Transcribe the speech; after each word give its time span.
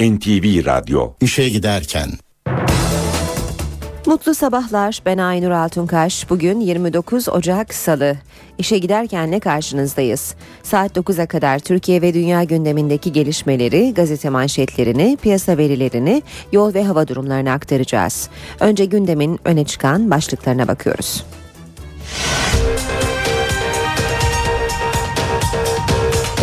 NTV 0.00 0.66
Radyo 0.66 1.12
İşe 1.20 1.48
giderken 1.48 2.08
Mutlu 4.06 4.34
sabahlar. 4.34 5.02
Ben 5.06 5.18
Aynur 5.18 5.50
Altunkaş. 5.50 6.30
Bugün 6.30 6.60
29 6.60 7.28
Ocak 7.28 7.74
Salı. 7.74 8.16
İşe 8.58 8.78
giderkenle 8.78 9.40
karşınızdayız. 9.40 10.34
Saat 10.62 10.96
9'a 10.96 11.26
kadar 11.26 11.58
Türkiye 11.58 12.02
ve 12.02 12.14
dünya 12.14 12.44
gündemindeki 12.44 13.12
gelişmeleri, 13.12 13.94
gazete 13.94 14.28
manşetlerini, 14.28 15.18
piyasa 15.22 15.58
verilerini, 15.58 16.22
yol 16.52 16.74
ve 16.74 16.84
hava 16.84 17.08
durumlarını 17.08 17.52
aktaracağız. 17.52 18.28
Önce 18.60 18.84
gündemin 18.84 19.40
öne 19.44 19.64
çıkan 19.64 20.10
başlıklarına 20.10 20.68
bakıyoruz. 20.68 21.24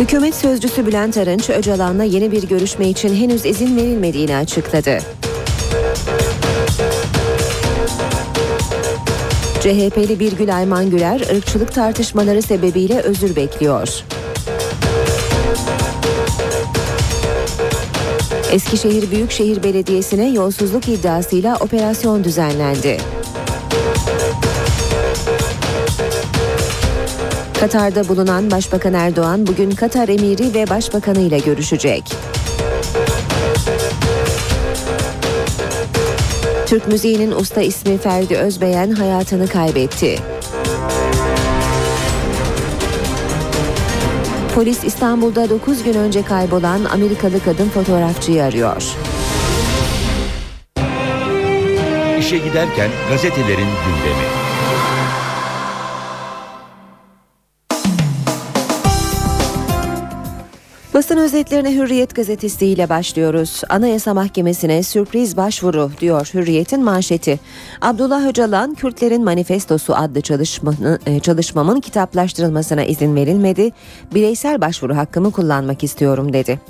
Hükümet 0.02 0.34
sözcüsü 0.34 0.86
Bülent 0.86 1.16
Arınç, 1.16 1.50
Öcalan'la 1.50 2.04
yeni 2.04 2.32
bir 2.32 2.42
görüşme 2.42 2.88
için 2.88 3.14
henüz 3.14 3.46
izin 3.46 3.76
verilmediğini 3.76 4.36
açıkladı. 4.36 4.98
CHP'li 9.60 10.20
Birgül 10.20 10.56
Ayman 10.56 10.90
Güler 10.90 11.20
ırkçılık 11.36 11.74
tartışmaları 11.74 12.42
sebebiyle 12.42 13.00
özür 13.00 13.36
bekliyor. 13.36 13.88
Eskişehir 18.52 19.10
Büyükşehir 19.10 19.62
Belediyesi'ne 19.62 20.28
yolsuzluk 20.28 20.88
iddiasıyla 20.88 21.56
operasyon 21.56 22.24
düzenlendi. 22.24 22.98
Katar'da 27.62 28.08
bulunan 28.08 28.50
Başbakan 28.50 28.94
Erdoğan 28.94 29.46
bugün 29.46 29.70
Katar 29.70 30.08
emiri 30.08 30.54
ve 30.54 30.70
başbakanı 30.70 31.20
ile 31.20 31.38
görüşecek. 31.38 32.02
Türk 36.66 36.88
müziğinin 36.88 37.32
usta 37.32 37.60
ismi 37.60 37.98
Ferdi 37.98 38.36
Özbeyen 38.36 38.90
hayatını 38.90 39.48
kaybetti. 39.48 40.18
Polis 44.54 44.84
İstanbul'da 44.84 45.50
9 45.50 45.82
gün 45.82 45.94
önce 45.94 46.22
kaybolan 46.22 46.84
Amerikalı 46.84 47.40
kadın 47.44 47.68
fotoğrafçıyı 47.68 48.44
arıyor. 48.44 48.82
İşe 52.18 52.38
giderken 52.38 52.90
gazetelerin 53.10 53.68
gündemi. 53.86 54.51
Basın 61.02 61.16
özetlerine 61.16 61.74
Hürriyet 61.74 62.14
gazetesiyle 62.14 62.88
başlıyoruz. 62.88 63.62
Anayasa 63.68 64.14
Mahkemesi'ne 64.14 64.82
sürpriz 64.82 65.36
başvuru 65.36 65.90
diyor 66.00 66.30
Hürriyet'in 66.34 66.84
manşeti. 66.84 67.40
Abdullah 67.80 68.26
Öcalan, 68.26 68.74
Kürtlerin 68.74 69.24
Manifestosu 69.24 69.94
adlı 69.94 70.20
çalışmanı, 70.20 70.98
e, 71.06 71.20
çalışmamın 71.20 71.80
kitaplaştırılmasına 71.80 72.84
izin 72.84 73.16
verilmedi. 73.16 73.70
Bireysel 74.14 74.60
başvuru 74.60 74.96
hakkımı 74.96 75.30
kullanmak 75.30 75.84
istiyorum 75.84 76.32
dedi. 76.32 76.60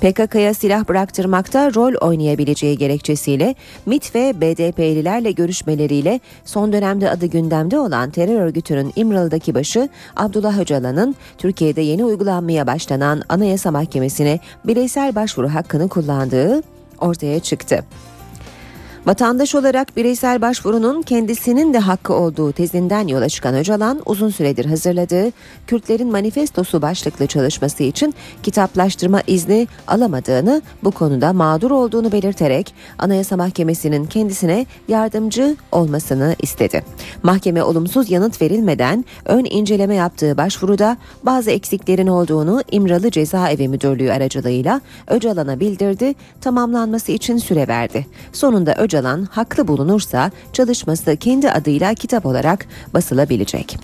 PKK'ya 0.00 0.54
silah 0.54 0.88
bıraktırmakta 0.88 1.74
rol 1.74 1.94
oynayabileceği 2.08 2.78
gerekçesiyle 2.78 3.54
MIT 3.86 4.14
ve 4.14 4.40
BDP'lilerle 4.40 5.30
görüşmeleriyle 5.30 6.20
son 6.44 6.72
dönemde 6.72 7.10
adı 7.10 7.26
gündemde 7.26 7.78
olan 7.78 8.10
terör 8.10 8.40
örgütünün 8.40 8.92
İmralı'daki 8.96 9.54
başı 9.54 9.88
Abdullah 10.16 10.58
Öcalan'ın 10.58 11.14
Türkiye'de 11.38 11.80
yeni 11.80 12.04
uygulanmaya 12.04 12.66
başlanan 12.66 13.22
Anayasa 13.28 13.75
Mahkemesi'ne 13.76 14.40
bireysel 14.64 15.14
başvuru 15.14 15.48
hakkını 15.54 15.88
kullandığı 15.88 16.62
ortaya 17.00 17.40
çıktı. 17.40 17.84
Vatandaş 19.06 19.54
olarak 19.54 19.96
bireysel 19.96 20.42
başvurunun 20.42 21.02
kendisinin 21.02 21.74
de 21.74 21.78
hakkı 21.78 22.14
olduğu 22.14 22.52
tezinden 22.52 23.08
yola 23.08 23.28
çıkan 23.28 23.54
Öcalan 23.54 24.02
uzun 24.06 24.28
süredir 24.28 24.64
hazırladığı 24.64 25.32
Kürtlerin 25.66 26.10
Manifestosu 26.12 26.82
başlıklı 26.82 27.26
çalışması 27.26 27.82
için 27.82 28.14
kitaplaştırma 28.42 29.22
izni 29.26 29.68
alamadığını 29.86 30.62
bu 30.84 30.90
konuda 30.90 31.32
mağdur 31.32 31.70
olduğunu 31.70 32.12
belirterek 32.12 32.74
Anayasa 32.98 33.36
Mahkemesi'nin 33.36 34.06
kendisine 34.06 34.66
yardımcı 34.88 35.56
olmasını 35.72 36.36
istedi. 36.42 36.84
Mahkeme 37.22 37.62
olumsuz 37.62 38.10
yanıt 38.10 38.42
verilmeden 38.42 39.04
ön 39.24 39.44
inceleme 39.44 39.94
yaptığı 39.94 40.36
başvuruda 40.36 40.96
bazı 41.22 41.50
eksiklerin 41.50 42.06
olduğunu 42.06 42.62
İmralı 42.70 43.10
Cezaevi 43.10 43.68
Müdürlüğü 43.68 44.12
aracılığıyla 44.12 44.80
Öcalan'a 45.06 45.60
bildirdi, 45.60 46.14
tamamlanması 46.40 47.12
için 47.12 47.38
süre 47.38 47.68
verdi. 47.68 48.06
Sonunda 48.32 48.74
Öcalan 48.74 48.95
Öcalan 48.96 49.24
haklı 49.30 49.68
bulunursa 49.68 50.30
çalışması 50.52 51.16
kendi 51.16 51.50
adıyla 51.50 51.94
kitap 51.94 52.26
olarak 52.26 52.66
basılabilecek. 52.94 53.76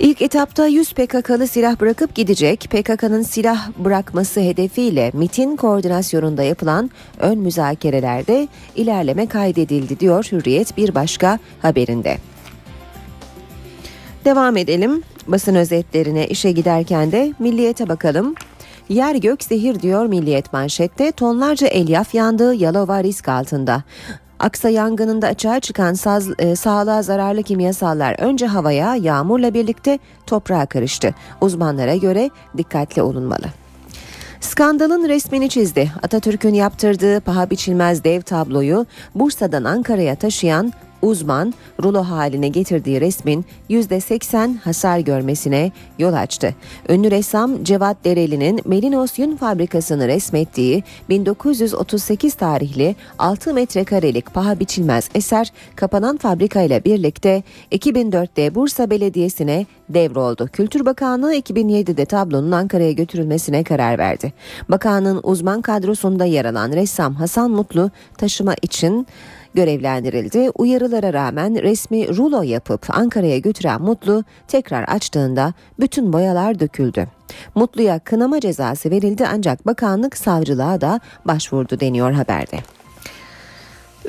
İlk 0.00 0.22
etapta 0.22 0.66
100 0.66 0.92
PKK'lı 0.92 1.46
silah 1.48 1.80
bırakıp 1.80 2.14
gidecek. 2.14 2.60
PKK'nın 2.60 3.22
silah 3.22 3.68
bırakması 3.78 4.40
hedefiyle 4.40 5.10
MIT'in 5.14 5.56
koordinasyonunda 5.56 6.42
yapılan 6.42 6.90
ön 7.18 7.38
müzakerelerde 7.38 8.48
ilerleme 8.76 9.26
kaydedildi 9.26 10.00
diyor 10.00 10.28
Hürriyet 10.32 10.76
bir 10.76 10.94
başka 10.94 11.38
haberinde. 11.62 12.18
Devam 14.24 14.56
edelim 14.56 15.02
basın 15.26 15.54
özetlerine 15.54 16.28
işe 16.28 16.52
giderken 16.52 17.12
de 17.12 17.32
milliyete 17.38 17.88
bakalım. 17.88 18.34
Yer 18.90 19.14
gök 19.14 19.42
zehir 19.44 19.80
diyor 19.80 20.06
Milliyet 20.06 20.52
manşette 20.52 21.12
tonlarca 21.12 21.66
elyaf 21.66 22.14
yandığı 22.14 22.54
Yalova 22.54 23.02
risk 23.02 23.28
altında. 23.28 23.82
Aksa 24.38 24.68
yangınında 24.68 25.26
açığa 25.26 25.60
çıkan 25.60 25.94
saz, 25.94 26.28
e, 26.38 26.56
sağlığa 26.56 27.02
zararlı 27.02 27.42
kimyasallar 27.42 28.20
önce 28.20 28.46
havaya 28.46 28.96
yağmurla 28.96 29.54
birlikte 29.54 29.98
toprağa 30.26 30.66
karıştı. 30.66 31.14
Uzmanlara 31.40 31.96
göre 31.96 32.30
dikkatli 32.56 33.02
olunmalı. 33.02 33.46
Skandalın 34.40 35.08
resmini 35.08 35.48
çizdi. 35.48 35.92
Atatürk'ün 36.02 36.54
yaptırdığı 36.54 37.20
paha 37.20 37.50
biçilmez 37.50 38.04
dev 38.04 38.22
tabloyu 38.22 38.86
Bursa'dan 39.14 39.64
Ankara'ya 39.64 40.14
taşıyan 40.14 40.72
uzman 41.02 41.54
rulo 41.82 42.02
haline 42.02 42.48
getirdiği 42.48 43.00
resmin 43.00 43.44
%80 43.70 44.58
hasar 44.58 44.98
görmesine 44.98 45.72
yol 45.98 46.12
açtı. 46.12 46.54
Ünlü 46.88 47.10
ressam 47.10 47.64
Cevat 47.64 48.04
Dereli'nin 48.04 48.60
Melinos 48.64 49.18
Yün 49.18 49.36
Fabrikası'nı 49.36 50.08
resmettiği 50.08 50.84
1938 51.08 52.34
tarihli 52.34 52.96
6 53.18 53.54
metrekarelik 53.54 54.34
paha 54.34 54.60
biçilmez 54.60 55.08
eser 55.14 55.52
kapanan 55.76 56.16
fabrikayla 56.16 56.84
birlikte 56.84 57.42
2004'te 57.72 58.54
Bursa 58.54 58.90
Belediyesi'ne 58.90 59.66
devroldu. 59.88 60.48
Kültür 60.52 60.86
Bakanlığı 60.86 61.34
2007'de 61.34 62.04
tablonun 62.04 62.52
Ankara'ya 62.52 62.92
götürülmesine 62.92 63.64
karar 63.64 63.98
verdi. 63.98 64.32
Bakanın 64.68 65.20
uzman 65.22 65.62
kadrosunda 65.62 66.24
yer 66.24 66.44
alan 66.44 66.72
ressam 66.72 67.14
Hasan 67.14 67.50
Mutlu 67.50 67.90
taşıma 68.18 68.54
için 68.62 69.06
görevlendirildi. 69.54 70.50
Uyarılara 70.58 71.12
rağmen 71.12 71.62
resmi 71.62 72.16
rulo 72.16 72.42
yapıp 72.42 72.86
Ankara'ya 72.90 73.38
götüren 73.38 73.82
Mutlu 73.82 74.24
tekrar 74.48 74.82
açtığında 74.82 75.54
bütün 75.80 76.12
boyalar 76.12 76.60
döküldü. 76.60 77.06
Mutlu'ya 77.54 77.98
kınama 77.98 78.40
cezası 78.40 78.90
verildi 78.90 79.26
ancak 79.32 79.66
bakanlık 79.66 80.16
savcılığa 80.16 80.80
da 80.80 81.00
başvurdu 81.24 81.80
deniyor 81.80 82.12
haberde. 82.12 82.79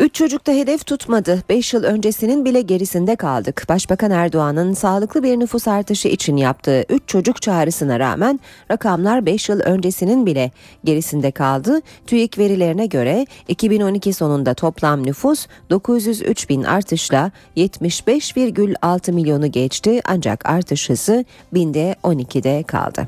Üç 0.01 0.15
çocuk 0.15 0.47
da 0.47 0.51
hedef 0.51 0.85
tutmadı. 0.85 1.43
Beş 1.49 1.73
yıl 1.73 1.83
öncesinin 1.83 2.45
bile 2.45 2.61
gerisinde 2.61 3.15
kaldık. 3.15 3.65
Başbakan 3.69 4.11
Erdoğan'ın 4.11 4.73
sağlıklı 4.73 5.23
bir 5.23 5.39
nüfus 5.39 5.67
artışı 5.67 6.07
için 6.07 6.37
yaptığı 6.37 6.85
üç 6.89 7.01
çocuk 7.07 7.41
çağrısına 7.41 7.99
rağmen 7.99 8.39
rakamlar 8.71 9.25
beş 9.25 9.49
yıl 9.49 9.59
öncesinin 9.59 10.25
bile 10.25 10.51
gerisinde 10.83 11.31
kaldı. 11.31 11.81
TÜİK 12.07 12.37
verilerine 12.37 12.85
göre 12.85 13.25
2012 13.47 14.13
sonunda 14.13 14.53
toplam 14.53 15.05
nüfus 15.05 15.47
903 15.69 16.49
bin 16.49 16.63
artışla 16.63 17.31
75,6 17.57 19.11
milyonu 19.11 19.51
geçti 19.51 20.01
ancak 20.05 20.49
artış 20.49 20.89
hızı 20.89 21.25
binde 21.53 21.95
12'de 22.03 22.63
kaldı. 22.63 23.07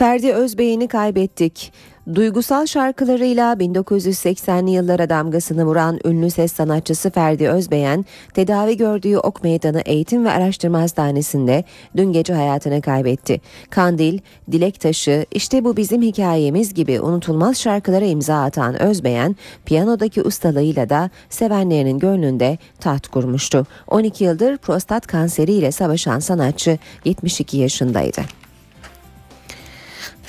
Ferdi 0.00 0.32
Özbey'ini 0.32 0.88
kaybettik. 0.88 1.72
Duygusal 2.14 2.66
şarkılarıyla 2.66 3.52
1980'li 3.52 4.70
yıllara 4.70 5.08
damgasını 5.08 5.66
vuran 5.66 6.00
ünlü 6.04 6.30
ses 6.30 6.52
sanatçısı 6.52 7.10
Ferdi 7.10 7.48
Özbeyen, 7.48 8.04
tedavi 8.34 8.76
gördüğü 8.76 9.18
Ok 9.18 9.44
Meydanı 9.44 9.80
Eğitim 9.80 10.24
ve 10.24 10.30
Araştırma 10.30 10.80
Hastanesi'nde 10.80 11.64
dün 11.96 12.12
gece 12.12 12.34
hayatını 12.34 12.82
kaybetti. 12.82 13.40
Kandil, 13.70 14.18
Dilek 14.52 14.80
Taşı, 14.80 15.26
işte 15.32 15.64
bu 15.64 15.76
bizim 15.76 16.02
hikayemiz 16.02 16.74
gibi 16.74 17.00
unutulmaz 17.00 17.60
şarkılara 17.60 18.04
imza 18.04 18.42
atan 18.42 18.82
Özbeyen, 18.82 19.36
piyanodaki 19.64 20.22
ustalığıyla 20.22 20.88
da 20.88 21.10
sevenlerinin 21.28 21.98
gönlünde 21.98 22.58
taht 22.80 23.08
kurmuştu. 23.08 23.66
12 23.86 24.24
yıldır 24.24 24.56
prostat 24.56 25.06
kanseriyle 25.06 25.72
savaşan 25.72 26.18
sanatçı 26.18 26.78
72 27.04 27.56
yaşındaydı. 27.56 28.39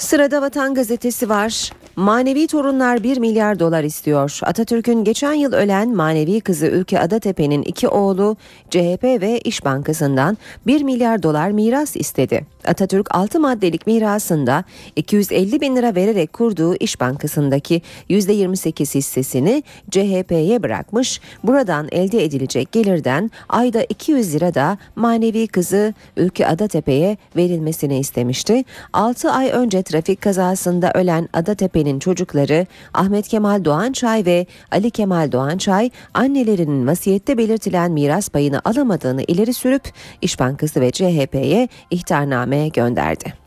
Sırada 0.01 0.42
Vatan 0.42 0.74
Gazetesi 0.74 1.30
var. 1.30 1.71
Manevi 1.95 2.48
torunlar 2.48 3.03
1 3.03 3.18
milyar 3.18 3.59
dolar 3.59 3.83
istiyor. 3.83 4.39
Atatürk'ün 4.44 5.03
geçen 5.03 5.33
yıl 5.33 5.53
ölen 5.53 5.95
manevi 5.95 6.42
kızı 6.42 6.65
Ülke 6.65 7.00
Adatepe'nin 7.00 7.62
iki 7.62 7.88
oğlu 7.88 8.38
CHP 8.69 9.03
ve 9.03 9.39
İş 9.39 9.65
Bankası'ndan 9.65 10.38
1 10.68 10.83
milyar 10.83 11.24
dolar 11.24 11.51
miras 11.51 11.95
istedi. 11.95 12.45
Atatürk 12.68 13.16
6 13.16 13.40
maddelik 13.40 13.88
mirasında 13.88 14.63
250 14.96 15.62
bin 15.62 15.75
lira 15.75 15.96
vererek 15.96 16.34
kurduğu 16.34 16.75
İş 16.75 17.00
Bankası'ndaki 17.00 17.81
%28 18.10 18.96
hissesini 18.96 19.63
CHP'ye 19.92 20.63
bırakmış. 20.63 21.22
Buradan 21.44 21.88
elde 21.92 22.24
edilecek 22.24 22.72
gelirden 22.72 23.31
ayda 23.50 23.84
200 23.84 24.36
lira 24.36 24.54
da 24.54 24.78
manevi 24.96 25.48
kızı 25.48 25.94
Ülke 26.18 26.48
Adatepe'ye 26.48 27.18
verilmesini 27.36 28.00
istemişti. 28.00 28.63
6 28.94 29.31
ay 29.31 29.50
önce 29.50 29.84
trafik 29.84 30.22
kazasında 30.22 30.92
ölen 30.92 31.30
Adatepe'nin 31.34 32.00
çocukları 32.00 32.68
Ahmet 32.94 33.28
Kemal 33.28 33.66
Doğançay 33.66 34.25
ve 34.25 34.46
Ali 34.72 34.92
Kemal 34.92 35.31
Doğançay 35.31 35.90
annelerinin 36.13 36.88
vasiyette 36.88 37.38
belirtilen 37.38 37.92
miras 37.92 38.30
payını 38.30 38.62
alamadığını 38.66 39.24
ileri 39.24 39.54
sürüp 39.54 39.84
İş 40.22 40.40
Bankası 40.40 40.81
ve 40.81 40.92
CHP'ye 40.92 41.68
ihtarname 41.92 42.50
gönderdi. 42.57 43.42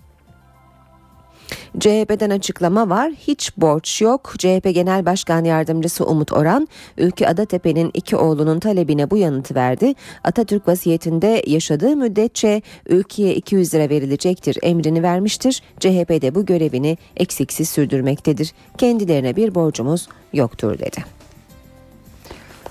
CHP'den 1.80 2.30
açıklama 2.30 2.90
var. 2.90 3.12
Hiç 3.18 3.56
borç 3.56 4.02
yok. 4.02 4.34
CHP 4.38 4.74
Genel 4.74 5.06
Başkan 5.06 5.44
Yardımcısı 5.44 6.06
Umut 6.06 6.32
Oran, 6.32 6.68
Ülkü 6.98 7.24
Adatepe'nin 7.24 7.90
iki 7.94 8.16
oğlunun 8.16 8.60
talebine 8.60 9.10
bu 9.10 9.16
yanıtı 9.16 9.54
verdi. 9.54 9.94
Atatürk 10.24 10.68
vasiyetinde 10.68 11.42
yaşadığı 11.46 11.96
müddetçe 11.96 12.62
ülkeye 12.86 13.34
200 13.34 13.74
lira 13.74 13.88
verilecektir 13.88 14.58
emrini 14.62 15.02
vermiştir. 15.02 15.62
CHP 15.80 16.22
de 16.22 16.34
bu 16.34 16.46
görevini 16.46 16.98
eksiksiz 17.16 17.68
sürdürmektedir. 17.68 18.52
Kendilerine 18.78 19.36
bir 19.36 19.54
borcumuz 19.54 20.08
yoktur 20.32 20.78
dedi. 20.78 21.04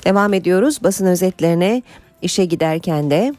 Devam 0.06 0.34
ediyoruz 0.34 0.84
basın 0.84 1.06
özetlerine. 1.06 1.82
İşe 2.22 2.46
giderken 2.46 3.10
de 3.10 3.34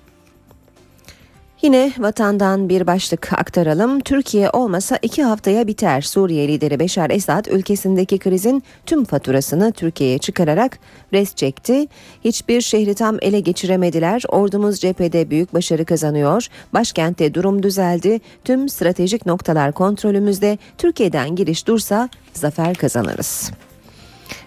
Yine 1.65 1.93
vatandan 1.99 2.69
bir 2.69 2.87
başlık 2.87 3.33
aktaralım. 3.33 4.01
Türkiye 4.01 4.51
olmasa 4.51 4.99
iki 5.03 5.23
haftaya 5.23 5.67
biter. 5.67 6.01
Suriye 6.01 6.49
lideri 6.49 6.79
Beşar 6.79 7.11
Esad 7.11 7.47
ülkesindeki 7.47 8.19
krizin 8.19 8.63
tüm 8.87 9.05
faturasını 9.05 9.73
Türkiye'ye 9.73 10.19
çıkararak 10.19 10.79
res 11.13 11.35
çekti. 11.35 11.87
Hiçbir 12.25 12.61
şehri 12.61 12.95
tam 12.95 13.19
ele 13.23 13.41
geçiremediler. 13.41 14.23
Ordumuz 14.29 14.81
cephede 14.81 15.31
büyük 15.31 15.55
başarı 15.55 15.85
kazanıyor. 15.85 16.47
Başkentte 16.75 17.35
durum 17.35 17.63
düzeldi. 17.63 18.21
Tüm 18.45 18.69
stratejik 18.69 19.27
noktalar 19.27 19.73
kontrolümüzde. 19.73 20.59
Türkiye'den 20.79 21.37
giriş 21.37 21.67
dursa 21.67 22.09
zafer 22.33 22.75
kazanırız. 22.75 23.51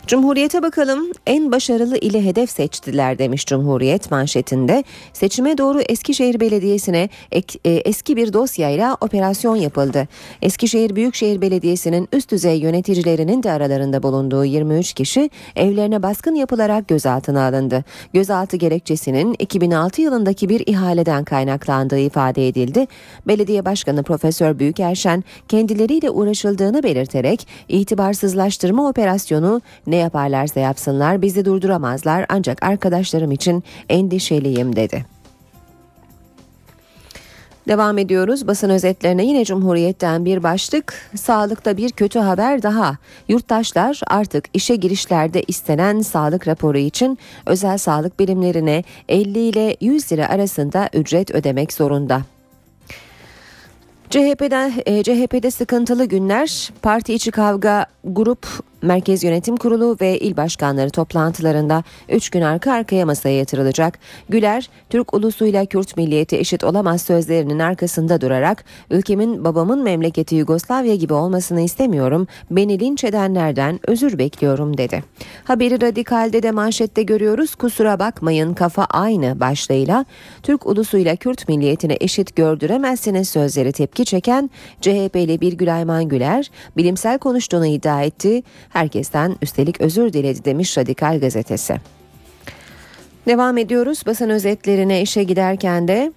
Cumhuriyete 0.07 0.61
bakalım 0.61 1.11
en 1.25 1.51
başarılı 1.51 1.97
ili 1.97 2.25
hedef 2.25 2.49
seçtiler 2.49 3.17
demiş 3.19 3.45
Cumhuriyet 3.45 4.11
manşetinde. 4.11 4.83
Seçime 5.13 5.57
doğru 5.57 5.81
Eskişehir 5.81 6.39
Belediyesi'ne 6.39 7.09
ek, 7.31 7.59
e, 7.65 7.71
eski 7.71 8.15
bir 8.15 8.33
dosyayla 8.33 8.97
operasyon 9.01 9.55
yapıldı. 9.55 10.07
Eskişehir 10.41 10.95
Büyükşehir 10.95 11.41
Belediyesi'nin 11.41 12.07
üst 12.13 12.31
düzey 12.31 12.59
yöneticilerinin 12.59 13.43
de 13.43 13.51
aralarında 13.51 14.03
bulunduğu 14.03 14.45
23 14.45 14.93
kişi 14.93 15.29
evlerine 15.55 16.03
baskın 16.03 16.35
yapılarak 16.35 16.87
gözaltına 16.87 17.47
alındı. 17.47 17.83
Gözaltı 18.13 18.57
gerekçesinin 18.57 19.35
2006 19.39 20.01
yılındaki 20.01 20.49
bir 20.49 20.63
ihaleden 20.67 21.23
kaynaklandığı 21.23 21.99
ifade 21.99 22.47
edildi. 22.47 22.87
Belediye 23.27 23.65
Başkanı 23.65 24.03
Profesör 24.03 24.59
Büyükerşen 24.59 25.23
kendileriyle 25.47 26.09
uğraşıldığını 26.09 26.83
belirterek 26.83 27.47
itibarsızlaştırma 27.69 28.89
operasyonu 28.89 29.61
ne 29.87 29.96
ne 29.97 30.01
yaparlarsa 30.01 30.59
yapsınlar 30.59 31.21
bizi 31.21 31.45
durduramazlar 31.45 32.25
ancak 32.29 32.63
arkadaşlarım 32.63 33.31
için 33.31 33.63
endişeliyim 33.89 34.75
dedi. 34.75 35.05
Devam 37.67 37.97
ediyoruz 37.97 38.47
basın 38.47 38.69
özetlerine 38.69 39.25
yine 39.25 39.45
Cumhuriyet'ten 39.45 40.25
bir 40.25 40.43
başlık. 40.43 40.93
Sağlıkta 41.15 41.77
bir 41.77 41.91
kötü 41.91 42.19
haber 42.19 42.63
daha. 42.63 42.97
Yurttaşlar 43.27 44.01
artık 44.07 44.45
işe 44.53 44.75
girişlerde 44.75 45.43
istenen 45.47 46.01
sağlık 46.01 46.47
raporu 46.47 46.77
için 46.77 47.17
özel 47.45 47.77
sağlık 47.77 48.19
birimlerine 48.19 48.83
50 49.09 49.39
ile 49.39 49.77
100 49.81 50.11
lira 50.11 50.29
arasında 50.29 50.89
ücret 50.93 51.31
ödemek 51.31 51.73
zorunda. 51.73 52.21
CHP'den 54.09 54.73
e, 54.85 55.03
CHP'de 55.03 55.51
sıkıntılı 55.51 56.05
günler, 56.05 56.71
parti 56.81 57.13
içi 57.13 57.31
kavga, 57.31 57.85
grup 58.03 58.47
Merkez 58.87 59.23
Yönetim 59.23 59.57
Kurulu 59.57 59.97
ve 60.01 60.19
il 60.19 60.37
başkanları 60.37 60.89
toplantılarında 60.89 61.83
3 62.09 62.29
gün 62.29 62.41
arka 62.41 62.73
arkaya 62.73 63.05
masaya 63.05 63.37
yatırılacak. 63.37 63.99
Güler, 64.29 64.69
Türk 64.89 65.13
ulusuyla 65.13 65.65
Kürt 65.65 65.97
milliyeti 65.97 66.37
eşit 66.37 66.63
olamaz 66.63 67.01
sözlerinin 67.01 67.59
arkasında 67.59 68.21
durarak 68.21 68.63
ülkemin 68.91 69.43
babamın 69.43 69.83
memleketi 69.83 70.35
Yugoslavya 70.35 70.95
gibi 70.95 71.13
olmasını 71.13 71.61
istemiyorum. 71.61 72.27
Beni 72.51 72.79
linç 72.79 73.03
edenlerden 73.03 73.79
özür 73.87 74.17
bekliyorum 74.17 74.77
dedi. 74.77 75.03
Haberi 75.43 75.81
radikalde 75.81 76.43
de 76.43 76.51
manşette 76.51 77.03
görüyoruz. 77.03 77.55
Kusura 77.55 77.99
bakmayın 77.99 78.53
kafa 78.53 78.85
aynı 78.85 79.39
başlığıyla 79.39 80.05
Türk 80.43 80.65
ulusuyla 80.65 81.15
Kürt 81.15 81.49
milliyetine 81.49 81.97
eşit 81.99 82.35
gördüremezsiniz 82.35 83.29
sözleri 83.29 83.71
tepki 83.71 84.05
çeken 84.05 84.49
CHP'li 84.81 85.41
Birgül 85.41 85.75
Ayman 85.75 86.09
Güler 86.09 86.51
bilimsel 86.77 87.17
konuştuğunu 87.17 87.65
iddia 87.65 88.03
etti. 88.03 88.43
Herkesten 88.77 89.35
üstelik 89.41 89.81
özür 89.81 90.13
diledi 90.13 90.45
demiş 90.45 90.77
Radikal 90.77 91.19
gazetesi. 91.19 91.75
Devam 93.27 93.57
ediyoruz 93.57 94.03
basın 94.05 94.29
özetlerine 94.29 95.01
işe 95.01 95.23
giderken 95.23 95.87
de 95.87 96.11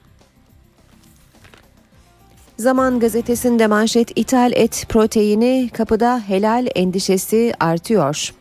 Zaman 2.58 3.00
gazetesinde 3.00 3.66
manşet 3.66 4.18
ithal 4.18 4.52
et 4.54 4.86
proteini 4.88 5.70
kapıda 5.72 6.20
helal 6.26 6.66
endişesi 6.74 7.52
artıyor. 7.60 8.34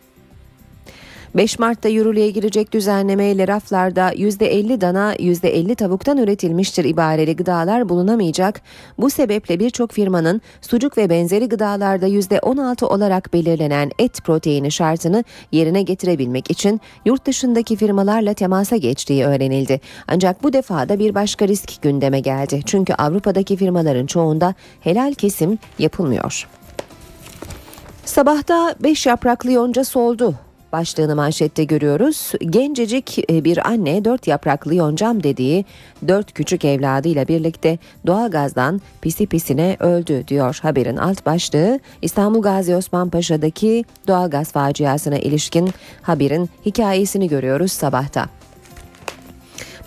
5 1.34 1.58
Mart'ta 1.58 1.88
yürürlüğe 1.88 2.30
girecek 2.30 2.72
düzenlemeyle 2.72 3.48
raflarda 3.48 4.12
%50 4.12 4.80
dana 4.80 5.14
%50 5.14 5.74
tavuktan 5.74 6.18
üretilmiştir 6.18 6.84
ibareli 6.84 7.36
gıdalar 7.36 7.88
bulunamayacak. 7.88 8.60
Bu 8.98 9.10
sebeple 9.10 9.60
birçok 9.60 9.92
firmanın 9.92 10.40
sucuk 10.60 10.98
ve 10.98 11.10
benzeri 11.10 11.48
gıdalarda 11.48 12.08
%16 12.08 12.84
olarak 12.84 13.32
belirlenen 13.32 13.90
et 13.98 14.24
proteini 14.24 14.70
şartını 14.70 15.24
yerine 15.52 15.82
getirebilmek 15.82 16.50
için 16.50 16.80
yurt 17.04 17.26
dışındaki 17.26 17.76
firmalarla 17.76 18.34
temasa 18.34 18.76
geçtiği 18.76 19.24
öğrenildi. 19.24 19.80
Ancak 20.08 20.42
bu 20.42 20.52
defa 20.52 20.88
da 20.88 20.98
bir 20.98 21.14
başka 21.14 21.48
risk 21.48 21.82
gündeme 21.82 22.20
geldi. 22.20 22.60
Çünkü 22.66 22.94
Avrupa'daki 22.94 23.56
firmaların 23.56 24.06
çoğunda 24.06 24.54
helal 24.80 25.14
kesim 25.14 25.58
yapılmıyor. 25.78 26.48
Sabahta 28.04 28.74
5 28.80 29.06
yapraklı 29.06 29.52
yonca 29.52 29.84
soldu 29.84 30.34
başlığını 30.72 31.16
manşette 31.16 31.64
görüyoruz. 31.64 32.32
Gencecik 32.40 33.30
e, 33.30 33.44
bir 33.44 33.68
anne 33.68 34.04
dört 34.04 34.26
yapraklı 34.26 34.74
yoncam 34.74 35.22
dediği 35.22 35.64
dört 36.08 36.32
küçük 36.32 36.64
evladıyla 36.64 37.28
birlikte 37.28 37.78
doğalgazdan 38.06 38.80
pisi 39.02 39.26
pisine 39.26 39.76
öldü 39.80 40.24
diyor 40.28 40.58
haberin 40.62 40.96
alt 40.96 41.26
başlığı. 41.26 41.80
İstanbul 42.02 42.42
Gazi 42.42 42.76
Osman 42.76 43.10
Paşa'daki 43.10 43.84
doğalgaz 44.08 44.52
faciasına 44.52 45.18
ilişkin 45.18 45.70
haberin 46.02 46.50
hikayesini 46.66 47.28
görüyoruz 47.28 47.72
sabahta. 47.72 48.39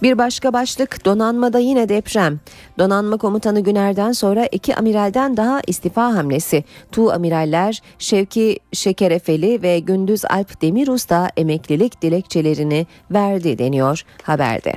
Bir 0.04 0.18
başka 0.18 0.54
başlık 0.54 1.06
donanmada 1.06 1.60
yine 1.60 1.90
deprem. 1.90 2.40
Donanma 2.78 3.18
komutanı 3.18 3.60
Güner'den 3.60 4.12
sonra 4.12 4.46
iki 4.46 4.76
amiralden 4.76 5.38
daha 5.38 5.62
istifa 5.68 6.16
hamlesi. 6.16 6.64
Tu 6.92 7.12
amiraller 7.12 7.82
Şevki 8.00 8.60
Şekerefeli 8.74 9.62
ve 9.62 9.80
Gündüz 9.80 10.26
Alp 10.26 10.62
Demirus 10.62 11.10
da 11.10 11.30
emeklilik 11.38 12.02
dilekçelerini 12.02 12.88
verdi 13.12 13.58
deniyor 13.58 14.06
haberde. 14.24 14.74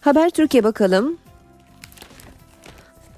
Haber 0.00 0.30
Türkiye 0.30 0.64
bakalım. 0.64 1.16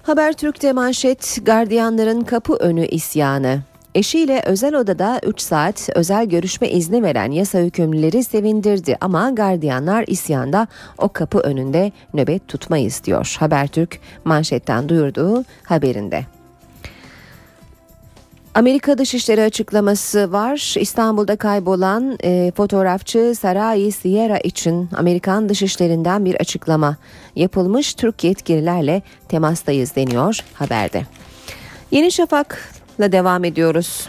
Haber 0.03 0.33
Türk'te 0.33 0.73
manşet 0.73 1.39
gardiyanların 1.43 2.21
kapı 2.21 2.55
önü 2.55 2.87
isyanı. 2.87 3.63
Eşiyle 3.99 4.43
özel 4.47 4.75
odada 4.75 5.21
3 5.27 5.41
saat 5.41 5.89
özel 5.95 6.27
görüşme 6.27 6.69
izni 6.69 7.03
veren 7.03 7.31
yasa 7.31 7.59
hükümlüleri 7.59 8.25
sevindirdi 8.25 8.97
ama 9.01 9.31
gardiyanlar 9.31 10.05
isyanda 10.07 10.67
o 10.99 11.09
kapı 11.09 11.39
önünde 11.39 11.93
nöbet 12.15 12.49
tutmayız 12.49 13.05
diyor. 13.05 13.37
Habertürk 13.39 14.01
manşetten 14.25 14.89
duyurduğu 14.89 15.45
haberinde. 15.65 16.25
Amerika 18.55 18.99
Dışişleri 18.99 19.43
açıklaması 19.43 20.33
var. 20.33 20.75
İstanbul'da 20.81 21.37
kaybolan 21.37 22.19
e, 22.25 22.53
fotoğrafçı 22.57 23.35
Sarai 23.41 23.93
Sierra 23.93 24.39
için 24.39 24.89
Amerikan 24.97 25.49
Dışişlerinden 25.49 26.25
bir 26.25 26.35
açıklama 26.35 26.97
yapılmış. 27.37 27.95
Türk 27.95 28.25
yetkililerle 28.25 29.03
temastayız 29.29 29.97
deniyor 29.97 30.41
haberde. 30.55 31.03
Yeni 31.91 32.13
Şafak 32.13 32.78
Şafak'la 32.99 33.13
devam 33.13 33.45
ediyoruz. 33.45 34.09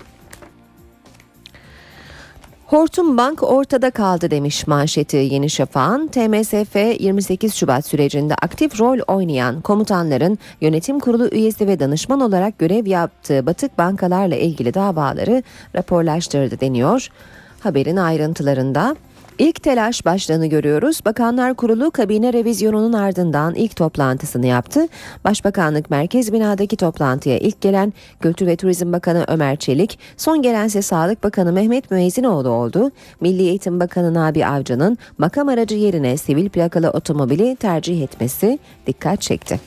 Hortum 2.65 3.17
Bank 3.17 3.43
ortada 3.43 3.91
kaldı 3.91 4.31
demiş 4.31 4.67
manşeti 4.67 5.17
Yeni 5.17 5.50
Şafak'ın. 5.50 6.08
TMSF 6.08 6.75
28 7.00 7.55
Şubat 7.55 7.86
sürecinde 7.86 8.36
aktif 8.36 8.79
rol 8.79 9.00
oynayan 9.08 9.62
komutanların 9.62 10.38
yönetim 10.62 11.00
kurulu 11.00 11.27
üyesi 11.27 11.67
ve 11.67 11.79
danışman 11.79 12.22
olarak 12.22 12.60
görev 12.60 12.86
yaptığı 12.86 13.46
batık 13.46 13.77
bankalarla 13.77 14.36
ilgili 14.36 14.74
davaları 14.74 15.43
raporlaştırdı 15.75 16.60
deniyor. 16.60 17.10
Haberin 17.60 17.98
ayrıntılarında 17.98 18.96
İlk 19.39 19.63
telaş 19.63 20.05
başlığını 20.05 20.48
görüyoruz. 20.48 21.00
Bakanlar 21.05 21.53
Kurulu 21.53 21.91
kabine 21.91 22.34
revizyonunun 22.34 22.93
ardından 22.93 23.55
ilk 23.55 23.75
toplantısını 23.75 24.46
yaptı. 24.46 24.88
Başbakanlık 25.24 25.89
Merkez 25.89 26.34
Bina'daki 26.34 26.75
toplantıya 26.75 27.38
ilk 27.38 27.62
gelen 27.62 27.93
Kültür 28.19 28.48
ve 28.48 28.55
Turizm 28.55 28.93
Bakanı 28.93 29.25
Ömer 29.27 29.55
Çelik, 29.55 30.00
son 30.17 30.41
gelense 30.41 30.81
Sağlık 30.81 31.24
Bakanı 31.24 31.53
Mehmet 31.53 31.91
Müezzinoğlu 31.91 32.50
oldu. 32.50 32.91
Milli 33.22 33.41
Eğitim 33.41 33.79
Bakanı 33.79 34.13
Nabi 34.13 34.46
Avcı'nın 34.46 34.98
makam 35.17 35.48
aracı 35.48 35.75
yerine 35.75 36.17
sivil 36.17 36.50
plakalı 36.50 36.89
otomobili 36.89 37.55
tercih 37.55 38.03
etmesi 38.03 38.60
dikkat 38.88 39.22
çekti. 39.22 39.60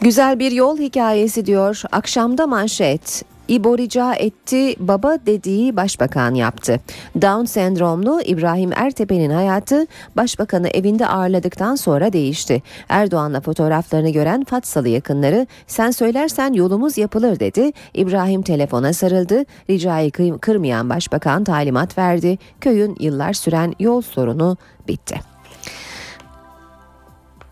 Güzel 0.00 0.38
bir 0.38 0.52
yol 0.52 0.78
hikayesi 0.78 1.46
diyor. 1.46 1.82
Akşamda 1.92 2.46
manşet. 2.46 3.29
İbo 3.50 3.78
rica 3.78 4.14
etti, 4.14 4.74
baba 4.78 5.18
dediği 5.26 5.76
başbakan 5.76 6.34
yaptı. 6.34 6.80
Down 7.22 7.44
sendromlu 7.44 8.22
İbrahim 8.22 8.72
Ertepe'nin 8.72 9.30
hayatı 9.30 9.86
başbakanı 10.16 10.68
evinde 10.68 11.06
ağırladıktan 11.06 11.74
sonra 11.74 12.12
değişti. 12.12 12.62
Erdoğan'la 12.88 13.40
fotoğraflarını 13.40 14.10
gören 14.10 14.44
Fatsalı 14.44 14.88
yakınları 14.88 15.46
sen 15.66 15.90
söylersen 15.90 16.52
yolumuz 16.52 16.98
yapılır 16.98 17.40
dedi. 17.40 17.72
İbrahim 17.94 18.42
telefona 18.42 18.92
sarıldı. 18.92 19.44
Ricayı 19.70 20.10
kırmayan 20.40 20.90
başbakan 20.90 21.44
talimat 21.44 21.98
verdi. 21.98 22.38
Köyün 22.60 22.96
yıllar 23.00 23.32
süren 23.32 23.74
yol 23.78 24.00
sorunu 24.00 24.56
bitti. 24.88 25.29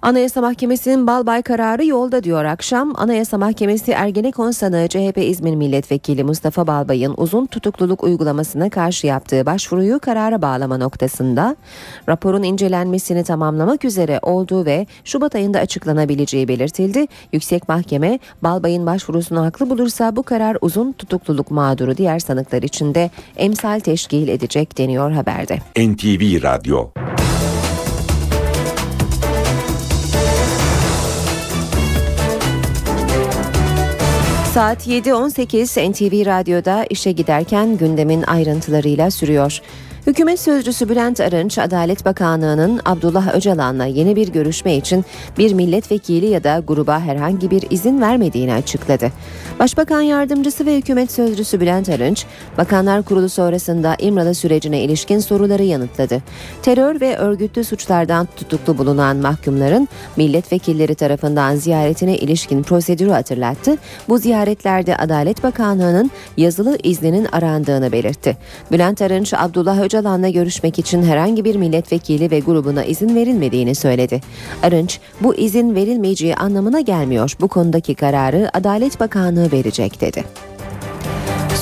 Anayasa 0.03 0.41
Mahkemesi'nin 0.41 1.07
Balbay 1.07 1.43
kararı 1.43 1.87
yolda 1.87 2.25
diyor 2.25 2.45
akşam. 2.45 2.93
Anayasa 2.97 3.39
Mahkemesi 3.39 3.93
Ergenekon 3.93 4.51
sanığı 4.51 4.89
CHP 4.89 5.19
İzmir 5.19 5.55
Milletvekili 5.55 6.25
Mustafa 6.25 6.67
Balbay'ın 6.67 7.15
uzun 7.17 7.47
tutukluluk 7.47 8.05
uygulamasına 8.05 8.71
karşı 8.71 9.07
yaptığı 9.07 9.47
başvuruyu 9.47 9.99
karara 9.99 10.43
bağlama 10.43 10.79
noktasında 10.79 11.57
raporun 12.09 12.43
incelenmesini 12.43 13.25
tamamlamak 13.25 13.85
üzere 13.85 14.21
olduğu 14.23 14.65
ve 14.65 14.87
Şubat 15.05 15.35
ayında 15.35 15.59
açıklanabileceği 15.59 16.49
belirtildi. 16.49 17.07
Yüksek 17.33 17.69
Mahkeme 17.69 18.19
Balbay'ın 18.43 18.87
başvurusunu 18.87 19.45
haklı 19.45 19.71
bulursa 19.71 20.17
bu 20.17 20.23
karar 20.23 20.57
uzun 20.61 20.93
tutukluluk 20.93 21.51
mağduru 21.51 21.97
diğer 21.97 22.19
sanıklar 22.19 22.63
için 22.63 22.95
de 22.95 23.11
emsal 23.37 23.81
teşkil 23.81 24.29
edecek 24.29 24.79
deniyor 24.79 25.11
haberde. 25.11 25.59
NTV 25.77 26.43
Radyo 26.43 26.89
Saat 34.59 34.87
7.18 34.87 35.91
NTV 35.91 36.27
Radyo'da 36.27 36.85
işe 36.91 37.13
giderken 37.13 37.77
gündemin 37.77 38.23
ayrıntılarıyla 38.23 39.11
sürüyor. 39.11 39.61
Hükümet 40.09 40.41
sözcüsü 40.41 40.89
Bülent 40.89 41.21
Arınç, 41.21 41.59
Adalet 41.59 42.05
Bakanlığı'nın 42.05 42.81
Abdullah 42.85 43.35
Öcalan'la 43.35 43.85
yeni 43.85 44.17
bir 44.17 44.29
görüşme 44.29 44.77
için 44.77 45.05
bir 45.39 45.53
milletvekili 45.53 46.27
ya 46.27 46.45
da 46.45 46.63
gruba 46.69 47.01
herhangi 47.01 47.51
bir 47.51 47.65
izin 47.71 48.01
vermediğini 48.01 48.55
açıkladı. 48.55 49.13
Başbakan 49.59 50.01
Yardımcısı 50.01 50.67
ve 50.67 50.77
Hükümet 50.77 51.13
Sözcüsü 51.13 51.61
Bülent 51.61 51.89
Arınç, 51.89 52.25
Bakanlar 52.59 53.03
Kurulu 53.03 53.29
sonrasında 53.29 53.97
İmralı 53.99 54.35
sürecine 54.35 54.81
ilişkin 54.81 55.19
soruları 55.19 55.63
yanıtladı. 55.63 56.23
Terör 56.63 57.01
ve 57.01 57.17
örgütlü 57.17 57.65
suçlardan 57.65 58.29
tutuklu 58.37 58.79
bulunan 58.79 59.17
mahkumların 59.17 59.89
milletvekilleri 60.17 60.95
tarafından 60.95 61.57
ziyaretine 61.57 62.19
ilişkin 62.19 62.63
prosedürü 62.63 63.11
hatırlattı. 63.11 63.77
Bu 64.09 64.19
ziyaretlerde 64.19 64.97
Adalet 64.97 65.43
Bakanlığı'nın 65.43 66.11
yazılı 66.37 66.79
izninin 66.83 67.25
arandığını 67.33 67.93
belirtti. 67.93 68.37
Bülent 68.73 69.03
Arınç, 69.03 69.35
Abdullah 69.35 69.79
Öcalan'la 69.99 70.29
görüşmek 70.29 70.79
için 70.79 71.03
herhangi 71.03 71.45
bir 71.45 71.57
milletvekili 71.57 72.31
ve 72.31 72.41
grubuna 72.41 72.85
izin 72.85 73.15
verilmediğini 73.15 73.75
söyledi. 73.75 74.21
Arınç, 74.63 75.01
bu 75.21 75.35
izin 75.35 75.75
verilmeyeceği 75.75 76.37
anlamına 76.37 76.81
gelmiyor. 76.81 77.37
Bu 77.41 77.49
konudaki 77.49 77.95
kararı 77.95 78.51
Adalet 78.55 79.01
Bakanlığı 79.01 79.53
verecek 79.53 80.01
dedi. 80.01 80.25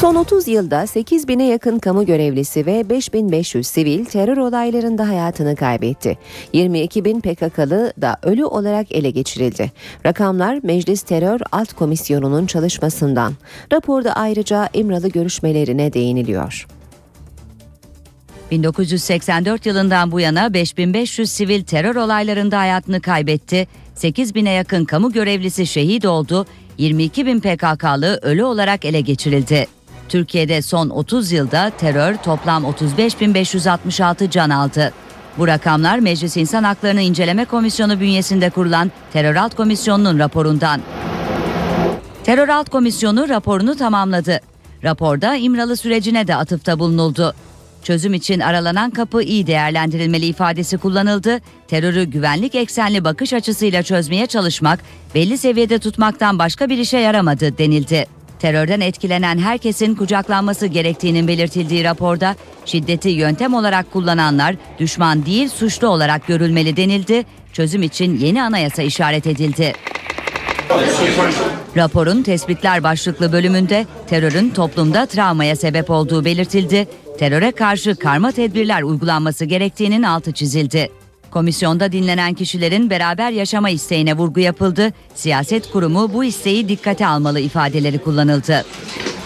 Son 0.01 0.15
30 0.15 0.49
yılda 0.49 0.87
8 0.87 1.29
bine 1.29 1.47
yakın 1.47 1.79
kamu 1.79 2.07
görevlisi 2.07 2.67
ve 2.67 2.91
5500 2.91 3.67
sivil 3.67 4.05
terör 4.05 4.37
olaylarında 4.37 5.09
hayatını 5.09 5.57
kaybetti. 5.57 6.19
22 6.53 7.05
bin 7.05 7.21
PKK'lı 7.21 7.93
da 8.03 8.17
ölü 8.23 8.45
olarak 8.45 8.93
ele 8.93 9.11
geçirildi. 9.11 9.73
Rakamlar 10.07 10.61
Meclis 10.63 11.03
Terör 11.03 11.41
Alt 11.53 11.73
Komisyonu'nun 11.73 12.47
çalışmasından. 12.47 13.33
Raporda 13.73 14.13
ayrıca 14.13 14.69
İmralı 14.75 15.09
görüşmelerine 15.09 15.93
değiniliyor. 15.93 16.67
1984 18.51 19.67
yılından 19.67 20.13
bu 20.13 20.21
yana 20.21 20.55
5500 20.55 21.31
sivil 21.31 21.65
terör 21.65 21.97
olaylarında 21.97 22.59
hayatını 22.59 23.01
kaybetti. 23.01 23.69
8000'e 23.97 24.53
yakın 24.53 24.85
kamu 24.85 25.13
görevlisi 25.13 25.67
şehit 25.67 26.05
oldu. 26.05 26.47
22 26.79 27.27
bin 27.27 27.41
PKK'lı 27.41 28.19
ölü 28.23 28.45
olarak 28.45 28.85
ele 28.85 29.01
geçirildi. 29.01 29.67
Türkiye'de 30.09 30.63
son 30.63 30.91
30 30.91 31.33
yılda 31.33 31.71
terör 31.79 32.17
toplam 32.17 32.65
35.566 32.65 34.31
can 34.31 34.51
aldı. 34.51 34.93
Bu 35.39 35.47
rakamlar 35.47 35.99
Meclis 35.99 36.37
İnsan 36.37 36.65
Haklarını 36.65 37.03
İnceleme 37.03 37.45
Komisyonu 37.45 38.01
bünyesinde 38.01 38.51
kurulan 38.51 38.93
Terör 39.13 39.37
Alt 39.37 39.55
Komisyonu'nun 39.55 40.19
raporundan. 40.19 40.81
Terör 42.25 42.49
Alt 42.49 42.71
Komisyonu 42.71 43.29
raporunu 43.29 43.77
tamamladı. 43.77 44.41
Raporda 44.85 45.37
İmralı 45.37 45.77
sürecine 45.77 46.29
de 46.29 46.37
atıfta 46.37 46.79
bulunuldu. 46.79 47.35
Çözüm 47.87 48.15
için 48.15 48.41
aralanan 48.41 48.91
kapı 48.91 49.23
iyi 49.23 49.47
değerlendirilmeli 49.47 50.27
ifadesi 50.27 50.79
kullanıldı. 50.79 51.41
Terörü 51.69 52.05
güvenlik 52.05 52.55
eksenli 52.55 53.05
bakış 53.05 53.33
açısıyla 53.33 53.83
çözmeye 53.83 54.27
çalışmak, 54.27 54.81
belli 55.15 55.39
seviyede 55.39 55.79
tutmaktan 55.79 56.39
başka 56.39 56.69
bir 56.69 56.79
işe 56.79 56.99
yaramadı 56.99 57.59
denildi. 57.59 58.07
Terörden 58.39 58.81
etkilenen 58.81 59.39
herkesin 59.39 59.95
kucaklanması 59.95 60.67
gerektiğinin 60.67 61.29
belirtildiği 61.29 61.85
raporda 61.85 62.37
şiddeti 62.65 63.09
yöntem 63.09 63.55
olarak 63.55 63.93
kullananlar 63.93 64.57
düşman 64.79 65.27
değil 65.27 65.49
suçlu 65.49 65.89
olarak 65.89 66.27
görülmeli 66.27 66.77
denildi. 66.77 67.25
Çözüm 67.53 67.83
için 67.83 68.19
yeni 68.19 68.43
anayasa 68.43 68.83
işaret 68.83 69.27
edildi. 69.27 69.73
Raporun 71.77 72.23
tespitler 72.23 72.83
başlıklı 72.83 73.33
bölümünde 73.33 73.87
terörün 74.07 74.51
toplumda 74.51 75.07
travmaya 75.07 75.57
sebep 75.57 75.91
olduğu 75.91 76.25
belirtildi. 76.25 76.89
Teröre 77.19 77.53
karşı 77.53 77.97
karma 77.97 78.33
tedbirler 78.33 78.83
uygulanması 78.83 79.45
gerektiğinin 79.45 80.03
altı 80.03 80.33
çizildi. 80.33 80.91
Komisyonda 81.31 81.93
dinlenen 81.93 82.35
kişilerin 82.35 82.91
beraber 82.91 83.31
yaşama 83.31 83.71
isteğine 83.71 84.17
vurgu 84.17 84.41
yapıldı. 84.41 84.93
Siyaset 85.15 85.71
kurumu 85.71 86.13
bu 86.13 86.25
isteği 86.25 86.69
dikkate 86.69 87.07
almalı 87.07 87.41
ifadeleri 87.41 87.99
kullanıldı. 87.99 88.65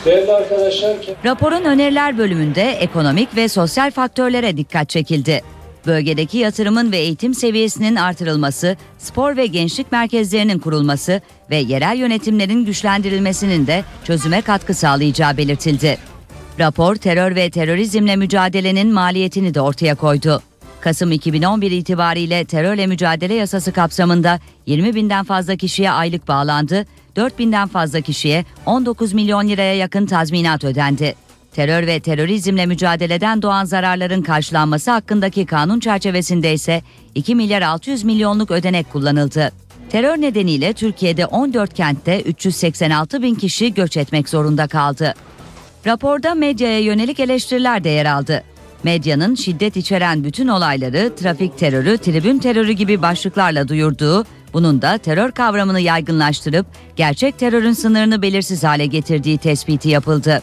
Değerli 0.04 0.32
arkadaşlar. 0.32 0.96
Raporun 1.24 1.64
öneriler 1.64 2.18
bölümünde 2.18 2.70
ekonomik 2.70 3.36
ve 3.36 3.48
sosyal 3.48 3.90
faktörlere 3.90 4.56
dikkat 4.56 4.88
çekildi. 4.88 5.42
Bölgedeki 5.86 6.38
yatırımın 6.38 6.92
ve 6.92 6.98
eğitim 6.98 7.34
seviyesinin 7.34 7.96
artırılması, 7.96 8.76
spor 8.98 9.36
ve 9.36 9.46
gençlik 9.46 9.92
merkezlerinin 9.92 10.58
kurulması 10.58 11.20
ve 11.50 11.56
yerel 11.56 11.96
yönetimlerin 11.96 12.64
güçlendirilmesinin 12.64 13.66
de 13.66 13.84
çözüme 14.04 14.40
katkı 14.42 14.74
sağlayacağı 14.74 15.36
belirtildi. 15.36 15.98
Rapor 16.60 16.96
terör 16.96 17.34
ve 17.34 17.50
terörizmle 17.50 18.16
mücadelenin 18.16 18.92
maliyetini 18.92 19.54
de 19.54 19.60
ortaya 19.60 19.94
koydu. 19.94 20.42
Kasım 20.80 21.12
2011 21.12 21.70
itibariyle 21.70 22.44
terörle 22.44 22.86
mücadele 22.86 23.34
yasası 23.34 23.72
kapsamında 23.72 24.40
20 24.66 24.94
binden 24.94 25.24
fazla 25.24 25.56
kişiye 25.56 25.90
aylık 25.90 26.28
bağlandı, 26.28 26.86
4 27.16 27.38
binden 27.38 27.68
fazla 27.68 28.00
kişiye 28.00 28.44
19 28.66 29.12
milyon 29.12 29.48
liraya 29.48 29.74
yakın 29.74 30.06
tazminat 30.06 30.64
ödendi. 30.64 31.14
Terör 31.52 31.86
ve 31.86 32.00
terörizmle 32.00 32.66
mücadeleden 32.66 33.42
doğan 33.42 33.64
zararların 33.64 34.22
karşılanması 34.22 34.90
hakkındaki 34.90 35.46
kanun 35.46 35.80
çerçevesinde 35.80 36.52
ise 36.52 36.82
2 37.14 37.34
milyar 37.34 37.62
600 37.62 38.04
milyonluk 38.04 38.50
ödenek 38.50 38.92
kullanıldı. 38.92 39.52
Terör 39.90 40.16
nedeniyle 40.16 40.72
Türkiye'de 40.72 41.26
14 41.26 41.74
kentte 41.74 42.20
386 42.20 43.22
bin 43.22 43.34
kişi 43.34 43.74
göç 43.74 43.96
etmek 43.96 44.28
zorunda 44.28 44.66
kaldı. 44.66 45.14
Raporda 45.86 46.34
medyaya 46.34 46.80
yönelik 46.80 47.20
eleştiriler 47.20 47.84
de 47.84 47.88
yer 47.88 48.06
aldı. 48.06 48.42
Medyanın 48.82 49.34
şiddet 49.34 49.76
içeren 49.76 50.24
bütün 50.24 50.48
olayları 50.48 51.16
trafik 51.16 51.58
terörü, 51.58 51.98
tribün 51.98 52.38
terörü 52.38 52.72
gibi 52.72 53.02
başlıklarla 53.02 53.68
duyurduğu, 53.68 54.24
Bunun 54.52 54.82
da 54.82 54.98
terör 54.98 55.32
kavramını 55.32 55.80
yaygınlaştırıp 55.80 56.66
gerçek 56.96 57.38
terörün 57.38 57.72
sınırını 57.72 58.22
belirsiz 58.22 58.64
hale 58.64 58.86
getirdiği 58.86 59.38
tespiti 59.38 59.88
yapıldı. 59.88 60.42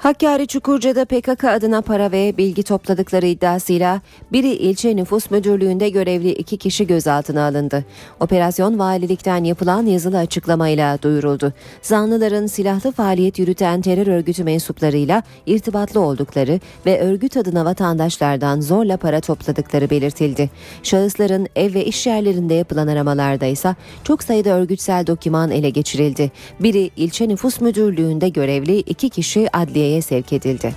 Hakkari 0.00 0.46
Çukurca'da 0.46 1.04
PKK 1.04 1.44
adına 1.44 1.82
para 1.82 2.12
ve 2.12 2.34
bilgi 2.38 2.62
topladıkları 2.62 3.26
iddiasıyla 3.26 4.00
biri 4.32 4.48
ilçe 4.48 4.96
nüfus 4.96 5.30
müdürlüğünde 5.30 5.88
görevli 5.88 6.30
iki 6.32 6.56
kişi 6.56 6.86
gözaltına 6.86 7.46
alındı. 7.46 7.84
Operasyon 8.20 8.78
valilikten 8.78 9.44
yapılan 9.44 9.86
yazılı 9.86 10.18
açıklamayla 10.18 11.02
duyuruldu. 11.02 11.52
Zanlıların 11.82 12.46
silahlı 12.46 12.92
faaliyet 12.92 13.38
yürüten 13.38 13.80
terör 13.80 14.06
örgütü 14.06 14.44
mensuplarıyla 14.44 15.22
irtibatlı 15.46 16.00
oldukları 16.00 16.60
ve 16.86 17.00
örgüt 17.00 17.36
adına 17.36 17.64
vatandaşlardan 17.64 18.60
zorla 18.60 18.96
para 18.96 19.20
topladıkları 19.20 19.90
belirtildi. 19.90 20.50
Şahısların 20.82 21.46
ev 21.56 21.74
ve 21.74 21.84
iş 21.84 22.06
yerlerinde 22.06 22.54
yapılan 22.54 22.86
aramalarda 22.86 23.46
ise 23.46 23.74
çok 24.04 24.22
sayıda 24.22 24.50
örgütsel 24.50 25.06
doküman 25.06 25.50
ele 25.50 25.70
geçirildi. 25.70 26.30
Biri 26.60 26.90
ilçe 26.96 27.28
nüfus 27.28 27.60
müdürlüğünde 27.60 28.28
görevli 28.28 28.78
iki 28.78 29.08
kişi 29.08 29.56
adliyeye 29.90 30.02
sevk 30.02 30.32
edildi. 30.32 30.74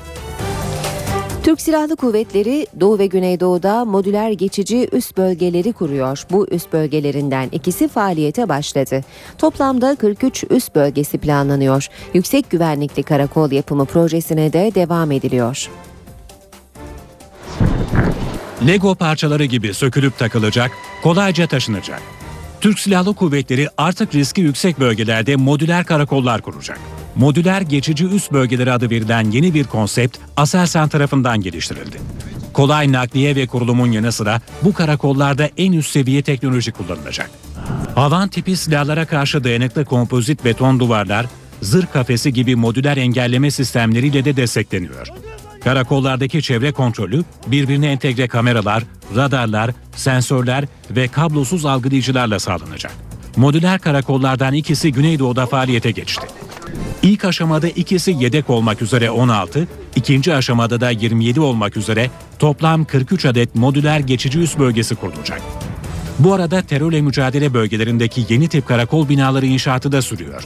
Türk 1.43 1.62
Silahlı 1.62 1.96
Kuvvetleri 1.96 2.67
Doğu 2.79 3.00
ve 3.00 3.05
Güneydoğu'da 3.08 3.86
modüler 3.86 4.32
geçici 4.32 4.88
üst 4.91 5.17
bölgeleri 5.17 5.74
kuruyor. 5.74 6.24
Bu 6.32 6.48
üst 6.48 6.74
bölgelerinden 6.74 7.50
ikisi 7.51 7.88
faaliyete 7.88 8.50
başladı. 8.50 9.01
Toplamda 9.38 9.96
43 9.96 10.43
üst 10.50 10.75
bölgesi 10.75 11.17
planlanıyor. 11.17 11.88
Yüksek 12.13 12.50
güvenlikli 12.50 13.03
karakol 13.03 13.51
yapımı 13.51 13.86
projesine 13.86 14.53
de 14.53 14.72
devam 14.75 15.12
ediliyor. 15.12 15.70
Lego 18.67 18.96
parçaları 18.96 19.46
gibi 19.46 19.74
sökülüp 19.74 20.17
takılacak, 20.17 20.72
kolayca 21.03 21.48
taşınacak. 21.48 22.01
Türk 22.63 22.79
Silahlı 22.79 23.13
Kuvvetleri 23.13 23.67
artık 23.77 24.15
riski 24.15 24.41
yüksek 24.41 24.79
bölgelerde 24.79 25.36
modüler 25.36 25.86
karakollar 25.86 26.41
kuracak. 26.41 26.79
Modüler 27.15 27.62
geçici 27.62 28.05
üst 28.05 28.32
bölgeleri 28.32 28.72
adı 28.72 28.89
verilen 28.89 29.32
yeni 29.32 29.53
bir 29.53 29.63
konsept 29.63 30.17
Aselsan 30.38 30.89
tarafından 30.89 31.41
geliştirildi. 31.41 31.98
Kolay 32.53 32.91
nakliye 32.91 33.36
ve 33.36 33.48
kurulumun 33.48 33.91
yanı 33.91 34.12
sıra 34.12 34.41
bu 34.62 34.74
karakollarda 34.74 35.50
en 35.58 35.72
üst 35.72 35.91
seviye 35.91 36.22
teknoloji 36.22 36.72
kullanılacak. 36.72 37.29
Havan 37.96 38.29
tipi 38.29 38.58
silahlara 38.58 39.05
karşı 39.05 39.43
dayanıklı 39.43 39.86
kompozit 39.86 40.46
beton 40.46 40.79
duvarlar, 40.79 41.25
zırh 41.62 41.88
kafesi 41.93 42.34
gibi 42.34 42.55
modüler 42.55 42.98
engelleme 42.98 43.51
sistemleriyle 43.51 44.25
de 44.25 44.36
destekleniyor. 44.36 45.08
Karakollardaki 45.63 46.41
çevre 46.41 46.72
kontrolü 46.72 47.24
birbirine 47.48 47.88
entegre 47.88 48.27
kameralar, 48.27 48.84
radarlar, 49.15 49.72
sensörler 49.96 50.65
ve 50.91 51.08
kablosuz 51.08 51.65
algılayıcılarla 51.65 52.39
sağlanacak. 52.39 52.91
Modüler 53.36 53.79
karakollardan 53.79 54.53
ikisi 54.53 54.91
Güneydoğu'da 54.91 55.46
faaliyete 55.46 55.91
geçti. 55.91 56.27
İlk 57.01 57.25
aşamada 57.25 57.67
ikisi 57.67 58.12
yedek 58.12 58.50
olmak 58.50 58.82
üzere 58.82 59.12
16, 59.12 59.67
ikinci 59.96 60.36
aşamada 60.36 60.82
da 60.82 60.89
27 60.89 61.39
olmak 61.39 61.77
üzere 61.77 62.10
toplam 62.39 62.86
43 62.86 63.25
adet 63.25 63.55
modüler 63.55 64.00
geçici 64.00 64.39
üs 64.39 64.58
bölgesi 64.58 64.96
kurulacak. 64.96 65.41
Bu 66.20 66.34
arada 66.34 66.62
terörle 66.62 67.01
mücadele 67.01 67.53
bölgelerindeki 67.53 68.25
yeni 68.29 68.48
tip 68.48 68.67
karakol 68.67 69.10
binaları 69.10 69.46
inşaatı 69.46 69.91
da 69.91 70.01
sürüyor. 70.01 70.43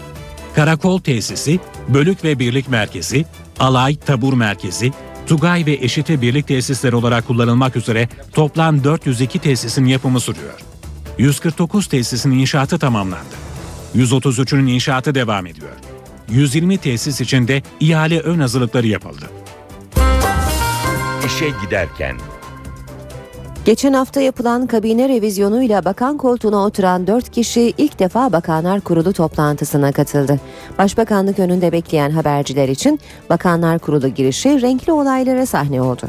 Karakol 0.55 0.99
tesisi, 0.99 1.59
bölük 1.87 2.23
ve 2.23 2.39
birlik 2.39 2.69
merkezi, 2.69 3.25
alay, 3.59 3.95
tabur 3.95 4.33
merkezi, 4.33 4.93
Tugay 5.27 5.65
ve 5.65 5.73
Eşite 5.73 6.21
birlik 6.21 6.47
tesisleri 6.47 6.95
olarak 6.95 7.27
kullanılmak 7.27 7.75
üzere 7.75 8.09
toplam 8.33 8.83
402 8.83 9.39
tesisin 9.39 9.85
yapımı 9.85 10.19
sürüyor. 10.19 10.59
149 11.17 11.87
tesisin 11.87 12.31
inşaatı 12.31 12.79
tamamlandı. 12.79 13.35
133'ünün 13.95 14.67
inşaatı 14.67 15.15
devam 15.15 15.45
ediyor. 15.47 15.71
120 16.29 16.77
tesis 16.77 17.21
için 17.21 17.47
de 17.47 17.63
ihale 17.79 18.19
ön 18.19 18.39
hazırlıkları 18.39 18.87
yapıldı. 18.87 19.25
İşe 21.25 21.49
giderken 21.65 22.17
Geçen 23.67 23.93
hafta 23.93 24.21
yapılan 24.21 24.67
kabine 24.67 25.09
revizyonuyla 25.09 25.85
bakan 25.85 26.17
koltuğuna 26.17 26.57
oturan 26.57 27.07
4 27.07 27.31
kişi 27.31 27.73
ilk 27.77 27.99
defa 27.99 28.31
Bakanlar 28.31 28.81
Kurulu 28.81 29.13
toplantısına 29.13 29.91
katıldı. 29.91 30.39
Başbakanlık 30.77 31.39
önünde 31.39 31.71
bekleyen 31.71 32.11
haberciler 32.11 32.69
için 32.69 32.99
Bakanlar 33.29 33.79
Kurulu 33.79 34.07
girişi 34.07 34.61
renkli 34.61 34.91
olaylara 34.91 35.45
sahne 35.45 35.81
oldu. 35.81 36.07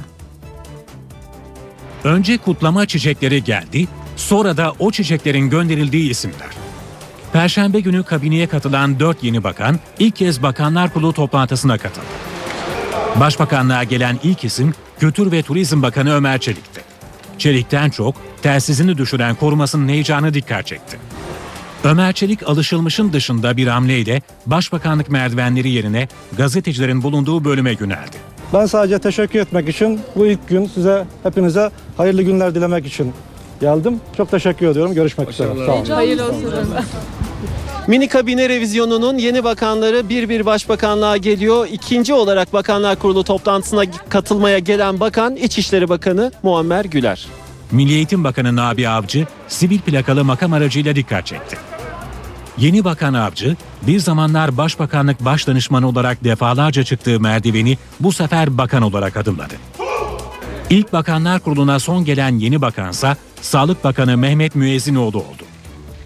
Önce 2.05 2.38
kutlama 2.38 2.87
çiçekleri 2.87 3.44
geldi, 3.44 3.88
sonra 4.16 4.57
da 4.57 4.73
o 4.79 4.90
çiçeklerin 4.90 5.51
gönderildiği 5.51 6.11
isimler. 6.11 6.51
Perşembe 7.33 7.81
günü 7.81 8.03
kabineye 8.03 8.47
katılan 8.47 9.01
4 9.01 9.25
yeni 9.25 9.44
bakan 9.44 9.79
ilk 9.99 10.16
kez 10.16 10.42
Bakanlar 10.42 10.92
Kurulu 10.92 11.12
toplantısına 11.12 11.79
katıldı. 11.79 12.07
Başbakanlığa 13.21 13.85
gelen 13.85 14.18
ilk 14.23 14.44
isim 14.44 14.75
Kültür 14.99 15.33
ve 15.33 15.42
Turizm 15.42 15.83
Bakanı 15.83 16.14
Ömer 16.14 16.38
Çelik'ti. 16.38 16.88
Çelik'ten 17.38 17.90
çok 17.90 18.14
telsizini 18.42 18.98
düşüren 18.98 19.35
korumasının 19.35 19.88
heyecanı 19.88 20.35
dikkat 20.35 20.66
çekti. 20.66 20.98
Ömer 21.85 22.12
Çelik 22.12 22.48
alışılmışın 22.48 23.12
dışında 23.12 23.57
bir 23.57 23.66
hamleyle 23.66 24.22
Başbakanlık 24.46 25.11
merdivenleri 25.11 25.70
yerine 25.70 26.09
gazetecilerin 26.37 27.03
bulunduğu 27.03 27.44
bölüme 27.44 27.77
yöneldi. 27.81 28.16
Ben 28.55 28.66
sadece 28.66 28.98
teşekkür 28.98 29.40
etmek 29.40 29.68
için 29.68 30.01
bu 30.16 30.27
ilk 30.27 30.48
gün 30.48 30.66
size 30.66 31.05
hepinize 31.22 31.70
hayırlı 31.96 32.22
günler 32.22 32.55
dilemek 32.55 32.87
için 32.87 33.12
geldim. 33.61 34.01
Çok 34.16 34.31
teşekkür 34.31 34.66
ediyorum. 34.66 34.94
Görüşmek 34.94 35.31
üzere. 35.31 35.48
Sağ 35.66 35.72
olun. 35.74 35.87
Mini 37.88 38.09
kabine 38.09 38.48
revizyonunun 38.48 39.18
yeni 39.18 39.44
bakanları 39.44 40.09
bir 40.09 40.29
bir 40.29 40.46
başbakanlığa 40.46 41.16
geliyor. 41.16 41.68
İkinci 41.72 42.14
olarak 42.14 42.53
Bakanlar 42.53 42.98
Kurulu 42.98 43.24
toplantısına 43.24 43.83
katılmaya 44.09 44.59
gelen 44.59 45.01
bakan 45.01 45.37
İçişleri 45.37 45.88
Bakanı 45.88 46.33
Muammer 46.42 46.85
Güler. 46.85 47.27
Milli 47.70 47.92
Eğitim 47.92 48.24
Bakanı 48.24 48.57
Nabi 48.57 48.88
Avcı 48.88 49.27
sivil 49.48 49.79
plakalı 49.79 50.24
makam 50.24 50.53
aracıyla 50.53 50.96
dikkat 50.96 51.27
çekti. 51.27 51.57
Yeni 52.59 52.85
Bakan 52.85 53.14
Avcı 53.14 53.57
bir 53.83 53.98
zamanlar 53.98 54.57
Başbakanlık 54.57 55.24
Başdanışmanı 55.24 55.88
olarak 55.88 56.24
defalarca 56.24 56.85
çıktığı 56.85 57.20
merdiveni 57.20 57.79
bu 58.01 58.12
sefer 58.12 58.59
bakan 58.59 58.83
olarak 58.83 59.16
adımladı. 59.16 59.55
İlk 60.70 60.92
Bakanlar 60.92 61.40
Kurulu'na 61.40 61.79
son 61.79 62.05
gelen 62.05 62.38
yeni 62.38 62.61
bakansa 62.62 63.16
Sağlık 63.40 63.85
Bakanı 63.85 64.16
Mehmet 64.16 64.55
Müezzinoğlu 64.55 65.18
oldu. 65.18 65.42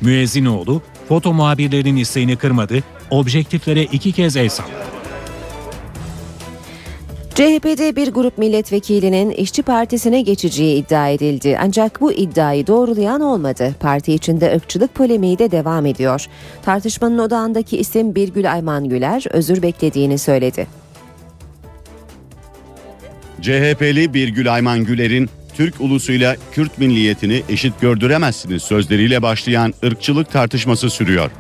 Müezzinoğlu 0.01 0.83
foto 1.13 1.33
muhabirlerinin 1.33 1.97
isteğini 1.97 2.37
kırmadı, 2.37 2.79
objektiflere 3.11 3.83
iki 3.83 4.13
kez 4.13 4.37
el 4.37 4.49
salladı. 4.49 4.73
CHP'de 7.35 7.97
bir 7.97 8.13
grup 8.13 8.39
milletvekilinin 8.39 9.31
İşçi 9.31 9.63
Partisi'ne 9.63 10.23
geçeceği 10.23 10.83
iddia 10.83 11.09
edildi. 11.09 11.59
Ancak 11.63 12.01
bu 12.01 12.13
iddiayı 12.13 12.67
doğrulayan 12.67 13.21
olmadı. 13.21 13.75
Parti 13.81 14.13
içinde 14.13 14.55
ırkçılık 14.57 14.95
polemiği 14.95 15.39
de 15.39 15.51
devam 15.51 15.87
ediyor. 15.87 16.27
Tartışmanın 16.65 17.19
odağındaki 17.19 17.79
isim 17.79 18.15
Birgül 18.15 18.53
Ayman 18.53 18.89
Güler 18.89 19.25
özür 19.31 19.63
beklediğini 19.63 20.19
söyledi. 20.19 20.67
CHP'li 23.41 24.15
Birgül 24.15 24.55
Ayman 24.55 24.85
Güler'in 24.85 25.31
Türk 25.57 25.81
ulusuyla 25.81 26.37
Kürt 26.53 26.79
milliyetini 26.79 27.43
eşit 27.49 27.81
gördüremezsiniz 27.81 28.63
sözleriyle 28.63 29.23
başlayan 29.23 29.75
ırkçılık 29.85 30.33
tartışması 30.33 30.91
sürüyor. 30.91 31.31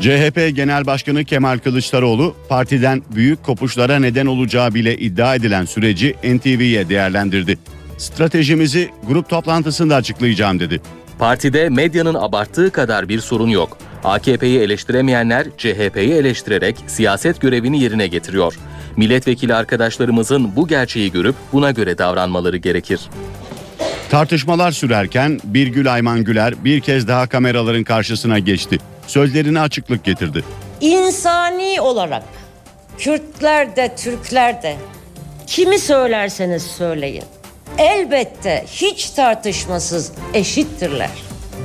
CHP 0.00 0.56
Genel 0.56 0.86
Başkanı 0.86 1.24
Kemal 1.24 1.58
Kılıçdaroğlu 1.58 2.36
partiden 2.48 3.02
büyük 3.14 3.44
kopuşlara 3.44 3.98
neden 3.98 4.26
olacağı 4.26 4.74
bile 4.74 4.98
iddia 4.98 5.34
edilen 5.34 5.64
süreci 5.64 6.14
NTV'ye 6.24 6.88
değerlendirdi. 6.88 7.58
Stratejimizi 7.98 8.90
grup 9.06 9.28
toplantısında 9.28 9.96
açıklayacağım 9.96 10.60
dedi. 10.60 10.80
Partide 11.18 11.68
medyanın 11.68 12.14
abarttığı 12.14 12.70
kadar 12.70 13.08
bir 13.08 13.20
sorun 13.20 13.48
yok. 13.48 13.78
AKP'yi 14.04 14.58
eleştiremeyenler 14.58 15.46
CHP'yi 15.56 16.12
eleştirerek 16.12 16.76
siyaset 16.86 17.40
görevini 17.40 17.82
yerine 17.82 18.06
getiriyor. 18.06 18.54
Milletvekili 18.96 19.54
arkadaşlarımızın 19.54 20.56
bu 20.56 20.68
gerçeği 20.68 21.12
görüp 21.12 21.34
buna 21.52 21.70
göre 21.70 21.98
davranmaları 21.98 22.56
gerekir. 22.56 23.00
Tartışmalar 24.10 24.72
sürerken 24.72 25.40
Birgül 25.44 25.92
Ayman 25.92 26.24
Güler 26.24 26.64
bir 26.64 26.80
kez 26.80 27.08
daha 27.08 27.26
kameraların 27.26 27.84
karşısına 27.84 28.38
geçti. 28.38 28.78
Sözlerine 29.06 29.60
açıklık 29.60 30.04
getirdi. 30.04 30.44
insani 30.80 31.80
olarak 31.80 32.22
Kürtler 32.98 33.76
de 33.76 33.94
Türkler 33.96 34.62
de 34.62 34.76
kimi 35.46 35.78
söylerseniz 35.78 36.62
söyleyin 36.62 37.24
elbette 37.78 38.64
hiç 38.66 39.10
tartışmasız 39.10 40.12
eşittirler. 40.34 41.10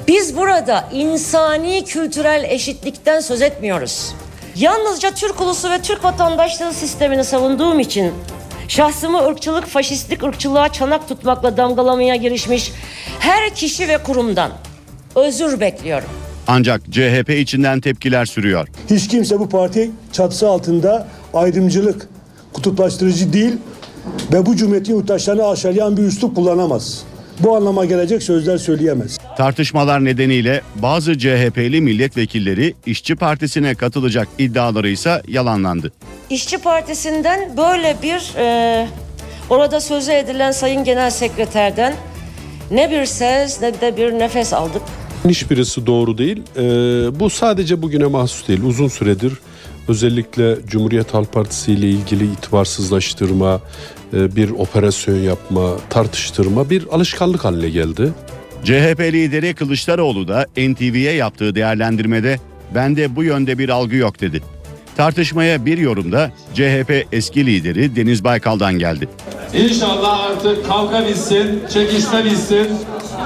Biz 0.07 0.37
burada 0.37 0.89
insani 0.93 1.85
kültürel 1.85 2.43
eşitlikten 2.49 3.19
söz 3.19 3.41
etmiyoruz. 3.41 4.13
Yalnızca 4.55 5.11
Türk 5.13 5.41
ulusu 5.41 5.71
ve 5.71 5.81
Türk 5.81 6.03
vatandaşlığı 6.03 6.73
sistemini 6.73 7.23
savunduğum 7.23 7.79
için 7.79 8.13
şahsımı 8.67 9.25
ırkçılık, 9.25 9.65
faşistlik 9.65 10.23
ırkçılığa 10.23 10.69
çanak 10.69 11.07
tutmakla 11.07 11.57
damgalamaya 11.57 12.15
girişmiş 12.15 12.71
her 13.19 13.55
kişi 13.55 13.87
ve 13.87 13.97
kurumdan 13.97 14.51
özür 15.15 15.59
bekliyorum. 15.59 16.09
Ancak 16.47 16.81
CHP 16.91 17.29
içinden 17.29 17.79
tepkiler 17.79 18.25
sürüyor. 18.25 18.67
Hiç 18.89 19.07
kimse 19.07 19.39
bu 19.39 19.49
parti 19.49 19.91
çatısı 20.11 20.49
altında 20.49 21.07
ayrımcılık, 21.33 22.07
kutuplaştırıcı 22.53 23.33
değil 23.33 23.53
ve 24.33 24.45
bu 24.45 24.55
cumhuriyetin 24.55 24.93
yurttaşlarını 24.93 25.47
aşağılayan 25.47 25.97
bir 25.97 26.03
üslup 26.03 26.35
kullanamaz. 26.35 27.03
Bu 27.39 27.55
anlama 27.55 27.85
gelecek 27.85 28.23
sözler 28.23 28.57
söyleyemez. 28.57 29.17
Tartışmalar 29.37 30.05
nedeniyle 30.05 30.61
bazı 30.75 31.17
CHP'li 31.17 31.81
milletvekilleri 31.81 32.73
İşçi 32.85 33.15
Partisi'ne 33.15 33.75
katılacak 33.75 34.27
iddiaları 34.37 34.89
ise 34.89 35.21
yalanlandı. 35.27 35.91
İşçi 36.33 36.57
Partisi'nden 36.57 37.57
böyle 37.57 37.97
bir 38.03 38.37
e, 38.37 38.87
orada 39.49 39.81
sözü 39.81 40.11
edilen 40.11 40.51
Sayın 40.51 40.83
Genel 40.83 41.09
Sekreterden 41.09 41.93
ne 42.71 42.91
bir 42.91 43.05
ses 43.05 43.61
ne 43.61 43.81
de 43.81 43.97
bir 43.97 44.19
nefes 44.19 44.53
aldık. 44.53 44.81
Hiçbirisi 45.29 45.85
doğru 45.85 46.17
değil. 46.17 46.41
Ee, 46.57 46.61
bu 47.19 47.29
sadece 47.29 47.81
bugüne 47.81 48.05
mahsus 48.05 48.47
değil. 48.47 48.63
Uzun 48.63 48.87
süredir 48.87 49.33
özellikle 49.87 50.55
Cumhuriyet 50.67 51.13
Halk 51.13 51.33
Partisi 51.33 51.71
ile 51.71 51.89
ilgili 51.89 52.31
itibarsızlaştırma, 52.31 53.61
e, 54.13 54.35
bir 54.35 54.49
operasyon 54.49 55.19
yapma, 55.19 55.77
tartıştırma 55.89 56.69
bir 56.69 56.87
alışkanlık 56.91 57.45
haline 57.45 57.69
geldi. 57.69 58.11
CHP 58.63 58.99
lideri 58.99 59.53
Kılıçdaroğlu 59.53 60.27
da 60.27 60.45
NTV'ye 60.57 61.13
yaptığı 61.13 61.55
değerlendirmede 61.55 62.39
bende 62.75 63.15
bu 63.15 63.23
yönde 63.23 63.57
bir 63.57 63.69
algı 63.69 63.95
yok 63.95 64.21
dedi. 64.21 64.41
Tartışmaya 64.97 65.65
bir 65.65 65.77
yorumda 65.77 66.31
CHP 66.53 67.05
eski 67.11 67.45
lideri 67.45 67.95
Deniz 67.95 68.23
Baykal'dan 68.23 68.73
geldi. 68.73 69.09
İnşallah 69.53 70.19
artık 70.19 70.67
kavga 70.67 71.07
bitsin, 71.07 71.59
çekişme 71.73 72.25
bitsin, 72.25 72.67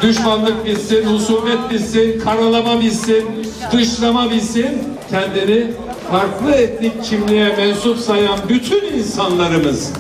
düşmanlık 0.02 0.66
bitsin, 0.66 1.06
husumet 1.06 1.70
bitsin, 1.72 2.20
karalama 2.20 2.82
bitsin, 2.82 3.26
dışlama 3.72 4.32
bitsin. 4.32 4.84
Kendini 5.10 5.68
farklı 6.12 6.52
etnik 6.52 7.04
kimliğe 7.04 7.56
mensup 7.56 7.98
sayan 7.98 8.40
bütün 8.50 8.94
insanlarımız 8.98 9.92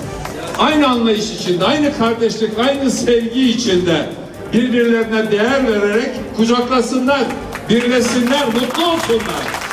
aynı 0.59 0.87
anlayış 0.87 1.31
içinde, 1.31 1.65
aynı 1.65 1.97
kardeşlik, 1.97 2.59
aynı 2.59 2.91
sevgi 2.91 3.49
içinde 3.49 4.09
birbirlerine 4.53 5.31
değer 5.31 5.67
vererek 5.67 6.09
kucaklasınlar, 6.37 7.23
birleşsinler, 7.69 8.45
mutlu 8.45 8.85
olsunlar. 8.85 9.66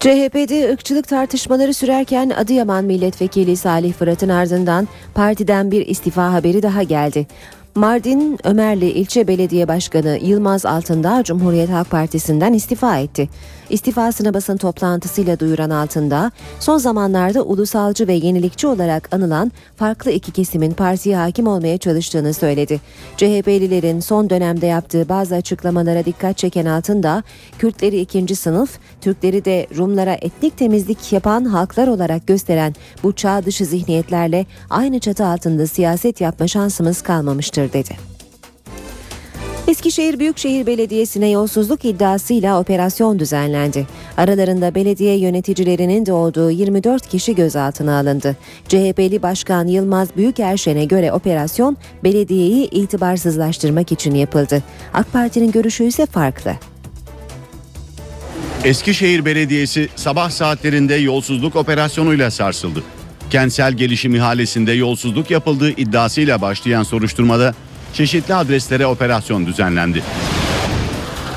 CHP'de 0.00 0.72
ırkçılık 0.72 1.08
tartışmaları 1.08 1.74
sürerken 1.74 2.30
Adıyaman 2.30 2.84
Milletvekili 2.84 3.56
Salih 3.56 3.92
Fırat'ın 3.92 4.28
ardından 4.28 4.88
partiden 5.14 5.70
bir 5.70 5.86
istifa 5.86 6.32
haberi 6.32 6.62
daha 6.62 6.82
geldi. 6.82 7.26
Mardin 7.74 8.38
Ömerli 8.44 8.90
İlçe 8.90 9.28
Belediye 9.28 9.68
Başkanı 9.68 10.18
Yılmaz 10.22 10.66
Altındağ 10.66 11.24
Cumhuriyet 11.24 11.70
Halk 11.70 11.90
Partisi'nden 11.90 12.52
istifa 12.52 12.98
etti. 12.98 13.28
İstifasını 13.70 14.34
basın 14.34 14.56
toplantısıyla 14.56 15.40
duyuran 15.40 15.70
Altındağ, 15.70 16.30
son 16.60 16.78
zamanlarda 16.78 17.42
ulusalcı 17.42 18.08
ve 18.08 18.12
yenilikçi 18.12 18.66
olarak 18.66 19.14
anılan 19.14 19.52
farklı 19.76 20.10
iki 20.10 20.32
kesimin 20.32 20.72
partiye 20.72 21.16
hakim 21.16 21.46
olmaya 21.46 21.78
çalıştığını 21.78 22.34
söyledi. 22.34 22.80
CHP'lilerin 23.16 24.00
son 24.00 24.30
dönemde 24.30 24.66
yaptığı 24.66 25.08
bazı 25.08 25.34
açıklamalara 25.34 26.04
dikkat 26.04 26.38
çeken 26.38 26.66
Altındağ, 26.66 27.22
Kürtleri 27.58 28.00
ikinci 28.00 28.36
sınıf, 28.36 28.78
Türkleri 29.00 29.44
de 29.44 29.66
Rumlara 29.76 30.14
etnik 30.14 30.58
temizlik 30.58 31.12
yapan 31.12 31.44
halklar 31.44 31.88
olarak 31.88 32.26
gösteren 32.26 32.74
bu 33.02 33.12
çağ 33.12 33.44
dışı 33.44 33.64
zihniyetlerle 33.64 34.46
aynı 34.70 34.98
çatı 34.98 35.26
altında 35.26 35.66
siyaset 35.66 36.20
yapma 36.20 36.48
şansımız 36.48 37.02
kalmamıştır 37.02 37.72
dedi. 37.72 38.09
Eskişehir 39.68 40.18
Büyükşehir 40.18 40.66
Belediyesi'ne 40.66 41.30
yolsuzluk 41.30 41.84
iddiasıyla 41.84 42.60
operasyon 42.60 43.18
düzenlendi. 43.18 43.86
Aralarında 44.16 44.74
belediye 44.74 45.18
yöneticilerinin 45.18 46.06
de 46.06 46.12
olduğu 46.12 46.50
24 46.50 47.08
kişi 47.08 47.34
gözaltına 47.34 47.98
alındı. 47.98 48.36
CHP'li 48.68 49.22
Başkan 49.22 49.66
Yılmaz 49.66 50.16
Büyükerşen'e 50.16 50.84
göre 50.84 51.12
operasyon 51.12 51.76
belediyeyi 52.04 52.70
itibarsızlaştırmak 52.70 53.92
için 53.92 54.14
yapıldı. 54.14 54.62
AK 54.94 55.12
Parti'nin 55.12 55.52
görüşü 55.52 55.84
ise 55.84 56.06
farklı. 56.06 56.52
Eskişehir 58.64 59.24
Belediyesi 59.24 59.88
sabah 59.96 60.30
saatlerinde 60.30 60.94
yolsuzluk 60.94 61.56
operasyonuyla 61.56 62.30
sarsıldı. 62.30 62.82
Kentsel 63.30 63.72
gelişim 63.72 64.14
ihalesinde 64.14 64.72
yolsuzluk 64.72 65.30
yapıldığı 65.30 65.70
iddiasıyla 65.70 66.42
başlayan 66.42 66.82
soruşturmada 66.82 67.54
çeşitli 67.94 68.34
adreslere 68.34 68.86
operasyon 68.86 69.46
düzenlendi. 69.46 70.02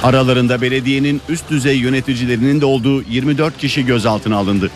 Aralarında 0.04 0.62
belediyenin 0.62 1.22
üst 1.30 1.50
düzey 1.50 1.78
yöneticilerinin 1.78 2.62
de 2.62 2.66
olduğu 2.66 3.04
24 3.04 3.58
kişi 3.58 3.86
gözaltına 3.86 4.38
alındı. 4.38 4.72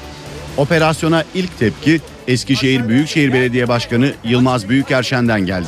Operasyona 0.57 1.23
ilk 1.35 1.59
tepki 1.59 2.01
Eskişehir 2.27 2.87
Büyükşehir 2.87 3.33
Belediye 3.33 3.67
Başkanı 3.67 4.11
Yılmaz 4.23 4.69
Büyükerşen'den 4.69 5.45
geldi. 5.45 5.67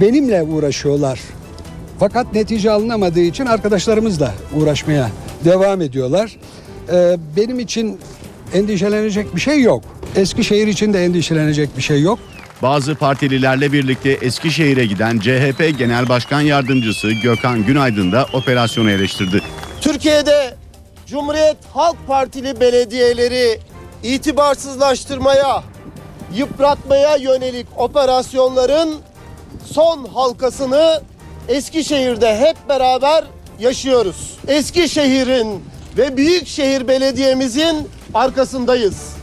benimle 0.00 0.42
uğraşıyorlar. 0.42 1.20
Fakat 1.98 2.34
netice 2.34 2.70
alınamadığı 2.70 3.20
için 3.20 3.46
arkadaşlarımızla 3.46 4.34
uğraşmaya 4.56 5.10
devam 5.44 5.80
ediyorlar. 5.80 6.36
Ee, 6.92 7.16
benim 7.36 7.60
için 7.60 7.98
endişelenecek 8.54 9.36
bir 9.36 9.40
şey 9.40 9.62
yok. 9.62 9.84
Eskişehir 10.16 10.66
için 10.66 10.92
de 10.92 11.04
endişelenecek 11.04 11.76
bir 11.76 11.82
şey 11.82 12.02
yok. 12.02 12.18
Bazı 12.62 12.94
partililerle 12.94 13.72
birlikte 13.72 14.10
Eskişehir'e 14.10 14.86
giden 14.86 15.18
CHP 15.18 15.78
Genel 15.78 16.08
Başkan 16.08 16.40
Yardımcısı 16.40 17.12
Gökhan 17.12 17.66
Günaydın 17.66 18.12
da 18.12 18.26
operasyonu 18.32 18.90
eleştirdi. 18.90 19.42
Türkiye'de 19.80 20.54
Cumhuriyet 21.06 21.56
Halk 21.74 21.96
Partili 22.06 22.60
belediyeleri 22.60 23.60
itibarsızlaştırmaya, 24.02 25.62
yıpratmaya 26.34 27.16
yönelik 27.16 27.66
operasyonların 27.76 28.94
son 29.64 30.04
halkasını 30.04 31.02
Eskişehir'de 31.48 32.36
hep 32.36 32.56
beraber 32.68 33.24
yaşıyoruz. 33.58 34.38
Eskişehir'in 34.48 35.64
ve 35.98 36.16
Büyükşehir 36.16 36.88
Belediye'mizin 36.88 37.88
arkasındayız. 38.14 39.18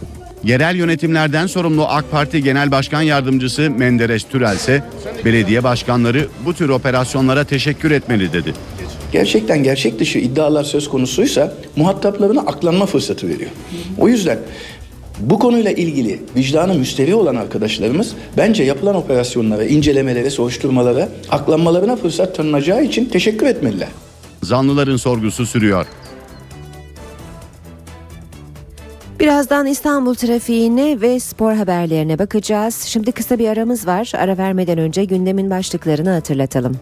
Yerel 0.46 0.76
yönetimlerden 0.76 1.48
sorumlu 1.48 1.86
AK 1.86 2.12
Parti 2.12 2.44
Genel 2.44 2.72
Başkan 2.72 3.02
Yardımcısı 3.02 3.70
Menderes 3.70 4.24
Türel 4.24 4.56
ise 4.56 4.84
belediye 5.26 5.64
başkanları 5.64 6.28
bu 6.46 6.54
tür 6.54 6.70
operasyonlara 6.70 7.44
teşekkür 7.44 7.92
etmeli 7.92 8.34
dedi. 8.34 8.54
gerçekten 9.12 9.64
gerçek 9.64 10.00
dışı 10.00 10.20
iddialar 10.20 10.64
söz 10.64 10.90
konusuysa 10.90 11.54
muhataplarına 11.76 12.42
aklanma 12.42 12.86
fırsatı 12.86 13.28
veriyor. 13.28 13.50
O 14.00 14.08
yüzden 14.08 14.40
bu 15.20 15.40
konuyla 15.40 15.72
ilgili 15.72 16.22
vicdanı 16.36 16.74
müsterih 16.74 17.16
olan 17.16 17.36
arkadaşlarımız 17.36 18.14
bence 18.38 18.64
yapılan 18.64 18.96
operasyonlara, 18.96 19.66
incelemelere, 19.66 20.30
soruşturmalara, 20.30 21.10
aklanmalarına 21.30 21.96
fırsat 21.96 22.36
tanınacağı 22.36 22.84
için 22.84 23.06
teşekkür 23.06 23.46
etmeliler. 23.46 23.90
Zanlıların 24.44 24.98
sorgusu 24.98 25.46
sürüyor. 25.46 25.86
Birazdan 29.20 29.66
İstanbul 29.66 30.16
trafiğine 30.16 31.02
ve 31.02 31.20
spor 31.20 31.54
haberlerine 31.54 32.20
bakacağız. 32.20 32.82
Şimdi 32.82 33.12
kısa 33.12 33.40
bir 33.40 33.50
aramız 33.50 33.88
var. 33.88 34.12
Ara 34.18 34.38
vermeden 34.38 34.78
önce 34.78 35.06
gündemin 35.06 35.50
başlıklarını 35.50 36.10
hatırlatalım. 36.10 36.78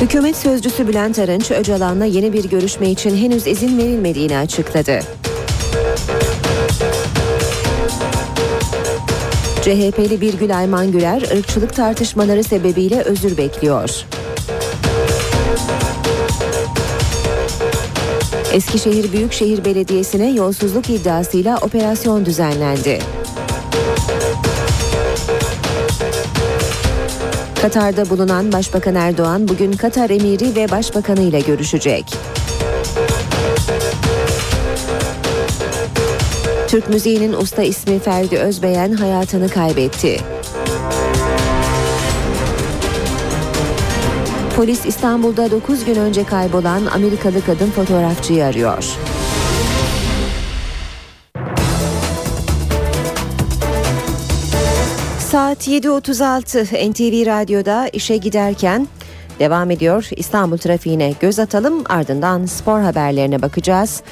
Hükümet 0.00 0.36
sözcüsü 0.36 0.88
Bülent 0.88 1.18
Arınç, 1.18 1.50
Öcalan'la 1.50 2.04
yeni 2.04 2.32
bir 2.32 2.50
görüşme 2.50 2.90
için 2.90 3.16
henüz 3.16 3.46
izin 3.46 3.78
verilmediğini 3.78 4.36
açıkladı. 4.38 5.00
CHP'li 9.62 10.20
Birgül 10.20 10.58
Ayman 10.58 10.92
Güler, 10.92 11.22
ırkçılık 11.38 11.76
tartışmaları 11.76 12.44
sebebiyle 12.44 13.00
özür 13.00 13.36
bekliyor. 13.36 14.04
Eskişehir 18.52 19.12
Büyükşehir 19.12 19.64
Belediyesi'ne 19.64 20.30
yolsuzluk 20.30 20.90
iddiasıyla 20.90 21.58
operasyon 21.58 22.26
düzenlendi. 22.26 22.98
Katar'da 27.62 28.10
bulunan 28.10 28.52
Başbakan 28.52 28.94
Erdoğan 28.94 29.48
bugün 29.48 29.72
Katar 29.72 30.10
emiri 30.10 30.56
ve 30.56 30.70
başbakanı 30.70 31.20
ile 31.20 31.40
görüşecek. 31.40 32.04
Türk 36.68 36.88
müziğinin 36.88 37.32
usta 37.32 37.62
ismi 37.62 37.98
Ferdi 37.98 38.38
Özbeyen 38.38 38.92
hayatını 38.92 39.48
kaybetti. 39.48 40.16
Polis 44.56 44.86
İstanbul'da 44.86 45.50
9 45.50 45.84
gün 45.84 45.94
önce 45.94 46.24
kaybolan 46.24 46.86
Amerikalı 46.86 47.44
kadın 47.44 47.70
fotoğrafçıyı 47.70 48.44
arıyor. 48.44 48.84
Saat 55.18 55.68
7.36 55.68 56.90
NTV 56.90 57.26
Radyo'da 57.26 57.88
işe 57.88 58.16
giderken 58.16 58.88
devam 59.38 59.70
ediyor. 59.70 60.08
İstanbul 60.16 60.58
trafiğine 60.58 61.14
göz 61.20 61.38
atalım 61.38 61.84
ardından 61.88 62.46
spor 62.46 62.80
haberlerine 62.80 63.42
bakacağız. 63.42 64.02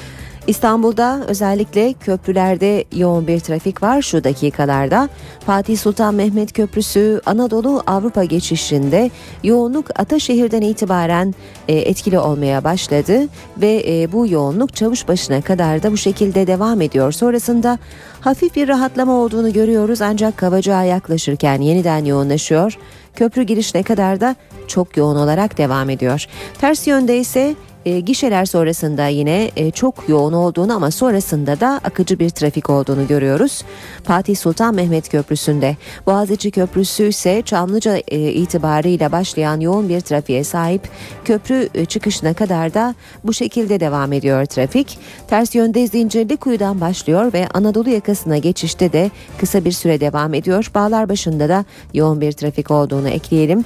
İstanbul'da 0.47 1.23
özellikle 1.27 1.93
köprülerde 1.93 2.85
yoğun 2.95 3.27
bir 3.27 3.39
trafik 3.39 3.83
var 3.83 4.01
şu 4.01 4.23
dakikalarda. 4.23 5.09
Fatih 5.45 5.77
Sultan 5.77 6.15
Mehmet 6.15 6.53
Köprüsü 6.53 7.21
Anadolu 7.25 7.83
Avrupa 7.87 8.23
geçişinde 8.23 9.11
yoğunluk 9.43 9.99
Ataşehir'den 9.99 10.61
itibaren 10.61 11.35
e, 11.67 11.75
etkili 11.75 12.19
olmaya 12.19 12.63
başladı 12.63 13.27
ve 13.57 13.83
e, 13.87 14.11
bu 14.11 14.27
yoğunluk 14.27 14.75
Çavuşbaşı'na 14.75 15.41
kadar 15.41 15.83
da 15.83 15.91
bu 15.91 15.97
şekilde 15.97 16.47
devam 16.47 16.81
ediyor. 16.81 17.11
Sonrasında 17.11 17.79
hafif 18.21 18.55
bir 18.55 18.67
rahatlama 18.67 19.13
olduğunu 19.13 19.53
görüyoruz 19.53 20.01
ancak 20.01 20.37
Kavacığa 20.37 20.83
yaklaşırken 20.83 21.61
yeniden 21.61 22.05
yoğunlaşıyor. 22.05 22.77
Köprü 23.15 23.43
girişine 23.43 23.83
kadar 23.83 24.21
da 24.21 24.35
çok 24.67 24.97
yoğun 24.97 25.15
olarak 25.15 25.57
devam 25.57 25.89
ediyor. 25.89 26.25
Ters 26.61 26.87
yönde 26.87 27.17
ise 27.17 27.55
e, 27.85 27.99
gişeler 27.99 28.45
sonrasında 28.45 29.07
yine 29.07 29.51
e, 29.55 29.71
çok 29.71 30.09
yoğun 30.09 30.33
olduğunu 30.33 30.73
ama 30.73 30.91
sonrasında 30.91 31.59
da 31.59 31.81
akıcı 31.83 32.19
bir 32.19 32.29
trafik 32.29 32.69
olduğunu 32.69 33.07
görüyoruz. 33.07 33.63
Fatih 34.03 34.35
Sultan 34.35 34.75
Mehmet 34.75 35.09
Köprüsü'nde 35.09 35.77
Boğaziçi 36.05 36.51
Köprüsü 36.51 37.07
ise 37.07 37.41
Çamlıca 37.45 37.97
e, 38.07 38.19
itibarıyla 38.19 39.11
başlayan 39.11 39.59
yoğun 39.59 39.89
bir 39.89 40.01
trafiğe 40.01 40.43
sahip. 40.43 40.89
Köprü 41.25 41.69
e, 41.75 41.85
çıkışına 41.85 42.33
kadar 42.33 42.73
da 42.73 42.95
bu 43.23 43.33
şekilde 43.33 43.79
devam 43.79 44.13
ediyor 44.13 44.45
trafik. 44.45 44.99
Ters 45.27 45.55
yönde 45.55 45.87
Zincirli 45.87 46.37
Kuyu'dan 46.37 46.81
başlıyor 46.81 47.33
ve 47.33 47.47
Anadolu 47.53 47.89
yakasına 47.89 48.37
geçişte 48.37 48.93
de 48.93 49.11
kısa 49.37 49.65
bir 49.65 49.71
süre 49.71 49.99
devam 49.99 50.33
ediyor. 50.33 50.71
Bağlar 50.75 51.09
başında 51.09 51.49
da 51.49 51.65
yoğun 51.93 52.21
bir 52.21 52.31
trafik 52.31 52.71
olduğunu 52.71 53.09
ekleyelim. 53.09 53.65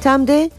Tem'de 0.00 0.50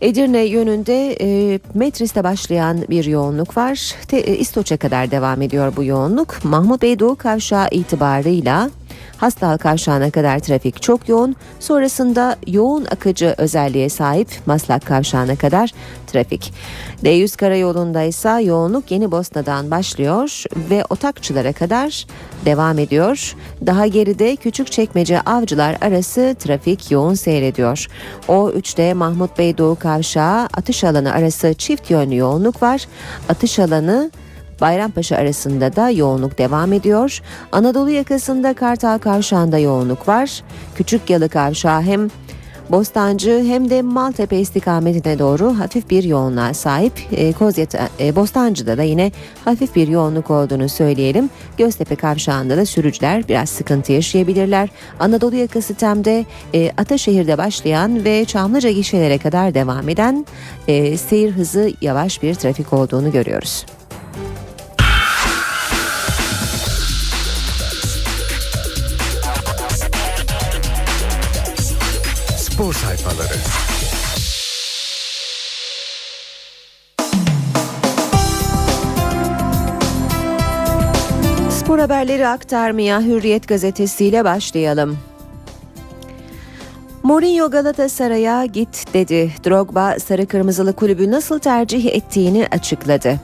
Edirne 0.00 0.44
yönünde 0.44 1.16
e, 1.20 1.60
Metris'te 1.74 2.24
başlayan 2.24 2.84
bir 2.90 3.04
yoğunluk 3.04 3.56
var. 3.56 3.94
Te, 4.08 4.16
e, 4.16 4.36
İstoç'a 4.36 4.76
kadar 4.76 5.10
devam 5.10 5.42
ediyor 5.42 5.72
bu 5.76 5.84
yoğunluk. 5.84 6.44
Mahmut 6.44 6.82
Bey 6.82 6.98
Doğu 6.98 7.16
Kavşağı 7.16 7.68
itibarıyla 7.70 8.70
Hastal 9.18 9.58
Kavşağı'na 9.58 10.10
kadar 10.10 10.38
trafik 10.38 10.82
çok 10.82 11.08
yoğun. 11.08 11.36
Sonrasında 11.60 12.36
yoğun 12.46 12.84
akıcı 12.84 13.34
özelliğe 13.38 13.88
sahip 13.88 14.28
Maslak 14.46 14.86
Kavşağı'na 14.86 15.36
kadar 15.36 15.70
trafik. 16.06 16.52
D100 17.04 17.36
karayolunda 17.36 18.02
ise 18.02 18.42
yoğunluk 18.42 18.90
Yeni 18.90 19.10
Bosna'dan 19.10 19.70
başlıyor 19.70 20.44
ve 20.70 20.84
Otakçılara 20.90 21.52
kadar 21.52 22.06
devam 22.44 22.78
ediyor. 22.78 23.34
Daha 23.66 23.86
geride 23.86 24.36
Küçükçekmece 24.36 25.20
Avcılar 25.20 25.76
arası 25.80 26.36
trafik 26.38 26.90
yoğun 26.90 27.14
seyrediyor. 27.14 27.86
O 28.28 28.50
3'te 28.50 28.94
Mahmut 28.94 29.38
Bey 29.38 29.58
Doğu 29.58 29.76
Kavşağı 29.76 30.42
atış 30.42 30.84
alanı 30.84 31.12
arası 31.12 31.54
çift 31.54 31.90
yönlü 31.90 32.16
yoğunluk 32.16 32.62
var. 32.62 32.86
Atış 33.28 33.58
alanı 33.58 34.10
Bayrampaşa 34.60 35.16
arasında 35.16 35.76
da 35.76 35.90
yoğunluk 35.90 36.38
devam 36.38 36.72
ediyor. 36.72 37.20
Anadolu 37.52 37.90
yakasında 37.90 38.54
Kartal 38.54 38.98
Kavşağı'nda 38.98 39.58
yoğunluk 39.58 40.08
var. 40.08 40.42
Küçük 40.74 41.10
Yalı 41.10 41.28
Kavşağı 41.28 41.82
hem 41.82 42.10
Bostancı 42.70 43.44
hem 43.46 43.70
de 43.70 43.82
Maltepe 43.82 44.36
istikametine 44.38 45.18
doğru 45.18 45.58
hafif 45.58 45.90
bir 45.90 46.04
yoğunluğa 46.04 46.54
sahip. 46.54 46.92
E, 47.12 47.34
e, 48.00 48.16
Bostancı'da 48.16 48.78
da 48.78 48.82
yine 48.82 49.12
hafif 49.44 49.76
bir 49.76 49.88
yoğunluk 49.88 50.30
olduğunu 50.30 50.68
söyleyelim. 50.68 51.30
Göztepe 51.58 51.96
kavşağında 51.96 52.56
da 52.56 52.66
sürücüler 52.66 53.28
biraz 53.28 53.48
sıkıntı 53.48 53.92
yaşayabilirler. 53.92 54.68
Anadolu 55.00 55.36
yakası 55.36 55.74
Tem'de 55.74 56.24
e, 56.54 56.70
Ataşehir'de 56.76 57.38
başlayan 57.38 58.04
ve 58.04 58.24
Çamlıca 58.24 58.70
gişelere 58.70 59.18
kadar 59.18 59.54
devam 59.54 59.88
eden 59.88 60.26
e, 60.68 60.96
seyir 60.96 61.32
hızı 61.32 61.72
yavaş 61.80 62.22
bir 62.22 62.34
trafik 62.34 62.72
olduğunu 62.72 63.12
görüyoruz. 63.12 63.66
Spor 72.56 72.72
sayfaları. 72.74 73.34
Spor 81.50 81.78
haberleri 81.78 82.28
aktarmaya 82.28 83.00
Hürriyet 83.00 83.48
gazetesiyle 83.48 84.24
başlayalım. 84.24 84.98
Mourinho 87.02 87.50
Galatasaray'a 87.50 88.46
git 88.46 88.94
dedi. 88.94 89.32
Drogba 89.46 89.96
sarı 89.98 90.26
kırmızılı 90.26 90.72
kulübü 90.72 91.10
nasıl 91.10 91.38
tercih 91.38 91.86
ettiğini 91.86 92.46
açıkladı. 92.50 93.20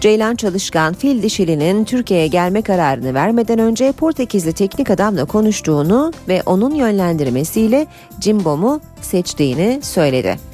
Ceylan 0.00 0.36
Çalışkan 0.36 0.94
fil 0.94 1.22
dişilinin 1.22 1.84
Türkiye'ye 1.84 2.26
gelme 2.26 2.62
kararını 2.62 3.14
vermeden 3.14 3.58
önce 3.58 3.92
Portekizli 3.92 4.52
teknik 4.52 4.90
adamla 4.90 5.24
konuştuğunu 5.24 6.12
ve 6.28 6.42
onun 6.46 6.74
yönlendirmesiyle 6.74 7.86
Cimbom'u 8.20 8.80
seçtiğini 9.00 9.80
söyledi. 9.82 10.50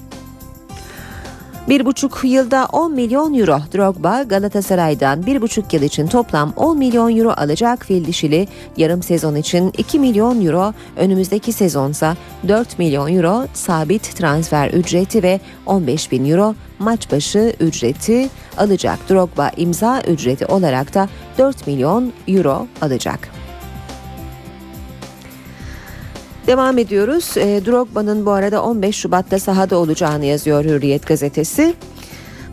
Bir 1.68 1.84
buçuk 1.84 2.20
yılda 2.24 2.66
10 2.72 2.92
milyon 2.92 3.34
euro 3.34 3.58
Drogba 3.74 4.22
Galatasaray'dan 4.22 5.26
bir 5.26 5.42
buçuk 5.42 5.72
yıl 5.74 5.82
için 5.82 6.06
toplam 6.06 6.52
10 6.56 6.78
milyon 6.78 7.16
euro 7.16 7.30
alacak 7.36 7.86
fil 7.86 8.04
dişili 8.04 8.48
yarım 8.76 9.02
sezon 9.02 9.34
için 9.34 9.72
2 9.78 9.98
milyon 9.98 10.46
euro 10.46 10.72
önümüzdeki 10.96 11.52
sezonsa 11.52 12.16
4 12.48 12.78
milyon 12.78 13.14
euro 13.14 13.46
sabit 13.54 14.16
transfer 14.16 14.70
ücreti 14.70 15.22
ve 15.22 15.40
15 15.66 16.12
bin 16.12 16.30
euro 16.30 16.54
maç 16.78 17.12
başı 17.12 17.52
ücreti 17.60 18.28
alacak. 18.56 18.98
Drogba 19.10 19.50
imza 19.56 20.02
ücreti 20.02 20.46
olarak 20.46 20.94
da 20.94 21.08
4 21.38 21.66
milyon 21.66 22.12
euro 22.28 22.66
alacak. 22.80 23.28
Devam 26.46 26.78
ediyoruz. 26.78 27.36
E, 27.36 27.66
Drogba'nın 27.66 28.26
bu 28.26 28.30
arada 28.30 28.62
15 28.62 28.96
Şubat'ta 28.96 29.38
sahada 29.38 29.76
olacağını 29.76 30.24
yazıyor 30.24 30.64
Hürriyet 30.64 31.06
gazetesi. 31.06 31.74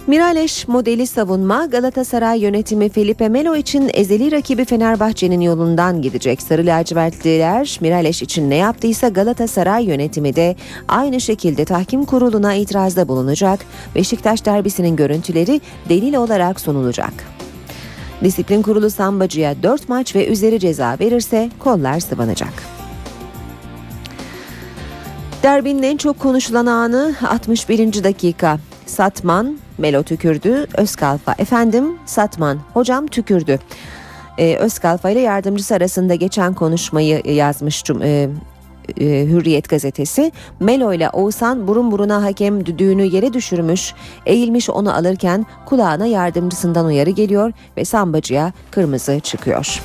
Miraleş 0.08 0.68
modeli 0.68 1.08
savunma 1.08 1.66
Galatasaray 1.66 2.40
yönetimi 2.40 2.90
Felipe 2.90 3.30
Melo 3.30 3.56
için 3.56 3.92
ezeli 3.94 4.32
rakibi 4.32 4.66
Fenerbahçe'nin 4.66 5.42
yolundan 5.42 6.02
gidecek. 6.02 6.42
Sarı 6.42 6.66
lacivertliler 6.66 7.78
Miraleş 7.82 8.22
için 8.22 8.50
ne 8.50 8.56
yaptıysa 8.56 9.10
Galatasaray 9.10 9.86
yönetimi 9.86 10.36
de 10.36 10.56
aynı 10.88 11.22
şekilde 11.22 11.66
tahkim 11.66 12.06
kuruluna 12.06 12.54
itirazda 12.54 13.08
bulunacak. 13.08 13.60
Beşiktaş 13.96 14.46
derbisinin 14.46 14.96
görüntüleri 14.96 15.62
delil 15.90 16.14
olarak 16.16 16.62
sunulacak. 16.62 17.14
Disiplin 18.24 18.62
kurulu 18.62 18.90
Sambacı'ya 18.90 19.64
4 19.64 19.90
maç 19.90 20.16
ve 20.16 20.28
üzeri 20.28 20.60
ceza 20.60 20.98
verirse 21.00 21.50
kollar 21.60 22.00
sıvanacak. 22.00 22.54
Derbinin 25.44 25.84
en 25.84 25.98
çok 25.98 26.20
konuşulan 26.20 26.66
anı 26.66 27.16
61. 27.28 28.04
dakika. 28.04 28.60
Satman, 28.86 29.58
Melo 29.78 30.04
tükürdü, 30.04 30.66
Özkalfa. 30.78 31.36
Efendim, 31.38 31.98
Satman, 32.06 32.60
hocam 32.74 33.08
tükürdü. 33.08 33.60
Ee, 34.38 34.56
Özkalfa 34.56 35.10
ile 35.10 35.20
yardımcısı 35.20 35.76
arasında 35.76 36.16
geçen 36.16 36.54
konuşmayı 36.54 37.22
yazmış 37.26 37.84
e, 38.02 38.30
e, 38.98 39.06
Hürriyet 39.06 39.70
gazetesi. 39.70 40.32
Melo 40.60 40.94
ile 40.94 41.10
Oğuzhan 41.10 41.68
burun 41.68 41.92
buruna 41.92 42.24
hakem 42.24 42.66
düdüğünü 42.66 43.04
yere 43.04 43.34
düşürmüş, 43.34 43.94
eğilmiş 44.26 44.70
onu 44.70 44.96
alırken 44.96 45.46
kulağına 45.66 46.06
yardımcısından 46.06 46.86
uyarı 46.86 47.10
geliyor 47.10 47.52
ve 47.78 47.86
sambacıya 47.86 48.54
kırmızı 48.72 49.20
çıkıyor. 49.20 49.82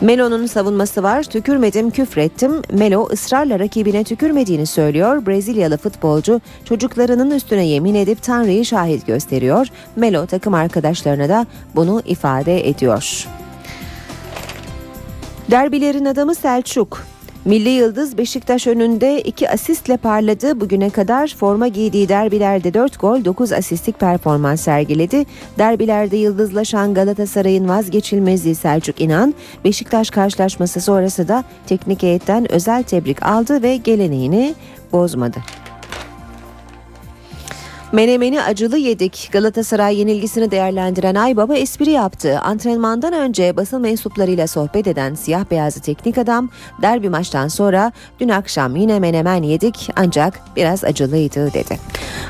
Melo'nun 0.00 0.46
savunması 0.46 1.02
var. 1.02 1.22
Tükürmedim, 1.22 1.90
küfrettim. 1.90 2.62
Melo 2.72 3.08
ısrarla 3.12 3.58
rakibine 3.58 4.04
tükürmediğini 4.04 4.66
söylüyor. 4.66 5.26
Brezilyalı 5.26 5.76
futbolcu 5.76 6.40
çocuklarının 6.64 7.30
üstüne 7.30 7.66
yemin 7.66 7.94
edip 7.94 8.22
Tanrı'yı 8.22 8.64
şahit 8.64 9.06
gösteriyor. 9.06 9.66
Melo 9.96 10.26
takım 10.26 10.54
arkadaşlarına 10.54 11.28
da 11.28 11.46
bunu 11.74 12.02
ifade 12.06 12.68
ediyor. 12.68 13.26
Derbilerin 15.50 16.04
adamı 16.04 16.34
Selçuk. 16.34 17.06
Milli 17.48 17.68
Yıldız 17.68 18.18
Beşiktaş 18.18 18.66
önünde 18.66 19.20
iki 19.20 19.50
asistle 19.50 19.96
parladı. 19.96 20.60
Bugüne 20.60 20.90
kadar 20.90 21.34
forma 21.38 21.68
giydiği 21.68 22.08
derbilerde 22.08 22.74
4 22.74 23.00
gol 23.00 23.24
9 23.24 23.52
asistlik 23.52 24.00
performans 24.00 24.60
sergiledi. 24.60 25.24
Derbilerde 25.58 26.16
yıldızlaşan 26.16 26.94
Galatasaray'ın 26.94 27.68
vazgeçilmezi 27.68 28.54
Selçuk 28.54 29.00
İnan, 29.00 29.34
Beşiktaş 29.64 30.10
karşılaşması 30.10 30.80
sonrası 30.80 31.28
da 31.28 31.44
teknik 31.66 32.02
heyetten 32.02 32.52
özel 32.52 32.82
tebrik 32.82 33.22
aldı 33.22 33.62
ve 33.62 33.76
geleneğini 33.76 34.54
bozmadı. 34.92 35.38
Menemeni 37.92 38.42
acılı 38.42 38.78
yedik. 38.78 39.28
Galatasaray 39.32 39.98
yenilgisini 39.98 40.50
değerlendiren 40.50 41.14
Aybaba 41.14 41.56
espri 41.56 41.90
yaptı. 41.90 42.38
Antrenmandan 42.40 43.12
önce 43.12 43.56
basın 43.56 43.80
mensuplarıyla 43.80 44.46
sohbet 44.46 44.86
eden 44.86 45.14
siyah 45.14 45.44
beyazlı 45.50 45.80
teknik 45.80 46.18
adam 46.18 46.48
derbi 46.82 47.08
maçtan 47.08 47.48
sonra 47.48 47.92
dün 48.20 48.28
akşam 48.28 48.76
yine 48.76 49.00
menemen 49.00 49.42
yedik 49.42 49.90
ancak 49.96 50.40
biraz 50.56 50.84
acılıydı 50.84 51.54
dedi. 51.54 51.78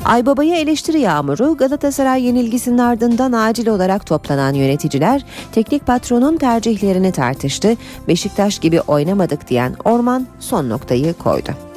Aybaba'ya 0.05 0.57
eleştiri 0.57 1.01
yağmuru 1.01 1.57
Galatasaray 1.57 2.25
yenilgisinin 2.25 2.79
ardından 2.79 3.33
acil 3.33 3.67
olarak 3.67 4.07
toplanan 4.07 4.55
yöneticiler 4.55 5.25
teknik 5.53 5.87
patronun 5.87 6.37
tercihlerini 6.37 7.13
tartıştı. 7.13 7.77
Beşiktaş 8.09 8.59
gibi 8.59 8.81
oynamadık 8.81 9.49
diyen 9.49 9.77
Orman 9.85 10.27
son 10.41 10.69
noktayı 10.69 11.15
koydu. 11.15 11.68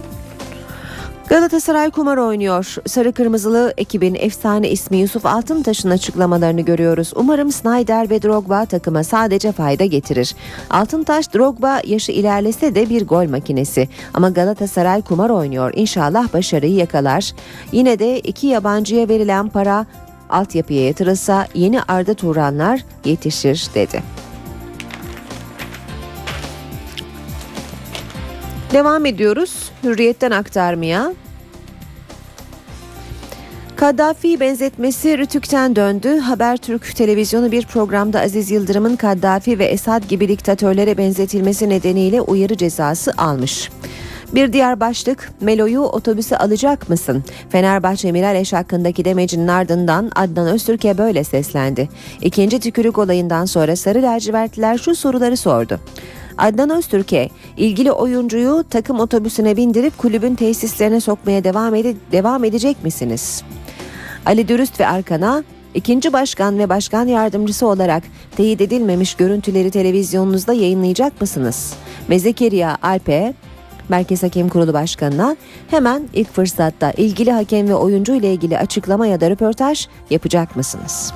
Galatasaray 1.32 1.92
kumar 1.92 2.18
oynuyor. 2.18 2.76
Sarı 2.88 3.14
kırmızılı 3.14 3.74
ekibin 3.78 4.16
efsane 4.16 4.70
ismi 4.70 4.98
Yusuf 4.98 5.26
Altıntaş'ın 5.26 5.90
açıklamalarını 5.90 6.62
görüyoruz. 6.62 7.12
Umarım 7.16 7.52
Snyder 7.52 8.10
ve 8.10 8.22
Drogba 8.22 8.66
takıma 8.66 9.04
sadece 9.04 9.52
fayda 9.52 9.86
getirir. 9.86 10.36
Altıntaş 10.70 11.34
Drogba 11.34 11.82
yaşı 11.86 12.12
ilerlese 12.12 12.76
de 12.76 12.90
bir 12.90 13.08
gol 13.08 13.30
makinesi. 13.30 13.90
Ama 14.14 14.30
Galatasaray 14.30 15.02
kumar 15.02 15.30
oynuyor. 15.30 15.74
İnşallah 15.76 16.34
başarıyı 16.34 16.76
yakalar. 16.76 17.32
Yine 17.72 18.00
de 18.00 18.20
iki 18.20 18.48
yabancıya 18.48 19.10
verilen 19.10 19.50
para 19.50 19.86
altyapıya 20.30 20.86
yatırılsa 20.86 21.48
yeni 21.54 21.84
Arda 21.84 22.14
Turanlar 22.14 22.86
yetişir 23.06 23.68
dedi. 23.76 24.04
Devam 28.74 29.06
ediyoruz 29.06 29.71
hürriyetten 29.84 30.32
aktarmaya. 30.32 31.14
Kaddafi 33.76 34.40
benzetmesi 34.40 35.18
Rütük'ten 35.18 35.76
döndü. 35.76 36.20
Habertürk 36.20 36.96
televizyonu 36.96 37.52
bir 37.52 37.66
programda 37.66 38.22
Aziz 38.22 38.52
Yıldırım'ın 38.52 38.96
Kaddafi 38.96 39.60
ve 39.60 39.66
Esad 39.66 40.04
gibi 40.10 40.28
diktatörlere 40.28 40.98
benzetilmesi 40.98 41.70
nedeniyle 41.70 42.22
uyarı 42.22 42.58
cezası 42.58 43.14
almış. 43.18 43.70
Bir 44.36 44.54
diğer 44.54 44.80
başlık 44.80 45.32
Melo'yu 45.42 45.82
otobüse 45.82 46.38
alacak 46.38 46.90
mısın? 46.90 47.24
Fenerbahçe 47.50 48.12
Miraleş 48.12 48.54
hakkındaki 48.54 49.06
demecinin 49.06 49.48
ardından 49.48 50.12
Adnan 50.16 50.48
Öztürk'e 50.48 50.98
böyle 50.98 51.24
seslendi. 51.24 51.90
İkinci 52.22 52.60
tükürük 52.60 52.98
olayından 52.98 53.46
sonra 53.46 53.76
Sarı 53.76 54.02
lacivertliler 54.02 54.78
şu 54.78 54.96
soruları 54.96 55.38
sordu. 55.38 55.80
Adnan 56.38 56.70
Öztürk'e 56.70 57.30
ilgili 57.58 57.92
oyuncuyu 57.92 58.64
takım 58.70 59.00
otobüsüne 59.00 59.58
bindirip 59.58 59.98
kulübün 59.98 60.36
tesislerine 60.36 61.00
sokmaya 61.00 61.44
devam, 61.44 61.76
ede- 61.76 61.96
devam 62.12 62.44
edecek 62.44 62.84
misiniz? 62.84 63.44
Ali 64.26 64.48
Dürüst 64.48 64.80
ve 64.80 64.88
Arkan'a 64.88 65.44
ikinci 65.74 66.14
başkan 66.14 66.60
ve 66.60 66.70
başkan 66.70 67.08
yardımcısı 67.08 67.68
olarak 67.68 68.04
teyit 68.38 68.62
edilmemiş 68.62 69.16
görüntüleri 69.16 69.72
televizyonunuzda 69.72 70.54
yayınlayacak 70.54 71.22
mısınız? 71.22 71.74
Ve 72.10 72.20
Zekeriya 72.20 72.78
Alp'e 72.82 73.34
Merkez 73.90 74.24
Hakem 74.24 74.50
Kurulu 74.50 74.74
Başkanı'na 74.74 75.36
hemen 75.68 76.04
ilk 76.14 76.34
fırsatta 76.34 76.92
ilgili 76.92 77.32
hakem 77.32 77.68
ve 77.70 77.76
oyuncu 77.76 78.16
ile 78.16 78.34
ilgili 78.34 78.58
açıklama 78.58 79.08
ya 79.08 79.22
da 79.22 79.30
röportaj 79.30 79.88
yapacak 80.10 80.56
mısınız? 80.56 81.14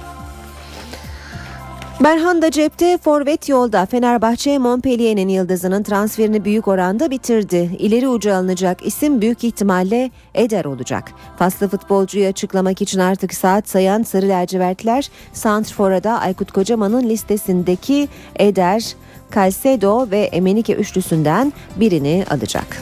Berhanda 2.04 2.52
cepte 2.52 2.98
forvet 2.98 3.50
yolda 3.50 3.86
Fenerbahçe 3.86 4.58
Montpellier'in 4.58 5.28
yıldızının 5.28 5.84
transferini 5.84 6.46
büyük 6.46 6.68
oranda 6.68 7.12
bitirdi. 7.12 7.70
İleri 7.80 8.08
ucu 8.08 8.34
alınacak 8.34 8.86
isim 8.86 9.22
büyük 9.22 9.44
ihtimalle 9.44 10.12
Eder 10.34 10.66
olacak. 10.66 11.12
Faslı 11.40 11.68
futbolcuyu 11.68 12.28
açıklamak 12.28 12.82
için 12.82 13.00
artık 13.00 13.34
saat 13.34 13.70
sayan 13.70 14.04
Sarı 14.04 14.30
Lacivertler 14.30 15.10
Santrfor'a 15.34 16.04
da 16.04 16.20
Aykut 16.20 16.52
Kocaman'ın 16.52 17.10
listesindeki 17.10 18.08
Eder, 18.36 18.96
Calcedo 19.36 20.12
ve 20.12 20.20
Emenike 20.20 20.74
üçlüsünden 20.74 21.54
birini 21.76 22.26
alacak. 22.30 22.82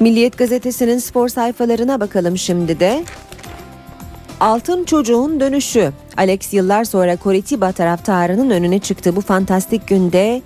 Milliyet 0.00 0.38
gazetesinin 0.38 0.98
spor 0.98 1.28
sayfalarına 1.28 2.00
bakalım 2.00 2.38
şimdi 2.38 2.80
de. 2.80 3.04
Altın 4.40 4.84
Çocuğun 4.84 5.40
Dönüşü. 5.40 5.92
Alex 6.16 6.52
yıllar 6.52 6.84
sonra 6.84 7.16
Coritiba 7.22 7.72
taraftarının 7.72 8.50
önüne 8.50 8.78
çıktı. 8.78 9.16
Bu 9.16 9.20
fantastik 9.20 9.88
günde 9.88 10.42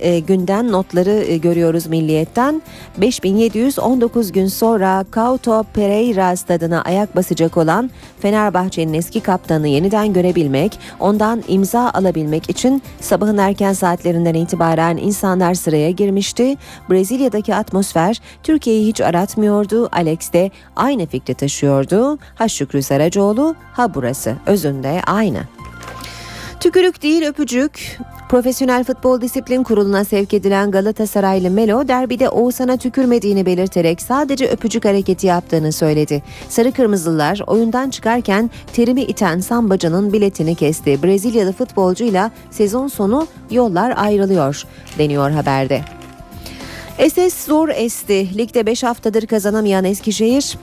e, 0.00 0.18
günden 0.18 0.72
notları 0.72 1.10
e, 1.10 1.36
görüyoruz 1.36 1.86
Milliyet'ten. 1.86 2.62
5719 2.98 4.32
gün 4.32 4.46
sonra 4.46 5.04
Couto 5.12 5.64
Pereira 5.74 6.36
stadına 6.36 6.82
ayak 6.82 7.16
basacak 7.16 7.56
olan 7.56 7.90
Fenerbahçe'nin 8.20 8.94
eski 8.94 9.20
kaptanı 9.20 9.68
yeniden 9.68 10.12
görebilmek, 10.12 10.78
ondan 11.00 11.42
imza 11.48 11.90
alabilmek 11.90 12.50
için 12.50 12.82
sabahın 13.00 13.38
erken 13.38 13.72
saatlerinden 13.72 14.34
itibaren 14.34 14.96
insanlar 14.96 15.54
sıraya 15.54 15.90
girmişti. 15.90 16.56
Brezilya'daki 16.90 17.54
atmosfer 17.54 18.20
Türkiye'yi 18.42 18.86
hiç 18.86 19.00
aratmıyordu. 19.00 19.88
Alex 19.92 20.32
de 20.32 20.50
aynı 20.76 21.06
fikri 21.06 21.34
taşıyordu. 21.34 22.18
Ha 22.34 22.48
Şükrü 22.48 22.82
Saracoğlu, 22.82 23.54
ha 23.72 23.94
burası. 23.94 24.34
Özünde 24.46 25.02
aynı. 25.06 25.57
Tükürük 26.60 27.02
değil 27.02 27.26
öpücük. 27.26 27.98
Profesyonel 28.28 28.84
Futbol 28.84 29.20
Disiplin 29.20 29.62
Kurulu'na 29.62 30.04
sevk 30.04 30.34
edilen 30.34 30.70
Galatasaraylı 30.70 31.50
Melo 31.50 31.88
derbide 31.88 32.28
Oğuzhan'a 32.28 32.76
tükürmediğini 32.76 33.46
belirterek 33.46 34.02
sadece 34.02 34.48
öpücük 34.48 34.84
hareketi 34.84 35.26
yaptığını 35.26 35.72
söyledi. 35.72 36.22
Sarı 36.48 36.72
Kırmızılar 36.72 37.40
oyundan 37.46 37.90
çıkarken 37.90 38.50
terimi 38.72 39.02
iten 39.02 39.40
sambacının 39.40 40.12
biletini 40.12 40.54
kesti. 40.54 41.02
Brezilyalı 41.02 41.52
futbolcuyla 41.52 42.30
sezon 42.50 42.88
sonu 42.88 43.26
yollar 43.50 43.94
ayrılıyor 43.96 44.62
deniyor 44.98 45.30
haberde. 45.30 45.80
SS 47.08 47.46
zor 47.46 47.68
esti. 47.68 48.38
Ligde 48.38 48.66
5 48.66 48.82
haftadır 48.82 49.26
kazanamayan 49.26 49.84
Eskişehir 49.84 50.58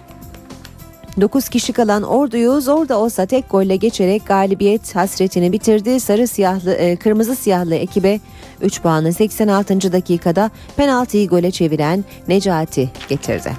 9 1.22 1.50
kişi 1.50 1.74
kalan 1.74 2.04
orduyu 2.04 2.62
zor 2.62 2.90
da 2.90 3.00
olsa 3.00 3.26
tek 3.26 3.50
golle 3.50 3.76
geçerek 3.76 4.26
galibiyet 4.26 4.96
hasretini 4.96 5.52
bitirdi. 5.52 6.00
Sarı 6.00 6.28
siyahlı 6.28 6.74
e, 6.74 6.96
kırmızı 6.96 7.36
siyahlı 7.36 7.76
ekibe 7.76 8.20
3 8.62 8.82
puanı 8.82 9.14
86. 9.14 9.92
dakikada 9.92 10.52
penaltıyı 10.78 11.28
gole 11.28 11.52
çeviren 11.52 12.06
Necati 12.28 12.90
getirdi. 13.10 13.52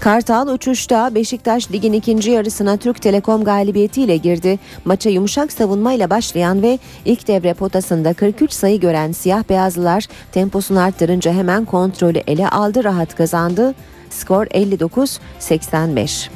Kartal 0.00 0.48
uçuşta 0.48 1.14
Beşiktaş 1.14 1.72
ligin 1.72 1.92
ikinci 1.92 2.30
yarısına 2.30 2.76
Türk 2.76 3.02
Telekom 3.02 3.44
galibiyetiyle 3.44 4.16
girdi. 4.16 4.58
Maça 4.84 5.10
yumuşak 5.10 5.52
savunmayla 5.52 6.10
başlayan 6.10 6.62
ve 6.62 6.78
ilk 7.04 7.28
devre 7.28 7.54
potasında 7.54 8.12
43 8.12 8.52
sayı 8.52 8.80
gören 8.80 9.12
siyah 9.12 9.48
beyazlılar 9.48 10.06
temposunu 10.32 10.80
arttırınca 10.80 11.32
hemen 11.32 11.64
kontrolü 11.64 12.18
ele 12.18 12.48
aldı 12.48 12.84
rahat 12.84 13.14
kazandı. 13.14 13.74
Skor 14.14 14.46
59-85. 14.46 16.28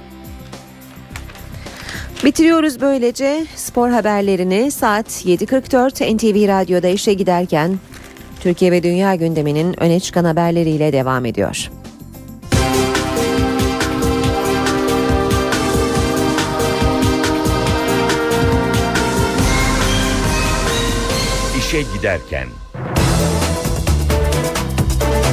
Bitiriyoruz 2.24 2.80
böylece 2.80 3.46
spor 3.56 3.90
haberlerini 3.90 4.70
saat 4.70 5.06
7.44 5.06 6.16
NTV 6.16 6.48
Radyo'da 6.48 6.88
işe 6.88 7.14
giderken 7.14 7.78
Türkiye 8.40 8.72
ve 8.72 8.82
dünya 8.82 9.14
gündeminin 9.14 9.82
öne 9.82 10.00
çıkan 10.00 10.24
haberleriyle 10.24 10.92
devam 10.92 11.24
ediyor. 11.24 11.70
İşe 21.58 21.82
giderken. 21.82 22.48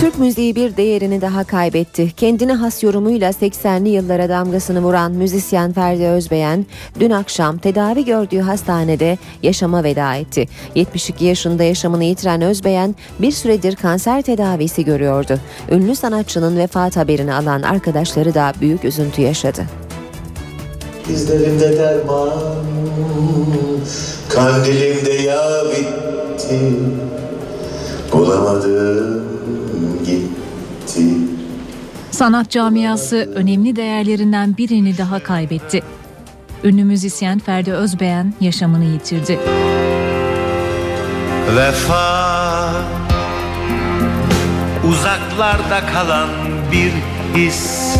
Türk 0.05 0.19
müziği 0.19 0.55
bir 0.55 0.77
değerini 0.77 1.21
daha 1.21 1.43
kaybetti. 1.43 2.11
Kendine 2.17 2.53
has 2.53 2.83
yorumuyla 2.83 3.29
80'li 3.29 3.89
yıllara 3.89 4.29
damgasını 4.29 4.81
vuran 4.81 5.11
müzisyen 5.11 5.73
Ferdi 5.73 6.03
Özbeyen 6.03 6.65
dün 6.99 7.11
akşam 7.11 7.57
tedavi 7.57 8.05
gördüğü 8.05 8.39
hastanede 8.39 9.17
yaşama 9.43 9.83
veda 9.83 10.15
etti. 10.15 10.47
72 10.75 11.25
yaşında 11.25 11.63
yaşamını 11.63 12.03
yitiren 12.03 12.41
Özbeyen 12.41 12.95
bir 13.19 13.31
süredir 13.31 13.75
kanser 13.75 14.21
tedavisi 14.21 14.85
görüyordu. 14.85 15.39
Ünlü 15.71 15.95
sanatçının 15.95 16.57
vefat 16.57 16.97
haberini 16.97 17.33
alan 17.33 17.61
arkadaşları 17.61 18.33
da 18.33 18.53
büyük 18.61 18.85
üzüntü 18.85 19.21
yaşadı. 19.21 19.65
Dizlerimde 21.07 21.77
derman 21.77 22.33
Kandilimde 24.29 25.13
yağ 25.13 25.63
bitti 25.65 26.59
Bulamadım 28.11 29.34
Sanat 32.15 32.51
camiası 32.51 33.15
önemli 33.35 33.75
değerlerinden 33.75 34.57
birini 34.57 34.97
daha 34.97 35.23
kaybetti. 35.23 35.83
Ünlü 36.63 36.83
müzisyen 36.83 37.39
Ferdi 37.39 37.71
Özbeğen 37.71 38.33
yaşamını 38.41 38.85
yitirdi. 38.85 39.39
Vefa 41.57 42.71
Uzaklarda 44.89 45.85
kalan 45.93 46.29
bir 46.71 46.91
his 47.39 47.95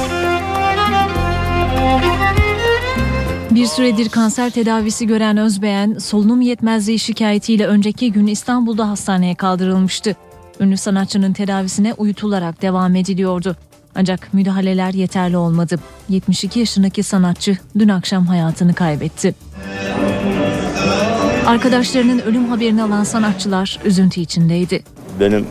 Bir 3.52 3.66
süredir 3.66 4.10
kanser 4.10 4.50
tedavisi 4.50 5.08
gören 5.08 5.38
Özbeğen, 5.38 5.98
solunum 5.98 6.42
yetmezliği 6.42 7.00
şikayetiyle 7.00 7.68
önceki 7.68 8.12
gün 8.12 8.28
İstanbul'da 8.28 8.90
hastaneye 8.90 9.36
kaldırılmıştı. 9.36 10.16
Ünlü 10.60 10.78
sanatçının 10.78 11.34
tedavisine 11.34 11.94
uyutularak 11.94 12.62
devam 12.62 12.96
ediliyordu. 12.96 13.56
Ancak 13.96 14.34
müdahaleler 14.34 14.94
yeterli 14.94 15.38
olmadı. 15.38 15.76
72 16.10 16.60
yaşındaki 16.60 17.04
sanatçı 17.04 17.58
dün 17.80 17.90
akşam 17.90 18.26
hayatını 18.26 18.74
kaybetti. 18.74 19.36
Arkadaşlarının 21.46 22.20
ölüm 22.20 22.46
haberini 22.46 22.84
alan 22.84 23.04
sanatçılar 23.04 23.80
üzüntü 23.86 24.22
içindeydi. 24.22 24.84
Benim 25.20 25.46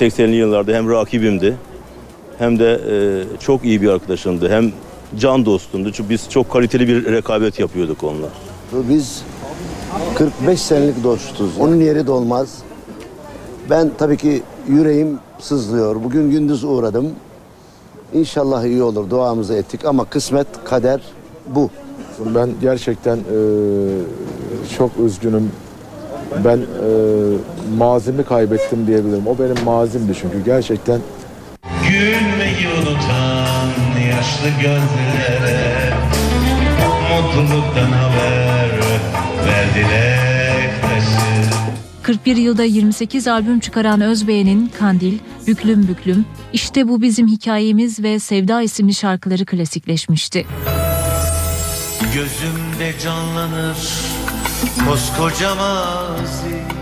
80'li 0.00 0.34
yıllarda 0.34 0.72
hem 0.72 0.90
rakibimdi 0.90 1.56
hem 2.38 2.58
de 2.58 2.80
e, 2.90 3.38
çok 3.40 3.64
iyi 3.64 3.82
bir 3.82 3.88
arkadaşımdı. 3.88 4.50
Hem 4.50 4.72
can 5.18 5.44
dostumdu. 5.46 5.92
Çünkü 5.92 6.10
biz 6.10 6.30
çok 6.30 6.50
kaliteli 6.50 6.88
bir 6.88 7.12
rekabet 7.12 7.58
yapıyorduk 7.58 8.04
onunla. 8.04 8.28
Biz 8.72 9.22
45 10.14 10.60
senelik 10.60 11.04
dostuz. 11.04 11.50
Onun 11.58 11.76
yeri 11.80 12.06
dolmaz. 12.06 12.58
Ben 13.70 13.90
tabii 13.98 14.16
ki 14.16 14.42
yüreğim 14.68 15.18
sızlıyor. 15.38 16.04
Bugün 16.04 16.30
gündüz 16.30 16.64
uğradım. 16.64 17.12
İnşallah 18.12 18.64
iyi 18.64 18.82
olur. 18.82 19.10
Duamızı 19.10 19.54
ettik 19.54 19.84
ama 19.84 20.04
kısmet, 20.04 20.46
kader 20.64 21.00
bu. 21.46 21.70
Ben 22.34 22.50
gerçekten 22.60 23.16
e, 23.16 23.38
çok 24.78 24.90
üzgünüm. 25.06 25.52
Ben 26.44 26.56
e, 26.56 26.62
mazimi 27.78 28.24
kaybettim 28.24 28.86
diyebilirim. 28.86 29.26
O 29.26 29.38
benim 29.38 29.64
mazimdi 29.64 30.12
çünkü 30.20 30.44
gerçekten 30.44 31.00
Gülmeyi 31.82 32.68
unutan 32.78 33.68
yaşlı 34.10 34.48
gözlere 34.62 35.94
Mutluluktan 37.10 37.92
haber 37.92 38.70
verdiler 39.46 40.07
41 42.08 42.36
yılda 42.36 42.64
28 42.64 43.28
albüm 43.28 43.60
çıkaran 43.60 44.00
Özbeğen'in 44.00 44.70
Kandil, 44.78 45.18
Büklüm 45.46 45.88
Büklüm, 45.88 46.26
İşte 46.52 46.88
Bu 46.88 47.02
Bizim 47.02 47.26
Hikayemiz 47.26 48.02
ve 48.02 48.18
Sevda 48.18 48.62
isimli 48.62 48.94
şarkıları 48.94 49.46
klasikleşmişti. 49.46 50.46
Gözümde 52.14 52.98
canlanır 53.04 53.76
koskoca 54.86 55.54
mazi 55.54 56.77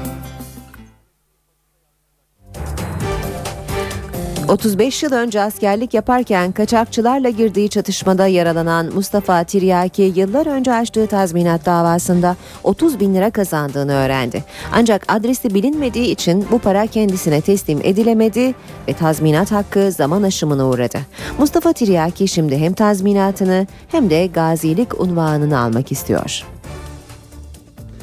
35 4.48 5.02
yıl 5.02 5.12
önce 5.12 5.40
askerlik 5.40 5.94
yaparken 5.94 6.52
kaçakçılarla 6.52 7.30
girdiği 7.30 7.68
çatışmada 7.68 8.26
yaralanan 8.26 8.94
Mustafa 8.94 9.44
Tiryaki 9.44 10.12
yıllar 10.16 10.46
önce 10.46 10.72
açtığı 10.72 11.06
tazminat 11.06 11.66
davasında 11.66 12.36
30 12.64 13.00
bin 13.00 13.14
lira 13.14 13.30
kazandığını 13.30 13.92
öğrendi. 13.92 14.44
Ancak 14.72 15.04
adresi 15.08 15.54
bilinmediği 15.54 16.06
için 16.10 16.46
bu 16.50 16.58
para 16.58 16.86
kendisine 16.86 17.40
teslim 17.40 17.80
edilemedi 17.82 18.54
ve 18.88 18.92
tazminat 18.92 19.52
hakkı 19.52 19.92
zaman 19.92 20.22
aşımına 20.22 20.66
uğradı. 20.66 20.98
Mustafa 21.38 21.72
Tiryaki 21.72 22.28
şimdi 22.28 22.58
hem 22.58 22.72
tazminatını 22.72 23.66
hem 23.88 24.10
de 24.10 24.26
gazilik 24.26 25.00
unvanını 25.00 25.58
almak 25.58 25.92
istiyor. 25.92 26.44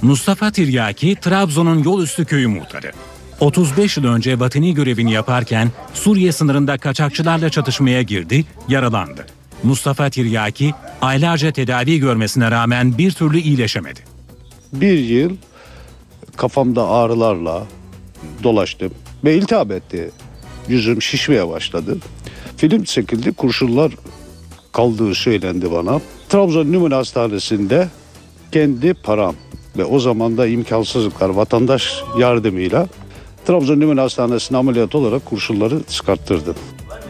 Mustafa 0.02 0.52
Tiryaki, 0.52 1.16
Trabzon'un 1.16 1.84
yol 1.84 2.02
üstü 2.02 2.26
köyü 2.26 2.48
muhtarı. 2.48 2.92
35 3.44 3.98
yıl 3.98 4.06
önce 4.06 4.40
vatani 4.40 4.74
görevini 4.74 5.12
yaparken 5.12 5.72
Suriye 5.94 6.32
sınırında 6.32 6.78
kaçakçılarla 6.78 7.50
çatışmaya 7.50 8.02
girdi, 8.02 8.46
yaralandı. 8.68 9.26
Mustafa 9.64 10.10
Tiryaki 10.10 10.74
aylarca 11.02 11.52
tedavi 11.52 12.00
görmesine 12.00 12.52
rağmen 12.52 12.98
bir 12.98 13.12
türlü 13.12 13.40
iyileşemedi. 13.40 14.00
Bir 14.74 15.00
yıl 15.00 15.32
kafamda 16.38 16.90
ağrılarla 16.90 17.64
dolaştım 18.44 18.92
ve 19.24 19.36
iltihap 19.36 19.72
etti. 19.72 20.12
Yüzüm 20.68 21.02
şişmeye 21.02 21.48
başladı. 21.48 21.98
Film 22.58 22.84
çekildi, 22.84 23.34
kurşunlar 23.34 23.92
kaldığı 24.72 25.16
söylendi 25.16 25.72
bana. 25.72 26.02
Trabzon 26.30 26.74
Numune 26.74 26.96
Hastanesi'nde 26.96 27.88
kendi 28.52 28.94
param 28.94 29.36
ve 29.78 29.86
o 29.86 30.00
zaman 30.00 30.38
da 30.38 30.48
imkansızlıklar 30.48 31.30
vatandaş 31.30 31.94
yardımıyla 32.20 32.88
Trabzon 33.48 33.80
Numune 33.80 34.02
Hastanesi'ne 34.02 34.58
ameliyat 34.58 34.96
olarak 34.96 35.26
kurşunları 35.26 35.84
çıkarttırdım. 35.90 36.56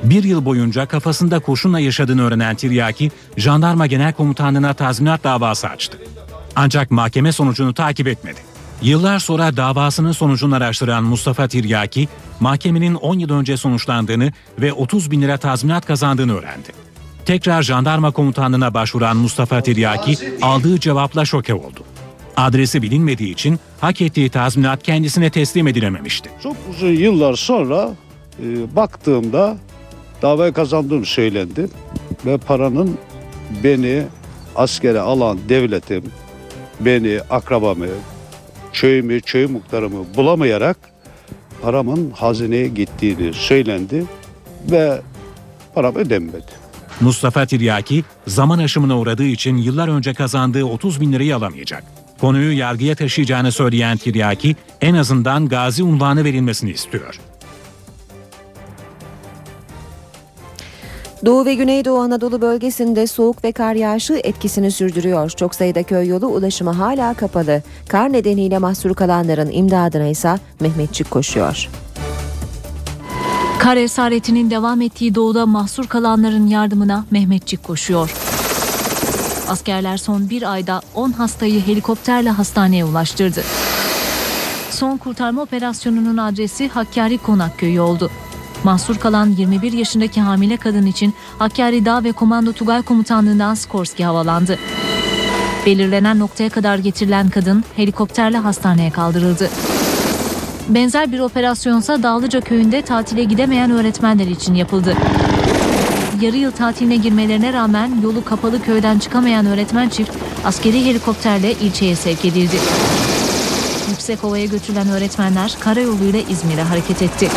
Bir 0.03 0.23
yıl 0.23 0.45
boyunca 0.45 0.85
kafasında 0.85 1.39
kurşunla 1.39 1.79
yaşadığını 1.79 2.23
öğrenen 2.23 2.55
Tiryaki, 2.55 3.11
Jandarma 3.37 3.87
Genel 3.87 4.13
Komutanlığı'na 4.13 4.73
tazminat 4.73 5.23
davası 5.23 5.67
açtı. 5.67 5.97
Ancak 6.55 6.91
mahkeme 6.91 7.31
sonucunu 7.31 7.73
takip 7.73 8.07
etmedi. 8.07 8.39
Yıllar 8.81 9.19
sonra 9.19 9.57
davasının 9.57 10.11
sonucunu 10.11 10.55
araştıran 10.55 11.03
Mustafa 11.03 11.47
Tiryaki, 11.47 12.07
mahkemenin 12.39 12.95
10 12.95 13.19
yıl 13.19 13.29
önce 13.29 13.57
sonuçlandığını 13.57 14.31
ve 14.61 14.73
30 14.73 15.11
bin 15.11 15.21
lira 15.21 15.37
tazminat 15.37 15.85
kazandığını 15.85 16.37
öğrendi. 16.37 16.67
Tekrar 17.25 17.61
jandarma 17.61 18.11
komutanlığına 18.11 18.73
başvuran 18.73 19.17
Mustafa 19.17 19.61
Tiryaki 19.61 20.17
aldığı 20.41 20.79
cevapla 20.79 21.25
şoke 21.25 21.53
oldu. 21.53 21.82
Adresi 22.37 22.81
bilinmediği 22.81 23.31
için 23.31 23.59
hak 23.81 24.01
ettiği 24.01 24.29
tazminat 24.29 24.83
kendisine 24.83 25.29
teslim 25.29 25.67
edilememişti. 25.67 26.29
Çok 26.43 26.55
uzun 26.69 26.91
yıllar 26.91 27.35
sonra 27.35 27.91
e, 28.39 28.75
baktığımda 28.75 29.57
davayı 30.21 30.53
kazandığım 30.53 31.05
söylendi 31.05 31.67
ve 32.25 32.37
paranın 32.37 32.97
beni 33.63 34.03
askere 34.55 34.99
alan 34.99 35.39
devletim, 35.49 36.03
beni, 36.79 37.19
akrabamı, 37.29 37.87
köyümü, 38.73 39.21
köy 39.21 39.45
muhtarımı 39.47 40.05
bulamayarak 40.17 40.77
paramın 41.61 42.11
hazineye 42.11 42.67
gittiğini 42.67 43.33
söylendi 43.33 44.05
ve 44.71 45.01
param 45.75 45.95
ödenmedi. 45.95 46.63
Mustafa 47.01 47.45
Tiryaki 47.45 48.03
zaman 48.27 48.59
aşımına 48.59 48.99
uğradığı 48.99 49.25
için 49.25 49.57
yıllar 49.57 49.87
önce 49.87 50.13
kazandığı 50.13 50.65
30 50.65 51.01
bin 51.01 51.13
lirayı 51.13 51.35
alamayacak. 51.35 51.83
Konuyu 52.23 52.57
yargıya 52.57 52.95
taşıyacağını 52.95 53.51
söyleyen 53.51 53.97
Tiryaki 53.97 54.55
en 54.81 54.95
azından 54.95 55.47
gazi 55.47 55.83
unvanı 55.83 56.23
verilmesini 56.23 56.71
istiyor. 56.71 57.19
Doğu 61.25 61.45
ve 61.45 61.55
Güneydoğu 61.55 61.99
Anadolu 61.99 62.41
bölgesinde 62.41 63.07
soğuk 63.07 63.43
ve 63.43 63.51
kar 63.51 63.75
yağışı 63.75 64.13
etkisini 64.23 64.71
sürdürüyor. 64.71 65.29
Çok 65.29 65.55
sayıda 65.55 65.83
köy 65.83 66.07
yolu 66.07 66.27
ulaşımı 66.27 66.71
hala 66.71 67.13
kapalı. 67.13 67.61
Kar 67.89 68.13
nedeniyle 68.13 68.57
mahsur 68.57 68.93
kalanların 68.93 69.51
imdadına 69.51 70.07
ise 70.07 70.35
Mehmetçik 70.59 71.11
koşuyor. 71.11 71.69
Kar 73.59 73.77
esaretinin 73.77 74.49
devam 74.49 74.81
ettiği 74.81 75.15
doğuda 75.15 75.45
mahsur 75.45 75.87
kalanların 75.87 76.47
yardımına 76.47 77.05
Mehmetçik 77.11 77.63
koşuyor. 77.63 78.32
Askerler 79.49 79.97
son 79.97 80.29
bir 80.29 80.53
ayda 80.53 80.81
10 80.95 81.11
hastayı 81.11 81.67
helikopterle 81.67 82.29
hastaneye 82.29 82.85
ulaştırdı. 82.85 83.43
Son 84.69 84.97
kurtarma 84.97 85.41
operasyonunun 85.41 86.17
adresi 86.17 86.67
Hakkari 86.67 87.17
Konak 87.17 87.59
Köyü 87.59 87.79
oldu. 87.79 88.11
Mahsur 88.63 88.97
kalan 88.97 89.29
21 89.29 89.73
yaşındaki 89.73 90.21
hamile 90.21 90.57
kadın 90.57 90.85
için 90.85 91.13
Hakkari 91.39 91.85
Dağ 91.85 92.03
ve 92.03 92.11
Komando 92.11 92.51
Tugay 92.51 92.81
Komutanlığı'ndan 92.81 93.53
Skorski 93.53 94.05
havalandı. 94.05 94.59
Belirlenen 95.65 96.19
noktaya 96.19 96.49
kadar 96.49 96.77
getirilen 96.77 97.29
kadın 97.29 97.63
helikopterle 97.75 98.37
hastaneye 98.37 98.91
kaldırıldı. 98.91 99.49
Benzer 100.69 101.11
bir 101.11 101.19
operasyonsa 101.19 102.03
Dağlıca 102.03 102.41
köyünde 102.41 102.81
tatile 102.81 103.23
gidemeyen 103.23 103.71
öğretmenler 103.71 104.27
için 104.27 104.53
yapıldı. 104.53 104.95
Yarı 106.23 106.37
yıl 106.37 106.51
tatiline 106.51 106.95
girmelerine 106.95 107.53
rağmen 107.53 108.01
yolu 108.03 108.25
kapalı 108.25 108.61
köyden 108.61 108.99
çıkamayan 108.99 109.45
öğretmen 109.45 109.89
çift 109.89 110.11
askeri 110.45 110.85
helikopterle 110.85 111.51
ilçeye 111.51 111.95
sevk 111.95 112.25
edildi. 112.25 112.55
Yüksekova'ya 113.89 114.45
götürülen 114.45 114.89
öğretmenler 114.89 115.55
karayoluyla 115.59 116.19
İzmir'e 116.19 116.61
hareket 116.61 117.01
etti. 117.01 117.29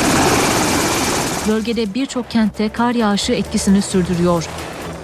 Bölgede 1.49 1.95
birçok 1.95 2.31
kentte 2.31 2.69
kar 2.69 2.95
yağışı 2.95 3.33
etkisini 3.33 3.83
sürdürüyor. 3.83 4.49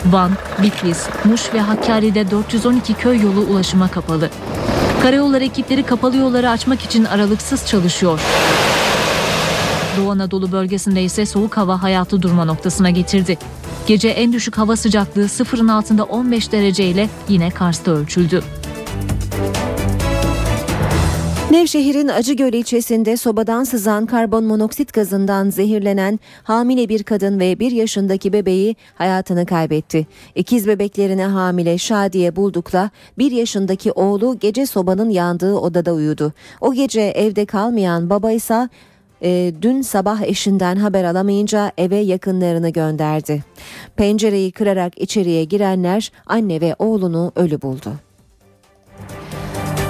Van, 0.07 0.33
Bitlis, 0.63 1.07
Muş 1.25 1.55
ve 1.55 1.61
Hakkari'de 1.61 2.31
412 2.31 2.95
köy 2.95 3.21
yolu 3.21 3.41
ulaşıma 3.41 3.89
kapalı. 3.89 4.31
Karayolları 5.03 5.45
ekipleri 5.45 5.83
kapalı 5.83 6.17
yolları 6.17 6.51
açmak 6.51 6.83
için 6.83 7.05
aralıksız 7.05 7.67
çalışıyor. 7.67 8.21
Doğu 9.97 10.11
Anadolu 10.11 10.53
bölgesinde 10.53 11.03
ise 11.03 11.27
soğuk 11.27 11.57
hava 11.57 11.83
hayatı 11.83 12.23
durma 12.23 12.45
noktasına 12.45 12.91
getirdi. 12.91 13.39
Gece 13.87 14.09
en 14.09 14.33
düşük 14.33 14.59
hava 14.59 14.77
sıcaklığı 14.77 15.29
sıfırın 15.29 15.69
altında 15.69 16.05
15 16.05 16.53
derece 16.53 16.85
ile 16.85 17.09
yine 17.29 17.51
Kars'ta 17.51 17.91
ölçüldü. 17.91 18.43
Nevşehir'in 21.51 22.09
Acıgöl 22.09 22.53
ilçesinde 22.53 23.17
sobadan 23.17 23.65
sızan 23.65 24.07
karbon 24.07 24.45
monoksit 24.45 24.93
gazından 24.93 25.51
zehirlenen 25.51 26.21
hamile 26.43 26.89
bir 26.89 27.03
kadın 27.03 27.41
ve 27.41 27.59
bir 27.59 27.71
yaşındaki 27.71 28.33
bebeği 28.33 28.77
hayatını 28.95 29.47
kaybetti. 29.47 30.07
İkiz 30.35 30.67
bebeklerine 30.67 31.25
hamile 31.25 31.79
Şadiye 31.79 32.37
Bulduk'la 32.37 32.91
bir 33.19 33.33
yaşındaki 33.33 33.93
oğlu 33.93 34.39
gece 34.39 34.67
sobanın 34.67 35.11
yandığı 35.11 35.55
odada 35.55 35.93
uyudu. 35.93 36.33
O 36.61 36.75
gece 36.75 37.01
evde 37.01 37.47
kalmayan 37.47 38.11
baba 38.11 38.33
ise 38.33 38.69
e, 39.23 39.53
dün 39.63 39.83
sabah 39.83 40.23
eşinden 40.23 40.77
haber 40.77 41.05
alamayınca 41.05 41.73
eve 41.79 41.97
yakınlarını 41.97 42.71
gönderdi. 42.71 43.43
Pencereyi 43.97 44.53
kırarak 44.53 44.99
içeriye 44.99 45.45
girenler 45.45 46.13
anne 46.27 46.61
ve 46.61 46.75
oğlunu 46.79 47.33
ölü 47.37 47.63
buldu. 47.63 47.93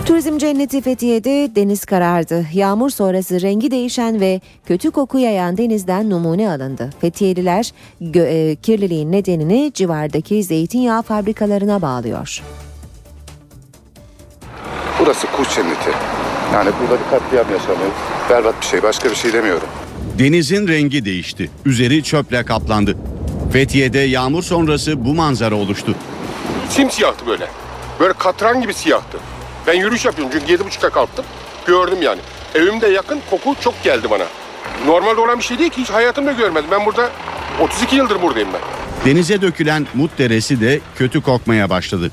Turizm 0.07 0.39
cenneti 0.39 0.80
Fethiye'de 0.80 1.51
deniz 1.57 1.85
karardı. 1.85 2.47
Yağmur 2.53 2.91
sonrası 2.91 3.43
rengi 3.43 3.70
değişen 3.70 4.20
ve 4.20 4.41
kötü 4.66 4.91
koku 4.91 5.18
yayan 5.18 5.57
denizden 5.57 6.11
numune 6.11 6.51
alındı. 6.51 6.91
Fethiyeliler 7.01 7.72
gö- 8.03 8.51
e, 8.51 8.57
kirliliğin 8.57 9.12
nedenini 9.12 9.70
civardaki 9.74 10.45
zeytinyağı 10.45 11.03
fabrikalarına 11.03 11.83
bağlıyor. 11.83 12.43
Burası 15.01 15.26
kuş 15.26 15.55
cenneti. 15.55 15.91
Yani 16.53 16.71
burada 16.81 17.05
bir 17.05 17.11
katliam 17.11 17.53
yaşanıyor. 17.53 17.91
Berbat 18.31 18.61
bir 18.61 18.67
şey. 18.67 18.83
Başka 18.83 19.11
bir 19.11 19.15
şey 19.15 19.33
demiyorum. 19.33 19.69
Denizin 20.19 20.69
rengi 20.69 21.05
değişti. 21.05 21.51
Üzeri 21.65 22.03
çöple 22.03 22.45
kaplandı. 22.45 22.97
Fethiye'de 23.53 23.99
yağmur 23.99 24.43
sonrası 24.43 25.05
bu 25.05 25.15
manzara 25.15 25.55
oluştu. 25.55 25.95
Simsiyahtı 26.71 27.27
böyle. 27.27 27.47
Böyle 28.01 28.13
katran 28.13 28.61
gibi 28.63 28.75
siyahtı. 28.75 29.19
Ben 29.67 29.75
yürüyüş 29.75 30.05
yapıyorum 30.05 30.35
çünkü 30.39 30.53
yedi 30.53 30.65
buçukta 30.65 30.91
kalktım. 30.91 31.25
Gördüm 31.67 32.03
yani. 32.03 32.21
Evimde 32.55 32.89
yakın 32.89 33.21
koku 33.31 33.55
çok 33.61 33.83
geldi 33.85 34.11
bana. 34.11 34.25
Normalde 34.87 35.21
olan 35.21 35.39
bir 35.39 35.45
şey 35.45 35.59
değil 35.59 35.71
ki 35.71 35.81
hiç 35.83 35.91
hayatımda 35.91 36.33
görmedim. 36.33 36.69
Ben 36.71 36.87
burada 36.87 37.11
32 37.61 37.97
yıldır 37.97 38.23
buradayım 38.23 38.49
ben. 38.53 38.61
Denize 39.11 39.43
dökülen 39.43 39.87
Mut 39.95 40.19
Deresi 40.19 40.61
de 40.61 40.81
kötü 40.97 41.23
kokmaya 41.23 41.71
başladı. 41.71 42.11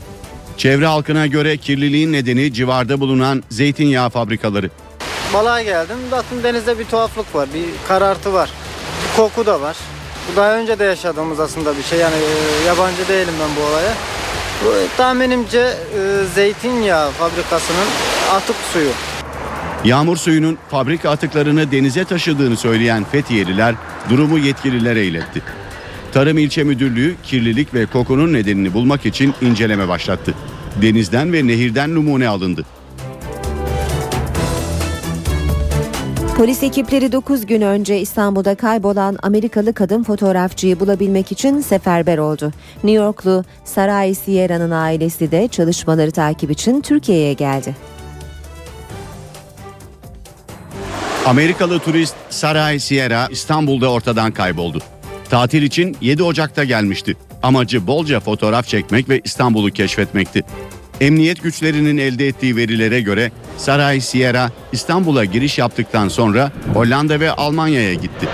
Çevre 0.59 0.85
halkına 0.85 1.27
göre 1.27 1.57
kirliliğin 1.57 2.13
nedeni 2.13 2.53
civarda 2.53 2.99
bulunan 2.99 3.43
zeytinyağı 3.49 4.09
fabrikaları. 4.09 4.69
Balığa 5.33 5.61
geldim. 5.61 5.97
Baktım 6.11 6.43
denizde 6.43 6.79
bir 6.79 6.85
tuhaflık 6.85 7.35
var. 7.35 7.49
Bir 7.53 7.87
karartı 7.87 8.33
var. 8.33 8.49
Bir 9.03 9.15
koku 9.17 9.45
da 9.45 9.61
var. 9.61 9.77
Bu 10.31 10.35
daha 10.35 10.57
önce 10.57 10.79
de 10.79 10.83
yaşadığımız 10.83 11.39
aslında 11.39 11.77
bir 11.77 11.83
şey. 11.83 11.99
Yani 11.99 12.15
e, 12.15 12.65
yabancı 12.67 13.07
değilim 13.07 13.33
ben 13.41 13.49
bu 13.55 13.67
olaya. 13.69 13.93
Bu, 14.65 14.97
tahminimce 14.97 15.59
e, 15.59 16.25
zeytinyağı 16.35 17.11
fabrikasının 17.11 17.87
atık 18.31 18.55
suyu. 18.73 18.91
Yağmur 19.83 20.17
suyunun 20.17 20.57
fabrika 20.71 21.09
atıklarını 21.09 21.71
denize 21.71 22.05
taşıdığını 22.05 22.57
söyleyen 22.57 23.03
Fethiyeliler 23.03 23.75
durumu 24.09 24.37
yetkililere 24.37 25.05
iletti. 25.05 25.41
Tarım 26.13 26.37
İlçe 26.37 26.63
Müdürlüğü 26.63 27.15
kirlilik 27.23 27.73
ve 27.73 27.85
kokunun 27.85 28.33
nedenini 28.33 28.73
bulmak 28.73 29.05
için 29.05 29.33
inceleme 29.41 29.87
başlattı. 29.87 30.33
Denizden 30.81 31.33
ve 31.33 31.47
nehirden 31.47 31.95
numune 31.95 32.27
alındı. 32.27 32.65
Polis 36.37 36.63
ekipleri 36.63 37.11
9 37.11 37.45
gün 37.45 37.61
önce 37.61 37.99
İstanbul'da 37.99 38.55
kaybolan 38.55 39.17
Amerikalı 39.23 39.73
kadın 39.73 40.03
fotoğrafçıyı 40.03 40.79
bulabilmek 40.79 41.31
için 41.31 41.61
seferber 41.61 42.17
oldu. 42.17 42.51
New 42.83 43.03
Yorklu 43.03 43.43
Saray 43.65 44.15
Sierra'nın 44.15 44.71
ailesi 44.71 45.31
de 45.31 45.47
çalışmaları 45.47 46.11
takip 46.11 46.51
için 46.51 46.81
Türkiye'ye 46.81 47.33
geldi. 47.33 47.75
Amerikalı 51.25 51.79
turist 51.79 52.15
Saray 52.29 52.79
Sierra 52.79 53.27
İstanbul'da 53.31 53.91
ortadan 53.91 54.31
kayboldu. 54.31 54.79
Tatil 55.29 55.63
için 55.63 55.97
7 56.01 56.23
Ocak'ta 56.23 56.63
gelmişti. 56.63 57.15
Amacı 57.43 57.87
bolca 57.87 58.19
fotoğraf 58.19 58.67
çekmek 58.67 59.09
ve 59.09 59.21
İstanbul'u 59.23 59.71
keşfetmekti. 59.71 60.43
Emniyet 61.01 61.43
güçlerinin 61.43 61.97
elde 61.97 62.27
ettiği 62.27 62.55
verilere 62.55 63.01
göre 63.01 63.31
Saray 63.57 64.01
Sierra 64.01 64.51
İstanbul'a 64.71 65.25
giriş 65.25 65.57
yaptıktan 65.57 66.07
sonra 66.07 66.51
Hollanda 66.73 67.19
ve 67.19 67.31
Almanya'ya 67.31 67.93
gitti. 67.93 68.27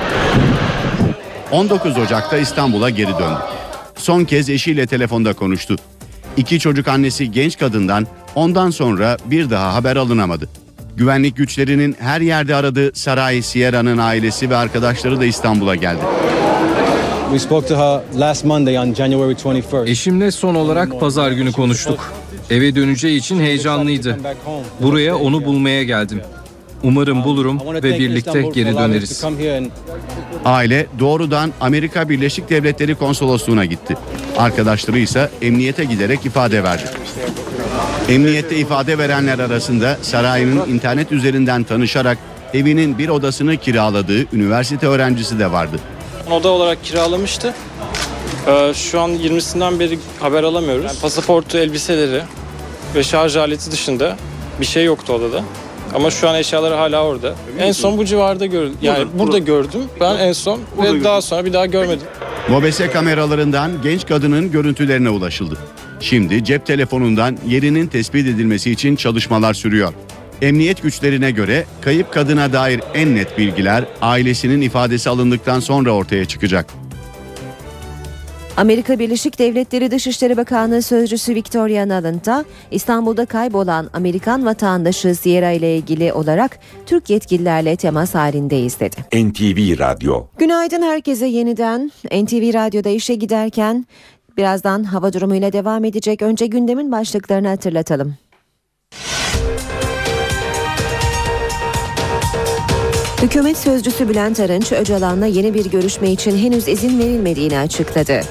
19 1.51 1.97
Ocak'ta 1.97 2.37
İstanbul'a 2.37 2.89
geri 2.89 3.11
döndü. 3.11 3.39
Son 3.95 4.23
kez 4.23 4.49
eşiyle 4.49 4.87
telefonda 4.87 5.33
konuştu. 5.33 5.75
İki 6.37 6.59
çocuk 6.59 6.87
annesi 6.87 7.31
genç 7.31 7.57
kadından 7.57 8.07
ondan 8.35 8.69
sonra 8.69 9.17
bir 9.25 9.49
daha 9.49 9.73
haber 9.73 9.95
alınamadı. 9.95 10.49
Güvenlik 10.97 11.37
güçlerinin 11.37 11.95
her 11.99 12.21
yerde 12.21 12.55
aradığı 12.55 12.95
Saray 12.95 13.41
Sierra'nın 13.41 13.97
ailesi 13.97 14.49
ve 14.49 14.55
arkadaşları 14.55 15.19
da 15.19 15.25
İstanbul'a 15.25 15.75
geldi. 15.75 16.01
We 17.31 17.39
spoke 17.39 17.67
to 17.67 17.75
her 17.75 18.19
last 18.19 18.45
Monday 18.45 18.77
on 18.79 18.93
January 18.93 19.33
21st. 19.33 19.89
Eşimle 19.89 20.31
son 20.31 20.55
olarak 20.55 20.99
pazar 20.99 21.31
günü 21.31 21.51
konuştuk. 21.51 22.13
Eve 22.49 22.75
döneceği 22.75 23.17
için 23.19 23.39
heyecanlıydı. 23.39 24.17
Buraya 24.81 25.17
onu 25.17 25.45
bulmaya 25.45 25.83
geldim. 25.83 26.21
Umarım 26.83 27.23
bulurum 27.23 27.59
ve 27.83 27.99
birlikte 27.99 28.41
geri 28.41 28.77
döneriz. 28.77 29.23
Aile 30.45 30.87
doğrudan 30.99 31.51
Amerika 31.61 32.09
Birleşik 32.09 32.49
Devletleri 32.49 32.95
Konsolosluğu'na 32.95 33.65
gitti. 33.65 33.97
Arkadaşları 34.37 34.99
ise 34.99 35.29
emniyete 35.41 35.83
giderek 35.83 36.25
ifade 36.25 36.63
verdi. 36.63 36.83
Emniyette 38.09 38.57
ifade 38.57 38.97
verenler 38.97 39.39
arasında 39.39 39.97
sarayının 40.01 40.69
internet 40.69 41.11
üzerinden 41.11 41.63
tanışarak 41.63 42.17
evinin 42.53 42.97
bir 42.97 43.09
odasını 43.09 43.57
kiraladığı 43.57 44.35
üniversite 44.35 44.87
öğrencisi 44.87 45.39
de 45.39 45.51
vardı. 45.51 45.79
Oda 46.31 46.49
olarak 46.49 46.83
kiralamıştı. 46.83 47.53
Ee, 48.47 48.73
şu 48.73 48.99
an 49.01 49.11
20'sinden 49.11 49.79
beri 49.79 49.99
haber 50.19 50.43
alamıyoruz. 50.43 50.85
Yani 50.85 50.99
pasaportu, 50.99 51.57
elbiseleri 51.57 52.21
ve 52.95 53.03
şarj 53.03 53.35
aleti 53.35 53.71
dışında 53.71 54.17
bir 54.59 54.65
şey 54.65 54.85
yoktu 54.85 55.13
odada. 55.13 55.43
Ama 55.95 56.11
şu 56.11 56.29
an 56.29 56.35
eşyaları 56.35 56.75
hala 56.75 57.05
orada. 57.05 57.35
En 57.59 57.71
son 57.71 57.97
bu 57.97 58.05
civarda 58.05 58.45
gördüm. 58.45 58.77
Yani 58.81 59.05
burada, 59.13 59.37
gördüm. 59.37 59.81
Ben 59.99 60.17
en 60.17 60.33
son 60.33 60.59
ve 60.83 61.03
daha 61.03 61.21
sonra 61.21 61.45
bir 61.45 61.53
daha 61.53 61.65
görmedim. 61.65 62.07
Mobese 62.49 62.91
kameralarından 62.91 63.71
genç 63.83 64.07
kadının 64.07 64.51
görüntülerine 64.51 65.09
ulaşıldı. 65.09 65.57
Şimdi 65.99 66.43
cep 66.43 66.65
telefonundan 66.65 67.37
yerinin 67.47 67.87
tespit 67.87 68.27
edilmesi 68.27 68.71
için 68.71 68.95
çalışmalar 68.95 69.53
sürüyor. 69.53 69.93
Emniyet 70.41 70.83
güçlerine 70.83 71.31
göre 71.31 71.65
kayıp 71.81 72.13
kadına 72.13 72.53
dair 72.53 72.81
en 72.93 73.15
net 73.15 73.37
bilgiler 73.37 73.85
ailesinin 74.01 74.61
ifadesi 74.61 75.09
alındıktan 75.09 75.59
sonra 75.59 75.91
ortaya 75.91 76.25
çıkacak. 76.25 76.65
Amerika 78.57 78.99
Birleşik 78.99 79.39
Devletleri 79.39 79.91
Dışişleri 79.91 80.37
Bakanlığı 80.37 80.81
Sözcüsü 80.81 81.35
Victoria 81.35 81.85
Nuland 81.85 82.25
da 82.25 82.45
İstanbul'da 82.71 83.25
kaybolan 83.25 83.89
Amerikan 83.93 84.45
vatandaşı 84.45 85.15
Sierra 85.15 85.51
ile 85.51 85.77
ilgili 85.77 86.13
olarak 86.13 86.59
Türk 86.85 87.09
yetkililerle 87.09 87.75
temas 87.75 88.15
halindeyiz 88.15 88.79
dedi. 88.79 88.95
NTV 89.25 89.79
Radyo 89.79 90.23
Günaydın 90.37 90.81
herkese 90.81 91.25
yeniden 91.25 91.91
NTV 92.11 92.53
Radyo'da 92.53 92.89
işe 92.89 93.15
giderken 93.15 93.85
birazdan 94.37 94.83
hava 94.83 95.13
durumuyla 95.13 95.53
devam 95.53 95.85
edecek. 95.85 96.21
Önce 96.21 96.45
gündemin 96.45 96.91
başlıklarını 96.91 97.47
hatırlatalım. 97.47 98.15
Hükümet 103.25 103.57
sözcüsü 103.57 104.09
Bülent 104.09 104.39
Arınç, 104.39 104.71
Öcalan'la 104.71 105.25
yeni 105.25 105.53
bir 105.53 105.65
görüşme 105.65 106.11
için 106.11 106.37
henüz 106.37 106.67
izin 106.67 106.99
verilmediğini 106.99 107.59
açıkladı. 107.59 108.21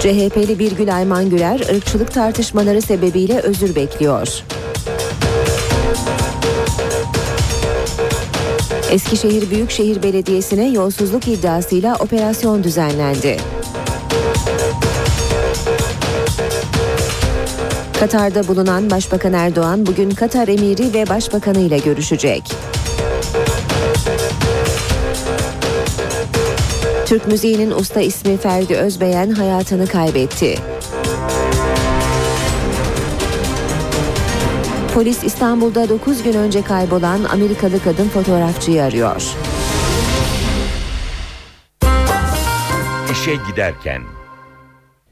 CHP'li 0.00 0.58
Birgül 0.58 0.96
Ayman 0.96 1.30
Güler, 1.30 1.60
ırkçılık 1.76 2.12
tartışmaları 2.12 2.82
sebebiyle 2.82 3.38
özür 3.38 3.74
bekliyor. 3.74 4.28
Eskişehir 8.90 9.50
Büyükşehir 9.50 10.02
Belediyesi'ne 10.02 10.68
yolsuzluk 10.68 11.28
iddiasıyla 11.28 11.96
operasyon 11.96 12.64
düzenlendi. 12.64 13.36
Katar'da 18.02 18.48
bulunan 18.48 18.90
Başbakan 18.90 19.32
Erdoğan 19.32 19.86
bugün 19.86 20.10
Katar 20.10 20.48
emiri 20.48 20.94
ve 20.94 21.08
başbakanı 21.08 21.58
ile 21.58 21.78
görüşecek. 21.78 22.42
Türk 27.06 27.26
müziğinin 27.26 27.70
usta 27.70 28.00
ismi 28.00 28.36
Ferdi 28.36 28.74
Özbeyen 28.76 29.30
hayatını 29.30 29.86
kaybetti. 29.86 30.58
Polis 34.94 35.24
İstanbul'da 35.24 35.88
9 35.88 36.22
gün 36.22 36.34
önce 36.34 36.62
kaybolan 36.62 37.24
Amerikalı 37.24 37.82
kadın 37.82 38.08
fotoğrafçıyı 38.08 38.82
arıyor. 38.82 39.22
İşe 43.12 43.34
giderken 43.50 44.02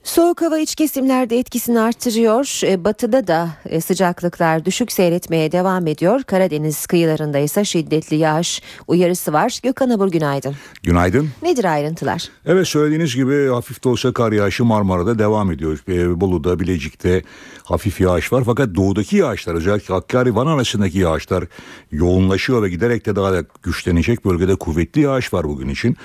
Soğuk 0.04 0.42
hava 0.42 0.58
iç 0.58 0.74
kesimlerde 0.74 1.38
etkisini 1.38 1.80
arttırıyor. 1.80 2.60
E, 2.64 2.84
Batıda 2.84 3.26
da 3.26 3.48
e, 3.66 3.80
sıcaklıklar 3.80 4.64
düşük 4.64 4.92
seyretmeye 4.92 5.52
devam 5.52 5.86
ediyor. 5.86 6.22
Karadeniz 6.22 6.86
kıyılarında 6.86 7.38
ise 7.38 7.64
şiddetli 7.64 8.16
yağış 8.16 8.62
uyarısı 8.88 9.32
var. 9.32 9.60
Gökhan 9.62 9.90
Abur 9.90 10.10
günaydın. 10.10 10.54
Günaydın. 10.82 11.28
Nedir 11.42 11.64
ayrıntılar? 11.64 12.28
Evet 12.46 12.68
söylediğiniz 12.68 13.14
gibi 13.14 13.48
hafif 13.48 13.84
de 13.84 13.88
olsa 13.88 14.12
kar 14.12 14.32
yağışı 14.32 14.64
Marmara'da 14.64 15.18
devam 15.18 15.52
ediyor. 15.52 15.78
Ee, 15.88 16.20
Bolu'da, 16.20 16.60
Bilecik'te 16.60 17.22
hafif 17.62 18.00
yağış 18.00 18.32
var. 18.32 18.42
Fakat 18.46 18.74
doğudaki 18.74 19.16
yağışlar 19.16 19.54
özellikle 19.54 19.94
Hakkari 19.94 20.34
Van 20.34 20.46
arasındaki 20.46 20.98
yağışlar 20.98 21.44
yoğunlaşıyor 21.92 22.62
ve 22.62 22.68
giderek 22.68 23.06
de 23.06 23.16
daha 23.16 23.32
da 23.32 23.44
güçlenecek 23.62 24.24
bölgede 24.24 24.56
kuvvetli 24.56 25.00
yağış 25.00 25.32
var 25.34 25.44
bugün 25.48 25.68
için. 25.68 25.96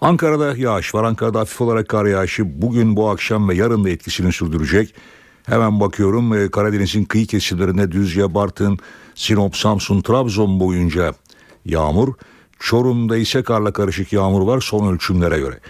Ankara'da 0.00 0.56
yağış 0.56 0.94
var. 0.94 1.04
Ankara'da 1.04 1.40
hafif 1.40 1.60
olarak 1.60 1.88
kar 1.88 2.06
yağışı 2.06 2.62
bugün, 2.62 2.96
bu 2.96 3.10
akşam 3.10 3.48
ve 3.48 3.54
yarın 3.54 3.84
da 3.84 3.90
etkisini 3.90 4.32
sürdürecek. 4.32 4.94
Hemen 5.46 5.80
bakıyorum 5.80 6.34
e, 6.34 6.50
Karadeniz'in 6.50 7.04
kıyı 7.04 7.26
kesimlerinde 7.26 7.92
Düzce, 7.92 8.34
Bartın, 8.34 8.78
Sinop, 9.14 9.56
Samsun, 9.56 10.02
Trabzon 10.02 10.60
boyunca 10.60 11.14
yağmur. 11.64 12.14
Çorum'da 12.58 13.16
ise 13.16 13.42
karla 13.42 13.72
karışık 13.72 14.12
yağmur 14.12 14.46
var 14.46 14.60
son 14.60 14.92
ölçümlere 14.92 15.38
göre. 15.38 15.60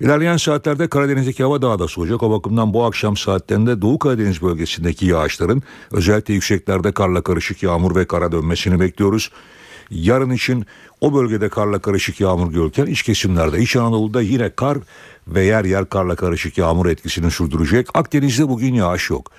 İlerleyen 0.00 0.36
saatlerde 0.36 0.88
Karadeniz'deki 0.88 1.42
hava 1.42 1.62
daha 1.62 1.78
da 1.78 1.88
soğuyacak. 1.88 2.22
O 2.22 2.30
bakımdan 2.30 2.74
bu 2.74 2.84
akşam 2.84 3.16
saatlerinde 3.16 3.82
Doğu 3.82 3.98
Karadeniz 3.98 4.42
bölgesindeki 4.42 5.06
yağışların 5.06 5.62
özellikle 5.92 6.34
yükseklerde 6.34 6.92
karla 6.92 7.22
karışık 7.22 7.62
yağmur 7.62 7.96
ve 7.96 8.06
kara 8.06 8.32
dönmesini 8.32 8.80
bekliyoruz. 8.80 9.30
Yarın 9.90 10.30
için 10.30 10.66
o 11.00 11.14
bölgede 11.14 11.48
karla 11.48 11.78
karışık 11.78 12.20
yağmur 12.20 12.52
görürken 12.52 12.86
iç 12.86 13.02
kesimlerde 13.02 13.58
İç 13.58 13.76
Anadolu'da 13.76 14.22
yine 14.22 14.50
kar 14.50 14.78
ve 15.26 15.44
yer 15.44 15.64
yer 15.64 15.88
karla 15.88 16.16
karışık 16.16 16.58
yağmur 16.58 16.86
etkisini 16.86 17.30
sürdürecek. 17.30 17.88
Akdeniz'de 17.94 18.48
bugün 18.48 18.74
yağış 18.74 19.10
yok. 19.10 19.30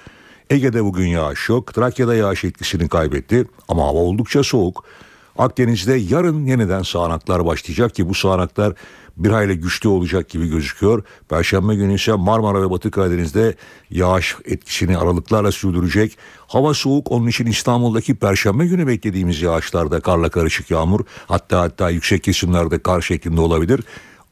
Ege'de 0.50 0.84
bugün 0.84 1.08
yağış 1.08 1.50
yok. 1.50 1.74
Trakya'da 1.74 2.16
yağış 2.16 2.44
etkisini 2.44 2.90
kaybetti 2.90 3.46
ama 3.68 3.84
hava 3.84 4.00
oldukça 4.00 4.44
soğuk. 4.44 4.84
Akdeniz'de 5.38 5.94
yarın 5.94 6.46
yeniden 6.46 6.82
sağanaklar 6.82 7.46
başlayacak 7.46 7.96
ki 7.96 8.10
bu 8.10 8.14
sağanaklar 8.14 8.74
bir 9.18 9.30
hayli 9.30 9.60
güçlü 9.60 9.90
olacak 9.90 10.30
gibi 10.30 10.50
gözüküyor. 10.50 11.04
Perşembe 11.30 11.76
günü 11.76 11.94
ise 11.94 12.14
Marmara 12.14 12.62
ve 12.62 12.70
Batı 12.70 12.92
Karadeniz'de 12.92 13.56
yağış 13.90 14.36
etkisini 14.46 14.98
aralıklarla 14.98 15.52
sürdürecek. 15.52 16.18
Hava 16.48 16.74
soğuk 16.74 17.12
onun 17.12 17.28
için 17.28 17.46
İstanbul'daki 17.46 18.16
Perşembe 18.16 18.66
günü 18.66 18.88
beklediğimiz 18.88 19.42
yağışlarda 19.42 20.00
karla 20.00 20.30
karışık 20.30 20.72
yağmur 20.72 21.00
hatta 21.28 21.62
hatta 21.62 21.90
yüksek 21.90 22.24
kesimlerde 22.24 22.80
kar 22.80 23.02
şeklinde 23.02 23.42
olabilir. 23.42 23.82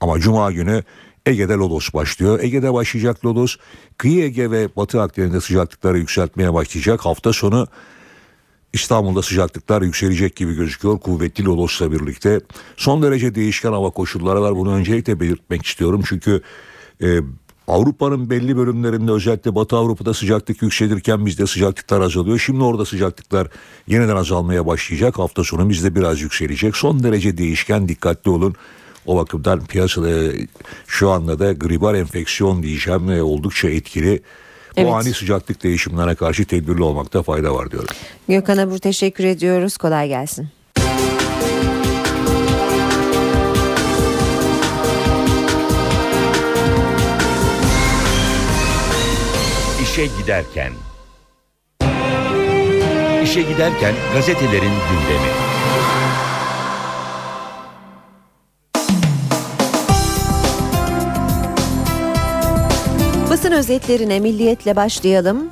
Ama 0.01 0.19
Cuma 0.19 0.51
günü 0.51 0.83
Ege'de 1.25 1.53
lodos 1.53 1.93
başlıyor. 1.93 2.39
Ege'de 2.43 2.73
başlayacak 2.73 3.25
lodos. 3.25 3.55
Kıyı 3.97 4.23
Ege 4.23 4.51
ve 4.51 4.75
Batı 4.75 5.01
Akdeniz'de 5.01 5.41
sıcaklıkları 5.41 5.97
yükseltmeye 5.97 6.53
başlayacak. 6.53 7.05
Hafta 7.05 7.33
sonu 7.33 7.67
İstanbul'da 8.73 9.21
sıcaklıklar 9.21 9.81
yükselecek 9.81 10.35
gibi 10.35 10.55
gözüküyor 10.55 10.99
kuvvetli 10.99 11.45
lodosla 11.45 11.91
birlikte. 11.91 12.41
Son 12.77 13.03
derece 13.03 13.35
değişken 13.35 13.71
hava 13.71 13.89
koşulları 13.89 14.41
var. 14.41 14.55
Bunu 14.55 14.73
öncelikle 14.73 15.19
belirtmek 15.19 15.65
istiyorum. 15.65 16.01
Çünkü 16.05 16.41
e, 17.01 17.19
Avrupa'nın 17.67 18.29
belli 18.29 18.57
bölümlerinde 18.57 19.11
özellikle 19.11 19.55
Batı 19.55 19.77
Avrupa'da 19.77 20.13
sıcaklık 20.13 20.61
yükselirken 20.61 21.25
bizde 21.25 21.47
sıcaklıklar 21.47 22.01
azalıyor. 22.01 22.39
Şimdi 22.39 22.63
orada 22.63 22.85
sıcaklıklar 22.85 23.47
yeniden 23.87 24.15
azalmaya 24.15 24.65
başlayacak. 24.65 25.19
Hafta 25.19 25.43
sonu 25.43 25.69
bizde 25.69 25.95
biraz 25.95 26.21
yükselecek. 26.21 26.75
Son 26.75 27.03
derece 27.03 27.37
değişken 27.37 27.87
dikkatli 27.87 28.31
olun. 28.31 28.55
O 29.05 29.17
bakımdan 29.17 29.65
piyasada 29.65 30.31
şu 30.87 31.09
anda 31.09 31.39
da 31.39 31.53
gribal 31.53 31.95
enfeksiyon 31.95 32.63
diyeceğim 32.63 33.23
oldukça 33.23 33.69
etkili. 33.69 34.21
Evet. 34.77 34.89
Bu 34.89 34.95
ani 34.95 35.13
sıcaklık 35.13 35.63
değişimlerine 35.63 36.15
karşı 36.15 36.45
tedbirli 36.45 36.83
olmakta 36.83 37.23
fayda 37.23 37.55
var 37.55 37.71
diyorum. 37.71 37.95
Gökhan 38.27 38.57
Abur 38.57 38.77
teşekkür 38.77 39.23
ediyoruz. 39.23 39.77
Kolay 39.77 40.07
gelsin. 40.07 40.47
İşe 49.83 50.05
giderken. 50.05 50.73
İşe 53.23 53.41
giderken 53.41 53.93
gazetelerin 54.13 54.61
gündemi. 54.61 55.52
Özetlerine 63.53 64.19
milliyetle 64.19 64.75
başlayalım. 64.75 65.49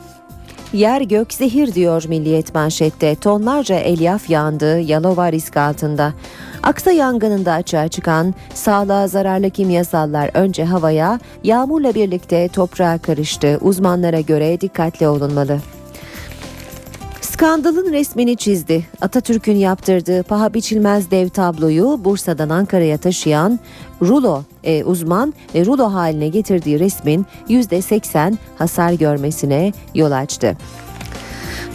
Yer 0.73 1.01
gök 1.01 1.33
zehir 1.33 1.73
diyor 1.73 2.03
Milliyet 2.07 2.55
manşette. 2.55 3.15
Tonlarca 3.15 3.75
elyaf 3.75 4.29
yandı, 4.29 4.79
Yalova 4.79 5.31
risk 5.31 5.57
altında. 5.57 6.13
Aksa 6.63 6.91
yangınında 6.91 7.53
açığa 7.53 7.87
çıkan 7.87 8.33
sağlığa 8.53 9.07
zararlı 9.07 9.49
kimyasallar 9.49 10.31
önce 10.33 10.65
havaya, 10.65 11.19
yağmurla 11.43 11.95
birlikte 11.95 12.47
toprağa 12.47 12.97
karıştı. 12.97 13.57
Uzmanlara 13.61 14.19
göre 14.21 14.61
dikkatli 14.61 15.07
olunmalı. 15.07 15.59
Skandalın 17.41 17.93
resmini 17.93 18.37
çizdi. 18.37 18.85
Atatürk'ün 19.01 19.55
yaptırdığı 19.55 20.23
paha 20.23 20.53
biçilmez 20.53 21.11
dev 21.11 21.29
tabloyu 21.29 21.99
Bursa'dan 22.03 22.49
Ankara'ya 22.49 22.97
taşıyan 22.97 23.59
rulo 24.01 24.43
e, 24.63 24.83
uzman 24.83 25.33
ve 25.55 25.65
rulo 25.65 25.93
haline 25.93 26.27
getirdiği 26.27 26.79
resmin 26.79 27.25
%80 27.49 28.33
hasar 28.57 28.93
görmesine 28.93 29.71
yol 29.95 30.11
açtı. 30.11 30.57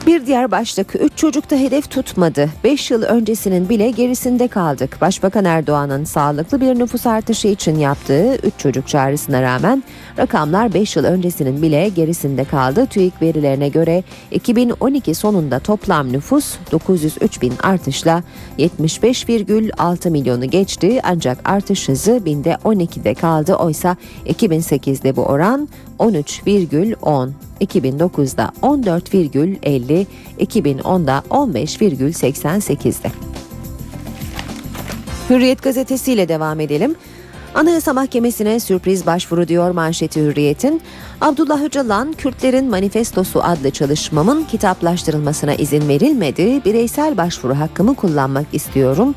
Bir 0.06 0.26
diğer 0.26 0.50
başlık 0.50 0.94
3 1.00 1.16
çocukta 1.16 1.56
hedef 1.56 1.90
tutmadı. 1.90 2.50
5 2.64 2.90
yıl 2.90 3.02
öncesinin 3.02 3.68
bile 3.68 3.90
gerisinde 3.90 4.48
kaldık. 4.48 5.00
Başbakan 5.00 5.44
Erdoğan'ın 5.44 6.04
sağlıklı 6.04 6.60
bir 6.60 6.78
nüfus 6.78 7.06
artışı 7.06 7.48
için 7.48 7.78
yaptığı 7.78 8.34
3 8.34 8.52
çocuk 8.58 8.88
çağrısına 8.88 9.42
rağmen 9.42 9.82
rakamlar 10.18 10.74
5 10.74 10.96
yıl 10.96 11.04
öncesinin 11.04 11.62
bile 11.62 11.88
gerisinde 11.88 12.44
kaldı. 12.44 12.86
TÜİK 12.86 13.22
verilerine 13.22 13.68
göre 13.68 14.04
2012 14.30 15.14
sonunda 15.14 15.58
toplam 15.58 16.12
nüfus 16.12 16.56
903 16.72 17.42
bin 17.42 17.52
artışla 17.62 18.22
75,6 18.58 20.10
milyonu 20.10 20.50
geçti. 20.50 21.00
Ancak 21.04 21.38
artış 21.48 21.88
hızı 21.88 22.22
binde 22.24 22.52
12'de 22.64 23.14
kaldı. 23.14 23.54
Oysa 23.54 23.96
2008'de 24.26 25.16
bu 25.16 25.22
oran 25.22 25.68
13,10. 25.98 27.30
2009'da 27.60 28.52
14,50, 28.62 30.06
2010'da 30.38 31.22
15,88'di. 31.30 33.08
Hürriyet 35.30 35.62
gazetesiyle 35.62 36.28
devam 36.28 36.60
edelim. 36.60 36.94
Anayasa 37.57 37.92
Mahkemesi'ne 37.92 38.61
sürpriz 38.61 39.07
başvuru 39.07 39.48
diyor 39.48 39.70
manşeti 39.70 40.20
Hürriyet'in. 40.20 40.82
Abdullah 41.20 41.62
Öcalan, 41.62 42.12
Kürtlerin 42.12 42.70
Manifestosu 42.70 43.42
adlı 43.42 43.70
çalışmamın 43.70 44.44
kitaplaştırılmasına 44.44 45.54
izin 45.54 45.88
verilmedi. 45.88 46.64
Bireysel 46.64 47.16
başvuru 47.16 47.59
hakkımı 47.59 47.94
kullanmak 47.94 48.46
istiyorum 48.52 49.14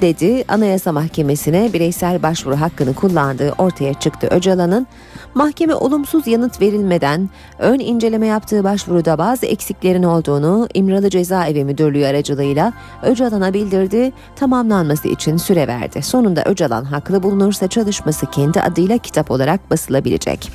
dedi. 0.00 0.44
Anayasa 0.48 0.92
Mahkemesi'ne 0.92 1.72
bireysel 1.72 2.22
başvuru 2.22 2.60
hakkını 2.60 2.94
kullandığı 2.94 3.52
ortaya 3.58 3.94
çıktı 3.94 4.26
Öcalan'ın. 4.30 4.86
Mahkeme 5.36 5.74
olumsuz 5.74 6.26
yanıt 6.26 6.60
verilmeden 6.60 7.30
ön 7.58 7.78
inceleme 7.78 8.26
yaptığı 8.26 8.64
başvuruda 8.64 9.18
bazı 9.18 9.46
eksiklerin 9.46 10.02
olduğunu 10.02 10.68
İmralı 10.74 11.10
Cezaevi 11.10 11.64
Müdürlüğü 11.64 12.06
aracılığıyla 12.06 12.72
Öcalan'a 13.02 13.54
bildirdi. 13.54 14.12
Tamamlanması 14.36 15.08
için 15.08 15.36
süre 15.36 15.66
verdi. 15.66 16.02
Sonunda 16.02 16.44
Öcalan 16.44 16.84
haklı 16.84 17.22
bulunursa 17.22 17.68
çalışması 17.68 18.30
kendi 18.30 18.60
adıyla 18.60 18.98
kitap 18.98 19.30
olarak 19.30 19.70
basılabilecek. 19.70 20.50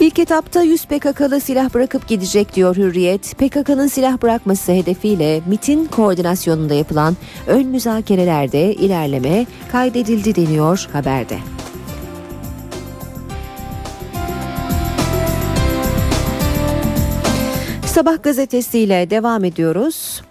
İlk 0.00 0.18
etapta 0.18 0.62
100 0.62 0.84
PKK'lı 0.84 1.40
silah 1.40 1.74
bırakıp 1.74 2.08
gidecek 2.08 2.54
diyor 2.54 2.76
Hürriyet. 2.76 3.38
PKK'nın 3.38 3.86
silah 3.86 4.22
bırakması 4.22 4.72
hedefiyle 4.72 5.40
MIT'in 5.46 5.84
koordinasyonunda 5.84 6.74
yapılan 6.74 7.16
ön 7.46 7.66
müzakerelerde 7.66 8.74
ilerleme 8.74 9.46
kaydedildi 9.72 10.34
deniyor 10.34 10.88
haberde. 10.92 11.38
Sabah 17.98 18.22
gazetesiyle 18.22 19.10
devam 19.10 19.44
ediyoruz. 19.44 20.22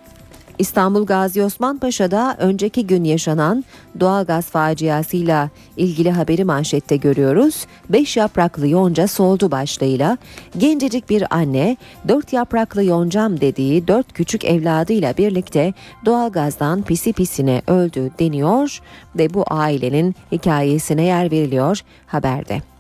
İstanbul 0.60 1.06
Gazi 1.06 1.44
Osman 1.44 1.78
Paşa'da 1.78 2.36
önceki 2.40 2.88
gün 2.88 3.04
yaşanan 3.04 3.66
doğalgaz 4.00 4.46
faciasıyla 4.46 5.50
ilgili 5.78 6.12
haberi 6.12 6.44
manşette 6.44 6.98
görüyoruz. 6.98 7.66
Beş 7.90 8.18
yapraklı 8.18 8.68
yonca 8.68 9.08
soldu 9.08 9.52
başlığıyla 9.52 10.18
gencecik 10.58 11.10
bir 11.10 11.36
anne 11.36 11.78
dört 12.08 12.34
yapraklı 12.34 12.84
yoncam 12.84 13.42
dediği 13.42 13.88
dört 13.88 14.14
küçük 14.14 14.46
evladıyla 14.46 15.18
birlikte 15.18 15.74
doğalgazdan 16.06 16.82
pisi 16.82 17.14
pisine 17.14 17.62
öldü 17.68 18.12
deniyor 18.20 18.82
ve 19.16 19.34
bu 19.34 19.46
ailenin 19.48 20.16
hikayesine 20.32 21.04
yer 21.04 21.32
veriliyor 21.32 21.82
haberde. 22.06 22.77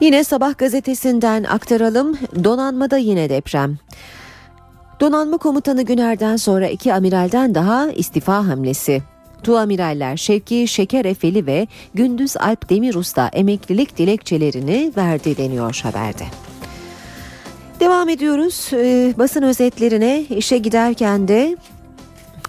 Yine 0.00 0.24
sabah 0.24 0.58
gazetesinden 0.58 1.44
aktaralım. 1.44 2.18
Donanmada 2.44 2.96
yine 2.96 3.30
deprem. 3.30 3.78
Donanma 5.00 5.38
komutanı 5.38 5.82
Güner'den 5.82 6.36
sonra 6.36 6.68
iki 6.68 6.94
amiralden 6.94 7.54
daha 7.54 7.90
istifa 7.90 8.48
hamlesi. 8.48 9.02
Tuamiraller 9.42 10.16
Şevki 10.16 10.68
Şeker 10.68 11.04
Efeli 11.04 11.46
ve 11.46 11.66
Gündüz 11.94 12.36
Alp 12.36 12.70
Demirus'ta 12.70 13.30
emeklilik 13.32 13.98
dilekçelerini 13.98 14.92
verdi 14.96 15.36
deniyor 15.36 15.80
haberde. 15.82 16.24
Devam 17.80 18.08
ediyoruz 18.08 18.70
Ee, 18.72 19.14
basın 19.18 19.42
özetlerine 19.42 20.22
işe 20.22 20.58
giderken 20.58 21.28
de 21.28 21.56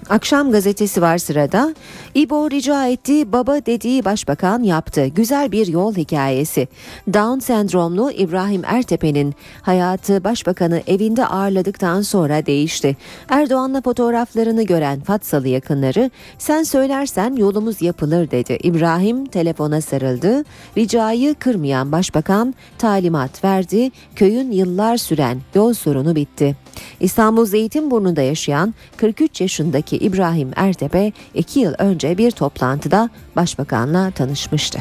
Akşam 0.10 0.52
gazetesi 0.52 1.02
var 1.02 1.18
sırada. 1.18 1.76
İbo 2.16 2.52
rica 2.52 2.88
etti, 2.88 3.32
baba 3.32 3.66
dediği 3.66 4.06
başbakan 4.06 4.64
yaptı. 4.64 5.08
Güzel 5.08 5.52
bir 5.52 5.68
yol 5.68 5.96
hikayesi. 5.96 6.68
Down 7.14 7.40
sendromlu 7.40 8.12
İbrahim 8.12 8.62
Ertepe'nin 8.66 9.36
hayatı 9.62 10.24
başbakanı 10.24 10.82
evinde 10.88 11.26
ağırladıktan 11.26 12.02
sonra 12.02 12.46
değişti. 12.46 12.98
Erdoğan'la 13.30 13.82
fotoğraflarını 13.82 14.64
gören 14.64 15.00
Fatsalı 15.00 15.48
yakınları 15.48 16.12
sen 16.38 16.64
söylersen 16.64 17.36
yolumuz 17.36 17.82
yapılır 17.82 18.32
dedi. 18.32 18.58
İbrahim 18.64 19.26
telefona 19.26 19.82
sarıldı. 19.82 20.44
Ricayı 20.78 21.36
kırmayan 21.36 21.92
başbakan 21.92 22.56
talimat 22.78 23.44
verdi. 23.44 23.92
Köyün 24.16 24.52
yıllar 24.52 24.98
süren 24.98 25.42
yol 25.56 25.74
sorunu 25.74 26.16
bitti. 26.16 26.56
İstanbul 27.00 27.46
Zeytinburnu'nda 27.46 28.22
yaşayan 28.22 28.74
43 28.98 29.42
yaşındaki 29.42 29.98
İbrahim 29.98 30.52
Ertepe 30.56 31.12
2 31.34 31.60
yıl 31.60 31.74
önce 31.78 32.18
bir 32.18 32.32
toplantıda 32.32 33.10
başbakanla 33.36 34.12
tanışmıştı. 34.12 34.80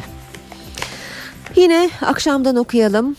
Yine 1.55 1.89
akşamdan 2.01 2.55
okuyalım. 2.55 3.15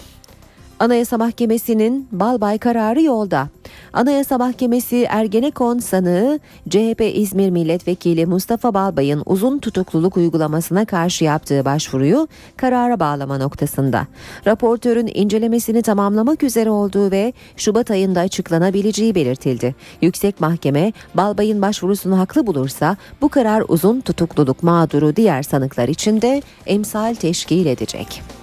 Anayasa 0.81 1.19
Mahkemesi'nin 1.19 2.09
Balbay 2.13 2.59
kararı 2.59 3.03
yolda. 3.03 3.49
Anayasa 3.93 4.39
Mahkemesi 4.39 5.07
Ergenekon 5.11 5.79
sanığı 5.79 6.41
CHP 6.69 7.13
İzmir 7.15 7.51
Milletvekili 7.51 8.27
Mustafa 8.27 8.75
Balbay'ın 8.75 9.23
uzun 9.27 9.59
tutukluluk 9.59 10.17
uygulamasına 10.17 10.85
karşı 10.85 11.25
yaptığı 11.25 11.65
başvuruyu 11.65 12.29
karara 12.57 13.01
bağlama 13.01 13.39
noktasında. 13.39 14.07
Raportörün 14.47 15.11
incelemesini 15.15 15.83
tamamlamak 15.83 16.43
üzere 16.43 16.71
olduğu 16.71 17.11
ve 17.11 17.33
Şubat 17.57 17.91
ayında 17.91 18.21
açıklanabileceği 18.21 19.15
belirtildi. 19.15 19.75
Yüksek 20.01 20.41
Mahkeme 20.41 20.93
Balbay'ın 21.15 21.63
başvurusunu 21.63 22.19
haklı 22.19 22.47
bulursa 22.47 22.97
bu 23.21 23.29
karar 23.29 23.65
uzun 23.69 24.01
tutukluluk 24.01 24.63
mağduru 24.63 25.17
diğer 25.17 25.43
sanıklar 25.43 25.89
için 25.89 26.23
de 26.23 26.43
emsal 26.67 27.15
teşkil 27.15 27.67
edecek. 27.67 28.36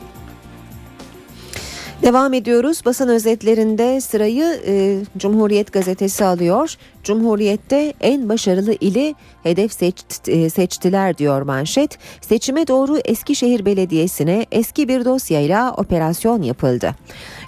Devam 2.03 2.33
ediyoruz. 2.33 2.81
Basın 2.85 3.07
özetlerinde 3.07 4.01
sırayı 4.01 4.61
e, 4.67 4.99
Cumhuriyet 5.17 5.73
gazetesi 5.73 6.25
alıyor. 6.25 6.75
Cumhuriyet'te 7.03 7.93
en 8.01 8.29
başarılı 8.29 8.73
ili 8.81 9.15
hedef 9.43 9.83
e, 10.27 10.49
seçtiler 10.49 11.17
diyor 11.17 11.41
manşet. 11.41 11.97
Seçime 12.21 12.67
doğru 12.67 12.97
Eskişehir 13.05 13.65
Belediyesi'ne 13.65 14.45
eski 14.51 14.87
bir 14.87 15.05
dosyayla 15.05 15.73
operasyon 15.73 16.41
yapıldı. 16.41 16.95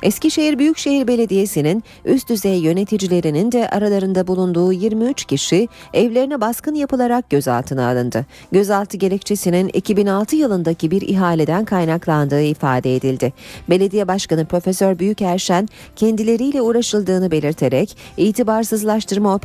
Eskişehir 0.03 0.59
Büyükşehir 0.59 1.07
Belediyesi'nin 1.07 1.83
üst 2.05 2.29
düzey 2.29 2.59
yöneticilerinin 2.59 3.51
de 3.51 3.69
aralarında 3.69 4.27
bulunduğu 4.27 4.73
23 4.73 5.25
kişi 5.25 5.67
evlerine 5.93 6.41
baskın 6.41 6.75
yapılarak 6.75 7.29
gözaltına 7.29 7.89
alındı. 7.89 8.25
Gözaltı 8.51 8.97
gerekçesinin 8.97 9.67
2006 9.67 10.35
yılındaki 10.35 10.91
bir 10.91 11.01
ihaleden 11.01 11.65
kaynaklandığı 11.65 12.41
ifade 12.41 12.95
edildi. 12.95 13.33
Belediye 13.69 14.07
Başkanı 14.07 14.45
Profesör 14.45 14.99
Büyükerşen 14.99 15.67
kendileriyle 15.95 16.61
uğraşıldığını 16.61 17.31
belirterek 17.31 17.97
itibarsızlaştırma 18.17 19.35
operasyonu 19.35 19.44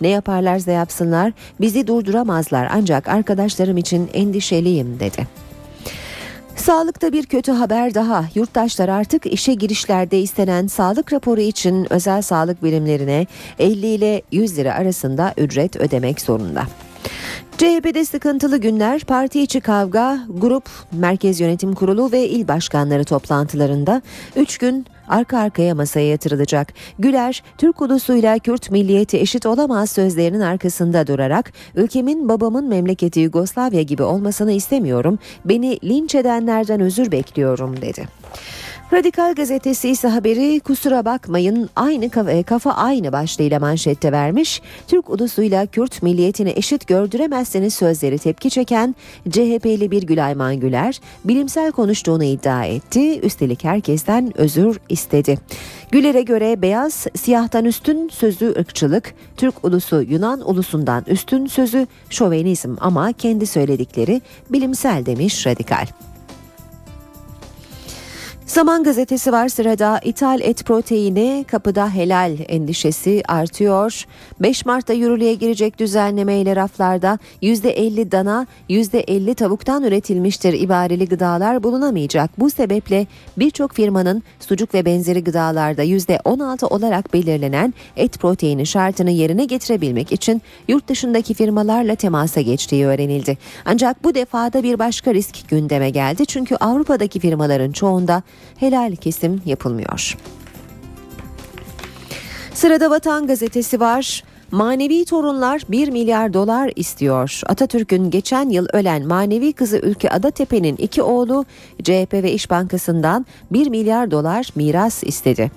ne 0.00 0.08
yaparlarsa 0.08 0.70
yapsınlar 0.70 1.32
bizi 1.60 1.86
durduramazlar 1.86 2.68
ancak 2.72 3.08
arkadaşlarım 3.08 3.76
için 3.76 4.10
endişeliyim 4.12 5.00
dedi. 5.00 5.26
Sağlıkta 6.56 7.12
bir 7.12 7.26
kötü 7.26 7.52
haber 7.52 7.94
daha. 7.94 8.24
Yurttaşlar 8.34 8.88
artık 8.88 9.26
işe 9.26 9.54
girişlerde 9.54 10.20
istenen 10.20 10.66
sağlık 10.66 11.12
raporu 11.12 11.40
için 11.40 11.92
özel 11.92 12.22
sağlık 12.22 12.64
birimlerine 12.64 13.26
50 13.58 13.86
ile 13.86 14.22
100 14.32 14.58
lira 14.58 14.74
arasında 14.74 15.34
ücret 15.36 15.76
ödemek 15.76 16.20
zorunda. 16.20 16.66
CHP'de 17.58 18.04
sıkıntılı 18.04 18.58
günler, 18.58 19.00
parti 19.00 19.42
içi 19.42 19.60
kavga, 19.60 20.18
grup, 20.28 20.64
merkez 20.92 21.40
yönetim 21.40 21.74
kurulu 21.74 22.12
ve 22.12 22.28
il 22.28 22.48
başkanları 22.48 23.04
toplantılarında 23.04 24.02
3 24.36 24.58
gün 24.58 24.86
arka 25.12 25.38
arkaya 25.38 25.74
masaya 25.74 26.08
yatırılacak. 26.08 26.72
Güler, 26.98 27.42
Türk 27.58 27.82
ulusuyla 27.82 28.38
Kürt 28.38 28.70
milliyeti 28.70 29.18
eşit 29.18 29.46
olamaz 29.46 29.90
sözlerinin 29.90 30.40
arkasında 30.40 31.06
durarak 31.06 31.52
ülkemin 31.74 32.28
babamın 32.28 32.68
memleketi 32.68 33.20
Yugoslavya 33.20 33.82
gibi 33.82 34.02
olmasını 34.02 34.52
istemiyorum, 34.52 35.18
beni 35.44 35.78
linç 35.84 36.14
edenlerden 36.14 36.80
özür 36.80 37.12
bekliyorum 37.12 37.82
dedi. 37.82 38.04
Radikal 38.92 39.34
gazetesi 39.34 39.88
ise 39.88 40.08
haberi 40.08 40.60
kusura 40.60 41.04
bakmayın 41.04 41.70
aynı 41.76 42.10
kafa, 42.10 42.42
kafa 42.42 42.70
aynı 42.70 43.12
başlığıyla 43.12 43.60
manşette 43.60 44.12
vermiş. 44.12 44.62
Türk 44.88 45.10
ulusuyla 45.10 45.66
Kürt 45.66 46.02
milliyetini 46.02 46.52
eşit 46.56 46.86
gördüremezseniz 46.86 47.74
sözleri 47.74 48.18
tepki 48.18 48.50
çeken 48.50 48.94
CHP'li 49.30 49.90
bir 49.90 50.02
Gülayman 50.02 50.60
Güler 50.60 51.00
bilimsel 51.24 51.72
konuştuğunu 51.72 52.24
iddia 52.24 52.64
etti. 52.64 53.20
Üstelik 53.20 53.64
herkesten 53.64 54.32
özür 54.38 54.78
istedi. 54.88 55.38
Güler'e 55.90 56.22
göre 56.22 56.62
beyaz 56.62 57.06
siyahtan 57.14 57.64
üstün 57.64 58.08
sözü 58.08 58.54
ırkçılık, 58.58 59.14
Türk 59.36 59.64
ulusu 59.64 60.02
Yunan 60.02 60.50
ulusundan 60.50 61.04
üstün 61.06 61.46
sözü 61.46 61.86
şovenizm 62.10 62.76
ama 62.80 63.12
kendi 63.12 63.46
söyledikleri 63.46 64.22
bilimsel 64.50 65.06
demiş 65.06 65.46
radikal. 65.46 65.86
Zaman 68.52 68.84
gazetesi 68.84 69.32
var 69.32 69.48
sırada 69.48 70.00
ithal 70.04 70.40
et 70.40 70.64
proteini 70.64 71.44
kapıda 71.48 71.90
helal 71.90 72.36
endişesi 72.48 73.22
artıyor. 73.28 74.04
5 74.40 74.66
Mart'ta 74.66 74.92
yürürlüğe 74.92 75.34
girecek 75.34 75.78
düzenlemeyle 75.78 76.56
raflarda 76.56 77.18
%50 77.42 78.12
dana 78.12 78.46
%50 78.70 79.34
tavuktan 79.34 79.82
üretilmiştir 79.82 80.52
ibareli 80.52 81.08
gıdalar 81.08 81.62
bulunamayacak. 81.62 82.40
Bu 82.40 82.50
sebeple 82.50 83.06
birçok 83.38 83.72
firmanın 83.72 84.22
sucuk 84.40 84.74
ve 84.74 84.84
benzeri 84.84 85.24
gıdalarda 85.24 85.84
%16 85.84 86.66
olarak 86.66 87.14
belirlenen 87.14 87.74
et 87.96 88.18
proteini 88.18 88.66
şartını 88.66 89.10
yerine 89.10 89.44
getirebilmek 89.44 90.12
için 90.12 90.42
yurt 90.68 90.88
dışındaki 90.88 91.34
firmalarla 91.34 91.94
temasa 91.94 92.40
geçtiği 92.40 92.86
öğrenildi. 92.86 93.38
Ancak 93.64 94.04
bu 94.04 94.14
defada 94.14 94.62
bir 94.62 94.78
başka 94.78 95.14
risk 95.14 95.48
gündeme 95.48 95.90
geldi 95.90 96.26
çünkü 96.26 96.56
Avrupa'daki 96.56 97.20
firmaların 97.20 97.72
çoğunda 97.72 98.22
helal 98.56 98.96
kesim 98.96 99.42
yapılmıyor. 99.46 100.16
Sırada 102.54 102.90
Vatan 102.90 103.26
Gazetesi 103.26 103.80
var. 103.80 104.24
Manevi 104.52 105.04
torunlar 105.04 105.62
1 105.68 105.88
milyar 105.88 106.34
dolar 106.34 106.70
istiyor. 106.76 107.40
Atatürk'ün 107.46 108.10
geçen 108.10 108.48
yıl 108.48 108.66
ölen 108.72 109.06
manevi 109.06 109.52
kızı 109.52 109.78
Ülke 109.78 110.10
Adatepe'nin 110.10 110.76
iki 110.76 111.02
oğlu 111.02 111.44
CHP 111.82 112.12
ve 112.12 112.32
İş 112.32 112.50
Bankası'ndan 112.50 113.26
1 113.50 113.66
milyar 113.66 114.10
dolar 114.10 114.48
miras 114.54 115.02
istedi. 115.04 115.50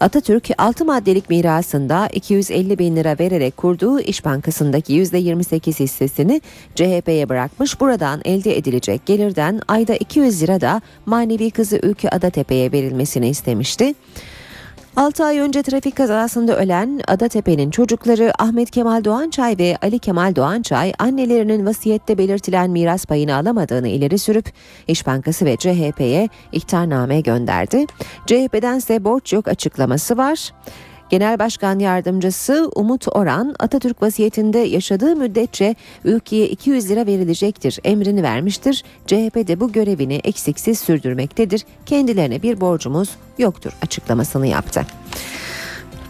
Atatürk 0.00 0.48
6 0.58 0.84
maddelik 0.84 1.30
mirasında 1.30 2.08
250 2.12 2.78
bin 2.78 2.96
lira 2.96 3.16
vererek 3.20 3.56
kurduğu 3.56 4.00
İş 4.00 4.24
Bankası'ndaki 4.24 4.92
%28 4.92 5.80
hissesini 5.80 6.40
CHP'ye 6.74 7.28
bırakmış. 7.28 7.80
Buradan 7.80 8.20
elde 8.24 8.56
edilecek 8.56 9.06
gelirden 9.06 9.60
ayda 9.68 9.94
200 9.94 10.42
lira 10.42 10.60
da 10.60 10.80
manevi 11.06 11.50
kızı 11.50 11.80
Ülke 11.82 12.10
Adatepe'ye 12.10 12.72
verilmesini 12.72 13.28
istemişti. 13.28 13.94
6 14.98 15.24
ay 15.24 15.38
önce 15.38 15.62
trafik 15.62 15.96
kazasında 15.96 16.56
ölen 16.56 17.00
Adatepe'nin 17.08 17.70
çocukları 17.70 18.32
Ahmet 18.38 18.70
Kemal 18.70 19.04
Doğançay 19.04 19.58
ve 19.58 19.76
Ali 19.82 19.98
Kemal 19.98 20.36
Doğançay 20.36 20.92
annelerinin 20.98 21.66
vasiyette 21.66 22.18
belirtilen 22.18 22.70
miras 22.70 23.06
payını 23.06 23.34
alamadığını 23.34 23.88
ileri 23.88 24.18
sürüp 24.18 24.52
İş 24.88 25.06
Bankası 25.06 25.44
ve 25.44 25.56
CHP'ye 25.56 26.28
ihtarname 26.52 27.20
gönderdi. 27.20 27.86
CHP'den 28.26 28.78
ise 28.78 29.04
borç 29.04 29.32
yok 29.32 29.48
açıklaması 29.48 30.16
var. 30.16 30.52
Genel 31.10 31.38
Başkan 31.38 31.78
Yardımcısı 31.78 32.70
Umut 32.74 33.06
Oran 33.08 33.54
Atatürk 33.58 34.02
vasiyetinde 34.02 34.58
yaşadığı 34.58 35.16
müddetçe 35.16 35.74
ülkeye 36.04 36.48
200 36.48 36.90
lira 36.90 37.06
verilecektir 37.06 37.78
emrini 37.84 38.22
vermiştir. 38.22 38.84
CHP 39.06 39.48
de 39.48 39.60
bu 39.60 39.72
görevini 39.72 40.20
eksiksiz 40.24 40.78
sürdürmektedir. 40.78 41.64
Kendilerine 41.86 42.42
bir 42.42 42.60
borcumuz 42.60 43.10
yoktur 43.38 43.72
açıklamasını 43.82 44.46
yaptı. 44.46 44.86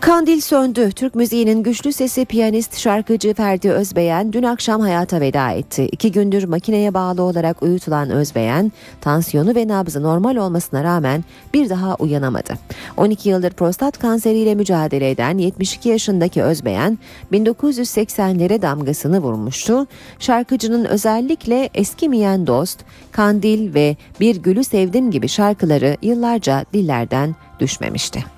Kandil 0.00 0.40
söndü. 0.40 0.92
Türk 0.92 1.14
müziğinin 1.14 1.62
güçlü 1.62 1.92
sesi 1.92 2.24
piyanist 2.24 2.78
şarkıcı 2.78 3.34
Ferdi 3.34 3.70
Özbeyen 3.70 4.32
dün 4.32 4.42
akşam 4.42 4.80
hayata 4.80 5.20
veda 5.20 5.50
etti. 5.50 5.88
İki 5.92 6.12
gündür 6.12 6.44
makineye 6.44 6.94
bağlı 6.94 7.22
olarak 7.22 7.62
uyutulan 7.62 8.10
Özbeyen, 8.10 8.72
tansiyonu 9.00 9.54
ve 9.54 9.68
nabzı 9.68 10.02
normal 10.02 10.36
olmasına 10.36 10.84
rağmen 10.84 11.24
bir 11.54 11.68
daha 11.68 11.94
uyanamadı. 11.94 12.54
12 12.96 13.28
yıldır 13.28 13.50
prostat 13.52 13.98
kanseriyle 13.98 14.54
mücadele 14.54 15.10
eden 15.10 15.38
72 15.38 15.88
yaşındaki 15.88 16.42
Özbeyen, 16.42 16.98
1980'lere 17.32 18.62
damgasını 18.62 19.18
vurmuştu. 19.20 19.86
Şarkıcının 20.18 20.84
özellikle 20.84 21.70
Eskimeyen 21.74 22.46
Dost, 22.46 22.78
Kandil 23.12 23.74
ve 23.74 23.96
Bir 24.20 24.36
Gülü 24.36 24.64
Sevdim 24.64 25.10
gibi 25.10 25.28
şarkıları 25.28 25.96
yıllarca 26.02 26.64
dillerden 26.72 27.34
düşmemişti. 27.60 28.37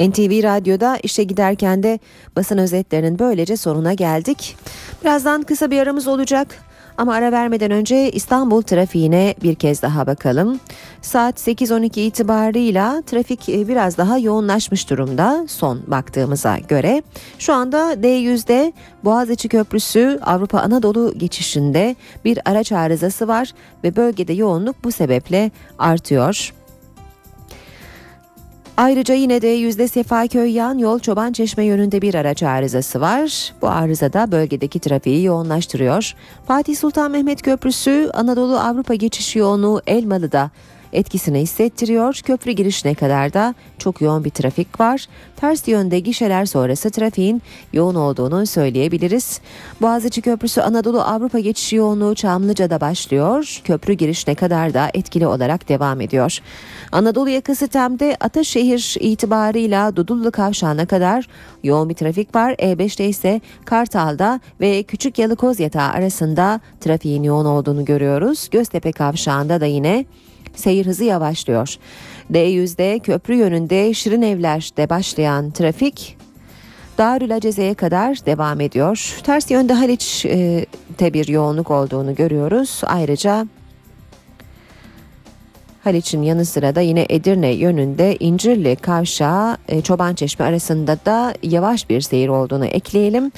NTV 0.00 0.42
Radyo'da 0.42 0.98
işe 1.02 1.24
giderken 1.24 1.82
de 1.82 1.98
basın 2.36 2.58
özetlerinin 2.58 3.18
böylece 3.18 3.56
sonuna 3.56 3.94
geldik. 3.94 4.56
Birazdan 5.02 5.42
kısa 5.42 5.70
bir 5.70 5.80
aramız 5.80 6.08
olacak. 6.08 6.48
Ama 6.98 7.14
ara 7.14 7.32
vermeden 7.32 7.70
önce 7.70 8.10
İstanbul 8.10 8.62
trafiğine 8.62 9.34
bir 9.42 9.54
kez 9.54 9.82
daha 9.82 10.06
bakalım. 10.06 10.60
Saat 11.02 11.48
8.12 11.48 12.00
itibarıyla 12.00 13.02
trafik 13.06 13.48
e, 13.48 13.68
biraz 13.68 13.98
daha 13.98 14.18
yoğunlaşmış 14.18 14.90
durumda 14.90 15.44
son 15.48 15.82
baktığımıza 15.86 16.58
göre. 16.58 17.02
Şu 17.38 17.52
anda 17.52 17.92
D100'de 17.92 18.72
Boğaziçi 19.04 19.48
Köprüsü 19.48 20.18
Avrupa 20.22 20.60
Anadolu 20.60 21.14
geçişinde 21.16 21.96
bir 22.24 22.38
araç 22.44 22.72
arızası 22.72 23.28
var 23.28 23.52
ve 23.84 23.96
bölgede 23.96 24.32
yoğunluk 24.32 24.84
bu 24.84 24.92
sebeple 24.92 25.50
artıyor. 25.78 26.52
Ayrıca 28.76 29.14
yine 29.14 29.42
de 29.42 29.48
yüzde 29.48 29.88
Sefaköy 29.88 30.50
yan 30.50 30.78
yol 30.78 30.98
Çoban 30.98 31.32
Çeşme 31.32 31.64
yönünde 31.64 32.02
bir 32.02 32.14
araç 32.14 32.42
arızası 32.42 33.00
var. 33.00 33.52
Bu 33.62 33.68
arıza 33.68 34.12
da 34.12 34.32
bölgedeki 34.32 34.80
trafiği 34.80 35.24
yoğunlaştırıyor. 35.24 36.14
Fatih 36.46 36.76
Sultan 36.76 37.10
Mehmet 37.10 37.42
Köprüsü 37.42 38.10
Anadolu 38.14 38.58
Avrupa 38.58 38.94
geçiş 38.94 39.36
yoğunluğu 39.36 39.82
Elmalı'da 39.86 40.50
etkisini 40.94 41.40
hissettiriyor. 41.40 42.14
Köprü 42.24 42.50
girişine 42.50 42.94
kadar 42.94 43.32
da 43.32 43.54
çok 43.78 44.00
yoğun 44.00 44.24
bir 44.24 44.30
trafik 44.30 44.80
var. 44.80 45.06
Ters 45.36 45.68
yönde 45.68 46.00
gişeler 46.00 46.46
sonrası 46.46 46.90
trafiğin 46.90 47.42
yoğun 47.72 47.94
olduğunu 47.94 48.46
söyleyebiliriz. 48.46 49.40
Boğaziçi 49.80 50.22
Köprüsü 50.22 50.60
Anadolu 50.60 51.02
Avrupa 51.02 51.38
geçişi 51.38 51.76
yoğunluğu 51.76 52.14
Çamlıca'da 52.14 52.80
başlıyor. 52.80 53.60
Köprü 53.64 53.92
girişine 53.92 54.34
kadar 54.34 54.74
da 54.74 54.90
etkili 54.94 55.26
olarak 55.26 55.68
devam 55.68 56.00
ediyor. 56.00 56.38
Anadolu 56.92 57.30
yakası 57.30 57.68
Tem'de 57.68 58.16
Ataşehir 58.20 58.96
itibarıyla 59.00 59.96
Dudullu 59.96 60.30
Kavşağı'na 60.30 60.86
kadar 60.86 61.28
yoğun 61.62 61.88
bir 61.88 61.94
trafik 61.94 62.34
var. 62.34 62.52
E5'te 62.52 63.08
ise 63.08 63.40
Kartal'da 63.64 64.40
ve 64.60 64.82
Küçük 64.82 65.18
Yalıkoz 65.18 65.60
Yatağı 65.60 65.90
arasında 65.90 66.60
trafiğin 66.80 67.22
yoğun 67.22 67.44
olduğunu 67.44 67.84
görüyoruz. 67.84 68.48
Göztepe 68.50 68.92
Kavşağı'nda 68.92 69.60
da 69.60 69.66
yine 69.66 70.04
seyir 70.54 70.86
hızı 70.86 71.04
yavaşlıyor. 71.04 71.76
D100'de 72.32 72.98
köprü 72.98 73.34
yönünde 73.34 73.94
Şirin 73.94 74.22
Evler'de 74.22 74.90
başlayan 74.90 75.50
trafik 75.50 76.16
Darül 76.98 77.34
Aceze'ye 77.34 77.74
kadar 77.74 78.26
devam 78.26 78.60
ediyor. 78.60 79.20
Ters 79.22 79.50
yönde 79.50 79.72
Haliç'te 79.72 81.14
bir 81.14 81.28
yoğunluk 81.28 81.70
olduğunu 81.70 82.14
görüyoruz. 82.14 82.80
Ayrıca 82.86 83.46
Haliç'in 85.84 86.22
yanı 86.22 86.44
sıra 86.44 86.74
da 86.74 86.80
yine 86.80 87.06
Edirne 87.08 87.48
yönünde 87.48 88.16
İncirli 88.20 88.76
Kavşağı 88.76 89.56
e, 89.68 89.82
Çobançeşme 89.82 90.44
arasında 90.44 90.98
da 91.06 91.34
yavaş 91.42 91.90
bir 91.90 92.00
seyir 92.00 92.28
olduğunu 92.28 92.66
ekleyelim. 92.66 93.32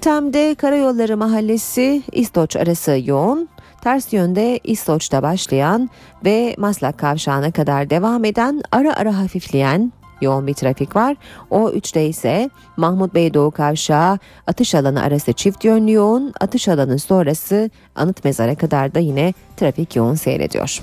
Tem'de 0.00 0.54
Karayolları 0.54 1.16
Mahallesi 1.16 2.02
İstoç 2.12 2.56
arası 2.56 3.00
yoğun. 3.04 3.48
Ters 3.82 4.12
yönde 4.12 4.60
İstoç'ta 4.64 5.22
başlayan 5.22 5.90
ve 6.24 6.54
Maslak 6.58 6.98
Kavşağı'na 6.98 7.50
kadar 7.52 7.90
devam 7.90 8.24
eden 8.24 8.62
ara 8.72 8.96
ara 8.96 9.18
hafifleyen 9.18 9.92
yoğun 10.20 10.46
bir 10.46 10.54
trafik 10.54 10.96
var. 10.96 11.16
O 11.50 11.70
3'te 11.70 12.06
ise 12.06 12.50
Mahmut 12.76 13.14
Bey 13.14 13.34
Doğu 13.34 13.50
Kavşağı 13.50 14.18
atış 14.46 14.74
alanı 14.74 15.02
arası 15.02 15.32
çift 15.32 15.64
yönlü 15.64 15.92
yoğun. 15.92 16.32
Atış 16.40 16.68
alanı 16.68 16.98
sonrası 16.98 17.70
anıt 17.94 18.24
mezara 18.24 18.54
kadar 18.54 18.94
da 18.94 18.98
yine 18.98 19.34
trafik 19.56 19.96
yoğun 19.96 20.14
seyrediyor. 20.14 20.82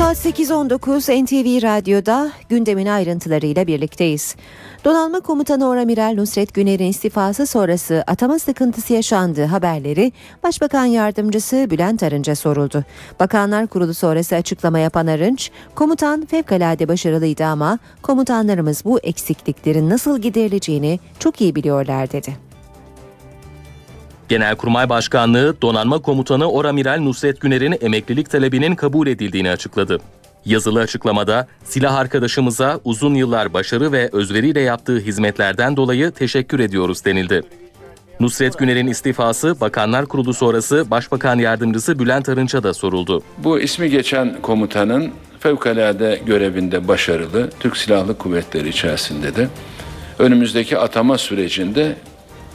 Saat 0.00 0.26
8.19 0.26 1.24
NTV 1.24 1.62
Radyo'da 1.62 2.32
gündemin 2.48 2.86
ayrıntılarıyla 2.86 3.66
birlikteyiz. 3.66 4.36
Donanma 4.84 5.20
Komutanı 5.20 5.68
Oramiral 5.68 6.14
Nusret 6.16 6.54
Güner'in 6.54 6.86
istifası 6.86 7.46
sonrası 7.46 8.04
atama 8.06 8.38
sıkıntısı 8.38 8.92
yaşandığı 8.92 9.44
haberleri 9.44 10.12
Başbakan 10.42 10.84
Yardımcısı 10.84 11.66
Bülent 11.70 12.02
Arınç'a 12.02 12.34
soruldu. 12.34 12.84
Bakanlar 13.20 13.66
Kurulu 13.66 13.94
sonrası 13.94 14.36
açıklama 14.36 14.78
yapan 14.78 15.06
Arınç, 15.06 15.50
komutan 15.74 16.26
fevkalade 16.26 16.88
başarılıydı 16.88 17.44
ama 17.44 17.78
komutanlarımız 18.02 18.84
bu 18.84 18.98
eksikliklerin 19.00 19.90
nasıl 19.90 20.18
giderileceğini 20.18 21.00
çok 21.18 21.40
iyi 21.40 21.54
biliyorlar 21.54 22.12
dedi. 22.12 22.36
Genelkurmay 24.28 24.88
Başkanlığı 24.88 25.62
Donanma 25.62 25.98
Komutanı 26.02 26.50
Oramiral 26.50 27.00
Nusret 27.00 27.40
Güner'in 27.40 27.78
emeklilik 27.80 28.30
talebinin 28.30 28.74
kabul 28.74 29.06
edildiğini 29.06 29.50
açıkladı. 29.50 30.00
Yazılı 30.44 30.80
açıklamada 30.80 31.46
silah 31.64 31.94
arkadaşımıza 31.94 32.80
uzun 32.84 33.14
yıllar 33.14 33.54
başarı 33.54 33.92
ve 33.92 34.08
özveriyle 34.12 34.60
yaptığı 34.60 34.98
hizmetlerden 34.98 35.76
dolayı 35.76 36.10
teşekkür 36.10 36.60
ediyoruz 36.60 37.04
denildi. 37.04 37.42
Nusret 38.20 38.58
Güner'in 38.58 38.86
istifası 38.86 39.60
Bakanlar 39.60 40.06
Kurulu 40.06 40.34
sonrası 40.34 40.90
Başbakan 40.90 41.38
Yardımcısı 41.38 41.98
Bülent 41.98 42.28
Arınç'a 42.28 42.62
da 42.62 42.74
soruldu. 42.74 43.22
Bu 43.38 43.60
ismi 43.60 43.90
geçen 43.90 44.42
komutanın 44.42 45.10
fevkalade 45.40 46.20
görevinde 46.26 46.88
başarılı, 46.88 47.50
Türk 47.60 47.76
Silahlı 47.76 48.18
Kuvvetleri 48.18 48.68
içerisinde 48.68 49.36
de 49.36 49.48
önümüzdeki 50.18 50.78
atama 50.78 51.18
sürecinde 51.18 51.96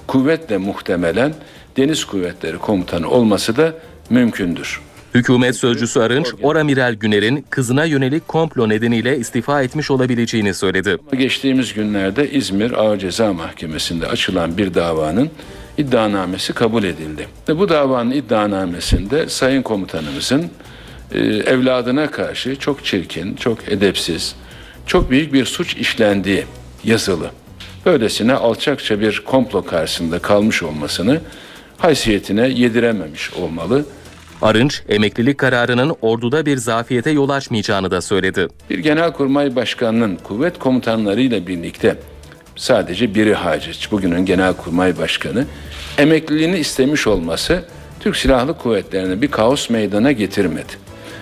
kuvvetle 0.07 0.57
muhtemelen 0.57 1.33
Deniz 1.77 2.05
Kuvvetleri 2.05 2.57
Komutanı 2.57 3.09
olması 3.09 3.57
da 3.57 3.73
mümkündür. 4.09 4.81
Hükümet 5.15 5.55
sözcüsü 5.55 5.99
Arınç, 5.99 6.27
Oramiral 6.41 6.93
Güner'in 6.93 7.45
kızına 7.49 7.85
yönelik 7.85 8.27
komplo 8.27 8.69
nedeniyle 8.69 9.17
istifa 9.17 9.61
etmiş 9.61 9.91
olabileceğini 9.91 10.53
söyledi. 10.53 10.97
Geçtiğimiz 11.17 11.73
günlerde 11.73 12.31
İzmir 12.31 12.71
Ağır 12.71 12.97
Ceza 12.97 13.33
Mahkemesi'nde 13.33 14.07
açılan 14.07 14.57
bir 14.57 14.73
davanın 14.73 15.29
iddianamesi 15.77 16.53
kabul 16.53 16.83
edildi. 16.83 17.27
Ve 17.49 17.57
bu 17.57 17.69
davanın 17.69 18.11
iddianamesinde 18.11 19.29
Sayın 19.29 19.61
Komutanımızın 19.61 20.45
e, 21.11 21.19
evladına 21.25 22.11
karşı 22.11 22.55
çok 22.55 22.85
çirkin, 22.85 23.35
çok 23.35 23.67
edepsiz, 23.67 24.35
çok 24.85 25.11
büyük 25.11 25.33
bir 25.33 25.45
suç 25.45 25.75
işlendiği 25.75 26.45
yazılı. 26.83 27.29
Böylesine 27.85 28.33
alçakça 28.33 28.99
bir 28.99 29.21
komplo 29.25 29.65
karşısında 29.65 30.19
kalmış 30.19 30.63
olmasını 30.63 31.21
haysiyetine 31.77 32.47
yedirememiş 32.47 33.33
olmalı. 33.33 33.85
Arınç, 34.41 34.83
emeklilik 34.89 35.37
kararının 35.37 35.95
orduda 36.01 36.45
bir 36.45 36.57
zafiyete 36.57 37.09
yol 37.09 37.29
açmayacağını 37.29 37.91
da 37.91 38.01
söyledi. 38.01 38.47
Bir 38.69 38.79
genelkurmay 38.79 39.55
başkanının 39.55 40.15
kuvvet 40.15 40.59
komutanlarıyla 40.59 41.47
birlikte 41.47 41.95
sadece 42.55 43.15
biri 43.15 43.33
hariç 43.33 43.91
bugünün 43.91 44.25
genelkurmay 44.25 44.97
başkanı 44.97 45.45
emekliliğini 45.97 46.57
istemiş 46.57 47.07
olması 47.07 47.63
Türk 47.99 48.15
Silahlı 48.15 48.57
Kuvvetleri'ne 48.57 49.21
bir 49.21 49.31
kaos 49.31 49.69
meydana 49.69 50.11
getirmedi. 50.11 50.73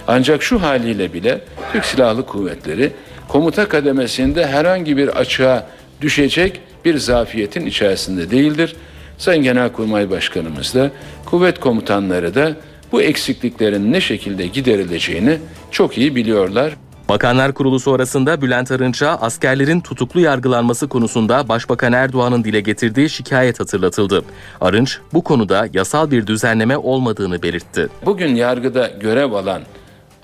Ancak 0.08 0.44
şu 0.44 0.62
haliyle 0.62 1.14
bile 1.14 1.42
Türk 1.72 1.86
Silahlı 1.86 2.26
Kuvvetleri 2.26 2.92
komuta 3.28 3.68
kademesinde 3.68 4.48
herhangi 4.48 4.98
bir 4.98 5.08
açığa 5.08 5.68
düşecek 6.02 6.62
bir 6.86 6.98
zafiyetin 6.98 7.66
içerisinde 7.66 8.32
değildir. 8.32 8.76
Sayın 9.18 9.44
Genelkurmay 9.44 10.10
Başkanımız 10.10 10.76
da 10.76 10.92
kuvvet 11.26 11.60
komutanları 11.60 12.36
da 12.36 12.56
bu 12.94 13.02
eksikliklerin 13.02 13.94
ne 13.94 14.02
şekilde 14.02 14.48
giderileceğini 14.48 15.38
çok 15.72 15.98
iyi 15.98 16.16
biliyorlar. 16.16 16.76
Bakanlar 17.10 17.54
Kurulu 17.54 17.80
sonrasında 17.80 18.42
Bülent 18.42 18.72
Arınç'a 18.72 19.10
askerlerin 19.10 19.80
tutuklu 19.80 20.20
yargılanması 20.20 20.88
konusunda 20.88 21.50
Başbakan 21.50 21.94
Erdoğan'ın 21.94 22.44
dile 22.44 22.62
getirdiği 22.62 23.10
şikayet 23.10 23.60
hatırlatıldı. 23.60 24.24
Arınç 24.62 25.00
bu 25.14 25.24
konuda 25.24 25.68
yasal 25.74 26.12
bir 26.12 26.28
düzenleme 26.28 26.78
olmadığını 26.78 27.44
belirtti. 27.44 27.88
Bugün 28.06 28.36
yargıda 28.36 28.88
görev 29.00 29.32
alan 29.32 29.62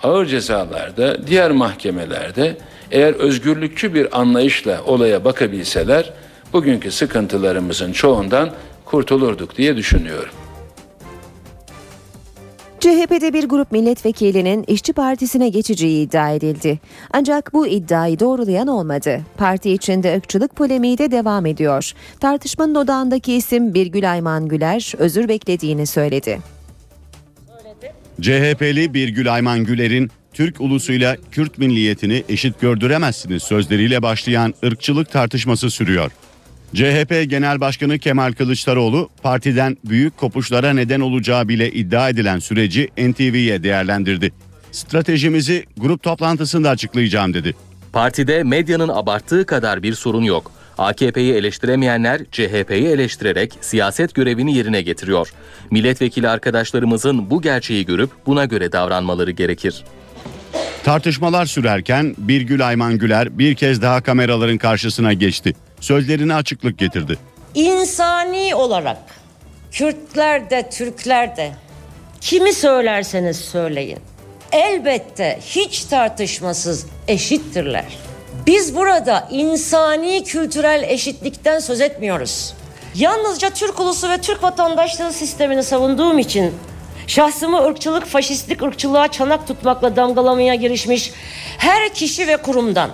ağır 0.04 0.26
cezalarda, 0.26 1.28
diğer 1.28 1.52
mahkemelerde 1.52 2.58
eğer 2.92 3.14
özgürlükçü 3.14 3.94
bir 3.94 4.20
anlayışla 4.20 4.82
olaya 4.86 5.26
bakabilseler 5.26 6.14
bugünkü 6.54 6.92
sıkıntılarımızın 6.92 7.92
çoğundan 7.92 8.50
kurtulurduk 8.86 9.58
diye 9.58 9.78
düşünüyorum. 9.78 10.34
CHP'de 12.80 13.34
bir 13.34 13.44
grup 13.44 13.72
milletvekilinin 13.72 14.64
İşçi 14.68 14.94
Partisi'ne 14.94 15.50
geçeceği 15.50 16.06
iddia 16.06 16.32
edildi. 16.32 16.80
Ancak 17.14 17.54
bu 17.54 17.68
iddiayı 17.68 18.20
doğrulayan 18.20 18.68
olmadı. 18.68 19.22
Parti 19.38 19.72
içinde 19.72 20.16
ırkçılık 20.16 20.56
polemiği 20.56 20.98
de 20.98 21.12
devam 21.12 21.46
ediyor. 21.46 21.92
Tartışmanın 22.20 22.76
odağındaki 22.76 23.34
isim 23.34 23.74
Birgül 23.74 24.12
Ayman 24.12 24.48
Güler 24.48 24.94
özür 24.98 25.28
beklediğini 25.28 25.88
söyledi. 25.88 26.40
CHP'li 28.22 28.94
Birgül 28.94 29.34
Ayman 29.34 29.64
Güler'in 29.64 30.12
Türk 30.34 30.62
ulusuyla 30.62 31.18
Kürt 31.32 31.58
milliyetini 31.58 32.24
eşit 32.30 32.62
gördüremezsiniz 32.62 33.44
sözleriyle 33.44 34.02
başlayan 34.02 34.54
ırkçılık 34.64 35.12
tartışması 35.12 35.70
sürüyor. 35.70 36.12
CHP 36.76 37.30
Genel 37.30 37.60
Başkanı 37.60 38.00
Kemal 38.00 38.32
Kılıçdaroğlu 38.34 39.10
partiden 39.24 39.78
büyük 39.86 40.18
kopuşlara 40.18 40.74
neden 40.74 41.00
olacağı 41.00 41.48
bile 41.48 41.72
iddia 41.72 42.10
edilen 42.10 42.40
süreci 42.40 42.90
NTV'ye 42.98 43.64
değerlendirdi. 43.64 44.32
Stratejimizi 44.72 45.66
grup 45.78 46.04
toplantısında 46.04 46.70
açıklayacağım 46.70 47.34
dedi. 47.34 47.56
Partide 47.94 48.44
medyanın 48.44 48.90
abarttığı 48.90 49.46
kadar 49.46 49.84
bir 49.84 49.94
sorun 49.94 50.24
yok. 50.24 50.52
AKP'yi 50.78 51.34
eleştiremeyenler 51.34 52.22
CHP'yi 52.32 52.88
eleştirerek 52.88 53.54
siyaset 53.62 54.14
görevini 54.14 54.56
yerine 54.56 54.82
getiriyor. 54.82 55.30
Milletvekili 55.72 56.30
arkadaşlarımızın 56.30 57.30
bu 57.30 57.42
gerçeği 57.42 57.86
görüp 57.86 58.10
buna 58.26 58.46
göre 58.46 58.72
davranmaları 58.72 59.32
gerekir. 59.32 59.84
Tartışmalar 60.84 61.46
sürerken 61.46 62.16
Birgül 62.18 62.68
Ayman 62.68 62.98
Güler 62.98 63.40
bir 63.40 63.56
kez 63.56 63.82
daha 63.82 64.02
kameraların 64.02 64.58
karşısına 64.58 65.14
geçti. 65.14 65.54
Sözlerine 65.82 66.36
açıklık 66.36 66.78
getirdi. 66.78 67.18
İnsani 67.56 68.56
olarak 68.56 68.98
Kürtler 69.72 70.50
de 70.50 70.70
Türkler 70.70 71.38
de 71.38 71.52
kimi 72.22 72.54
söylerseniz 72.54 73.38
söyleyin 73.38 74.00
elbette 74.52 75.40
hiç 75.42 75.84
tartışmasız 75.84 76.86
eşittirler. 77.08 77.86
Biz 78.48 78.76
burada 78.76 79.28
insani 79.32 80.24
kültürel 80.24 80.84
eşitlikten 80.88 81.60
söz 81.60 81.82
etmiyoruz. 81.82 82.54
Yalnızca 82.96 83.50
Türk 83.50 83.80
ulusu 83.80 84.10
ve 84.10 84.18
Türk 84.18 84.44
vatandaşlığı 84.44 85.14
sistemini 85.14 85.64
savunduğum 85.64 86.20
için 86.20 86.54
şahsımı 87.08 87.64
ırkçılık, 87.66 88.06
faşistlik 88.06 88.64
ırkçılığa 88.64 89.08
çanak 89.08 89.48
tutmakla 89.48 89.96
damgalamaya 89.96 90.56
girişmiş 90.56 91.12
her 91.58 91.94
kişi 91.94 92.28
ve 92.28 92.38
kurumdan 92.38 92.90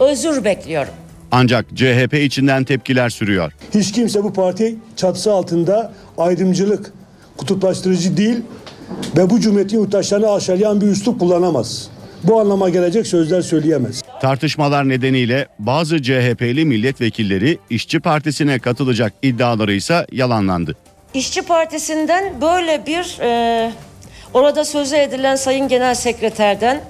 özür 0.00 0.44
bekliyorum. 0.44 0.94
Ancak 1.36 1.66
CHP 1.76 2.14
içinden 2.14 2.64
tepkiler 2.64 3.10
sürüyor. 3.10 3.52
Hiç 3.74 3.92
kimse 3.92 4.24
bu 4.24 4.32
parti 4.32 4.76
çatısı 4.96 5.32
altında 5.32 5.92
ayrımcılık, 6.18 6.92
kutuplaştırıcı 7.36 8.16
değil 8.16 8.36
ve 9.16 9.30
bu 9.30 9.40
cumhuriyetin 9.40 9.78
yurttaşlarını 9.78 10.32
aşağılayan 10.32 10.80
bir 10.80 10.86
üslup 10.86 11.20
kullanamaz. 11.20 11.88
Bu 12.24 12.40
anlama 12.40 12.68
gelecek 12.68 13.06
sözler 13.06 13.42
söyleyemez. 13.42 14.02
Tartışmalar 14.20 14.88
nedeniyle 14.88 15.46
bazı 15.58 16.02
CHP'li 16.02 16.64
milletvekilleri 16.64 17.58
İşçi 17.70 18.00
Partisi'ne 18.00 18.58
katılacak 18.58 19.12
iddiaları 19.22 19.72
ise 19.72 20.06
yalanlandı. 20.12 20.76
İşçi 21.14 21.42
Partisi'nden 21.42 22.40
böyle 22.40 22.86
bir 22.86 23.18
e, 23.20 23.72
orada 24.34 24.64
sözü 24.64 24.96
edilen 24.96 25.36
Sayın 25.36 25.68
Genel 25.68 25.94
Sekreterden 25.94 26.80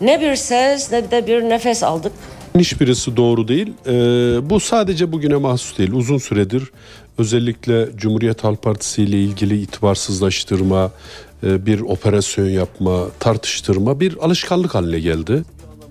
ne 0.00 0.20
bir 0.20 0.36
ses 0.36 0.92
ne 0.92 1.10
de 1.10 1.26
bir 1.26 1.42
nefes 1.42 1.82
aldık. 1.82 2.12
Hiçbirisi 2.58 3.16
doğru 3.16 3.48
değil. 3.48 3.72
Ee, 3.86 3.92
bu 4.50 4.60
sadece 4.60 5.12
bugüne 5.12 5.36
mahsus 5.36 5.78
değil. 5.78 5.92
Uzun 5.92 6.18
süredir 6.18 6.62
özellikle 7.18 7.88
Cumhuriyet 7.96 8.44
Halk 8.44 8.62
Partisi 8.62 9.02
ile 9.02 9.22
ilgili 9.22 9.62
itibarsızlaştırma, 9.62 10.90
e, 11.42 11.66
bir 11.66 11.80
operasyon 11.80 12.46
yapma, 12.48 13.06
tartıştırma 13.20 14.00
bir 14.00 14.16
alışkanlık 14.16 14.74
haline 14.74 15.00
geldi. 15.00 15.42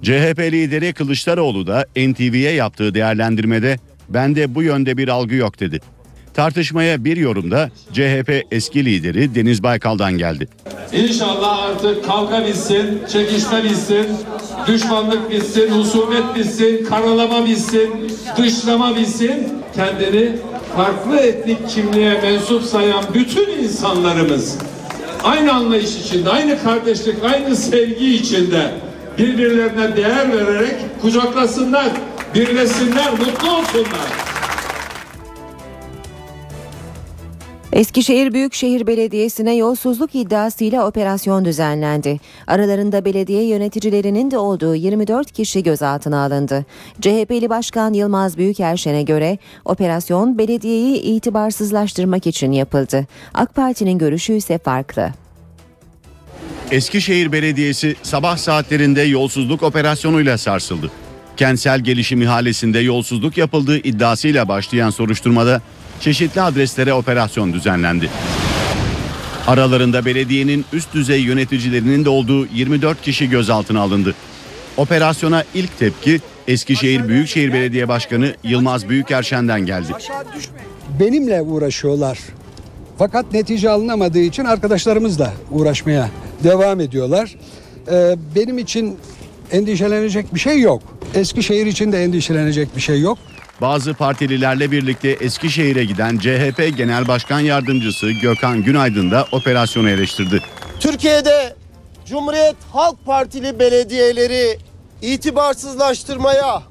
CHP 0.04 0.40
lideri 0.40 0.94
Kılıçdaroğlu 0.94 1.68
da 1.68 1.86
NTV'ye 1.96 2.52
yaptığı 2.52 2.94
değerlendirmede 2.94 3.80
bende 4.10 4.56
bu 4.56 4.64
yönde 4.64 4.98
bir 4.98 5.08
algı 5.08 5.36
yok 5.36 5.60
dedi. 5.60 5.80
Tartışmaya 6.34 7.06
bir 7.06 7.18
yorumda 7.18 7.70
CHP 7.94 8.46
eski 8.52 8.86
lideri 8.86 9.36
Deniz 9.36 9.64
Baykal'dan 9.64 10.18
geldi. 10.18 10.48
İnşallah 10.94 11.64
artık 11.64 12.06
kavga 12.06 12.48
bitsin, 12.48 13.02
çekişme 13.12 13.64
bitsin, 13.64 14.08
düşmanlık 14.68 15.32
bitsin, 15.32 15.72
husumet 15.72 16.36
bitsin, 16.36 16.86
karalama 16.86 17.46
bitsin, 17.46 17.90
dışlama 18.38 18.96
bitsin. 18.96 19.48
Kendini 19.76 20.32
farklı 20.76 21.18
etnik 21.20 21.70
kimliğe 21.70 22.22
mensup 22.22 22.64
sayan 22.64 23.04
bütün 23.14 23.50
insanlarımız 23.64 24.58
aynı 25.24 25.54
anlayış 25.54 25.96
içinde, 25.96 26.30
aynı 26.30 26.64
kardeşlik, 26.64 27.16
aynı 27.24 27.56
sevgi 27.56 28.16
içinde 28.16 28.72
birbirlerine 29.18 29.96
değer 29.96 30.32
vererek 30.32 30.76
kucaklasınlar, 31.02 31.90
birleşsinler, 32.36 33.12
mutlu 33.12 33.52
olsunlar. 33.52 34.29
Eskişehir 37.74 38.34
Büyükşehir 38.34 38.88
Belediyesi'ne 38.88 39.56
yolsuzluk 39.56 40.16
iddiasıyla 40.16 40.88
operasyon 40.88 41.46
düzenlendi. 41.46 42.20
Aralarında 42.48 43.06
belediye 43.06 43.44
yöneticilerinin 43.44 44.32
de 44.32 44.38
olduğu 44.38 44.76
24 44.76 45.32
kişi 45.32 45.64
gözaltına 45.64 46.26
alındı. 46.26 46.66
CHP'li 47.02 47.50
Başkan 47.50 47.94
Yılmaz 47.94 48.38
Büyükerşen'e 48.38 49.04
göre 49.04 49.38
operasyon 49.66 50.38
belediyeyi 50.38 51.02
itibarsızlaştırmak 51.02 52.28
için 52.28 52.52
yapıldı. 52.52 53.08
AK 53.34 53.56
Parti'nin 53.56 53.98
görüşü 53.98 54.34
ise 54.34 54.58
farklı. 54.58 55.10
Eskişehir 56.72 57.32
Belediyesi 57.32 57.96
sabah 58.04 58.38
saatlerinde 58.38 59.02
yolsuzluk 59.02 59.64
operasyonuyla 59.64 60.38
sarsıldı. 60.38 60.92
Kentsel 61.38 61.80
gelişim 61.80 62.22
ihalesinde 62.22 62.80
yolsuzluk 62.80 63.38
yapıldığı 63.38 63.78
iddiasıyla 63.78 64.48
başlayan 64.48 64.90
soruşturmada 64.90 65.62
çeşitli 66.02 66.42
adreslere 66.42 66.94
operasyon 66.94 67.54
düzenlendi. 67.54 68.10
Aralarında 69.48 70.06
belediyenin 70.06 70.66
üst 70.74 70.94
düzey 70.94 71.22
yöneticilerinin 71.22 72.06
de 72.06 72.10
olduğu 72.10 72.46
24 72.46 73.02
kişi 73.02 73.30
gözaltına 73.30 73.82
alındı. 73.82 74.16
Operasyona 74.78 75.44
ilk 75.54 75.80
tepki 75.80 76.20
Eskişehir 76.48 77.08
Büyükşehir 77.08 77.54
Belediye 77.54 77.88
Başkanı 77.88 78.36
Yılmaz 78.44 78.90
Büyükerşen'den 78.90 79.66
geldi. 79.66 79.88
benimle 81.00 81.42
uğraşıyorlar. 81.42 82.20
Fakat 82.98 83.34
netice 83.34 83.70
alınamadığı 83.70 84.20
için 84.20 84.46
arkadaşlarımızla 84.46 85.34
uğraşmaya 85.52 86.10
devam 86.44 86.80
ediyorlar. 86.80 87.36
Ee, 87.92 88.16
benim 88.36 88.58
için 88.58 88.98
endişelenecek 89.52 90.34
bir 90.36 90.40
şey 90.40 90.62
yok. 90.62 90.82
Eskişehir 91.16 91.66
için 91.66 91.92
de 91.92 92.04
endişelenecek 92.04 92.76
bir 92.76 92.82
şey 92.82 93.02
yok. 93.02 93.18
Bazı 93.62 93.94
partililerle 93.94 94.72
birlikte 94.72 95.10
Eskişehir'e 95.10 95.86
giden 95.86 96.18
CHP 96.18 96.78
Genel 96.78 97.08
Başkan 97.08 97.40
Yardımcısı 97.40 98.12
Gökhan 98.12 98.64
Günaydın 98.64 99.12
da 99.12 99.26
operasyonu 99.32 99.90
eleştirdi. 99.90 100.42
Türkiye'de 100.80 101.56
Cumhuriyet 102.06 102.56
Halk 102.72 103.06
Partili 103.06 103.60
belediyeleri 103.60 104.58
itibarsızlaştırmaya, 105.02 106.64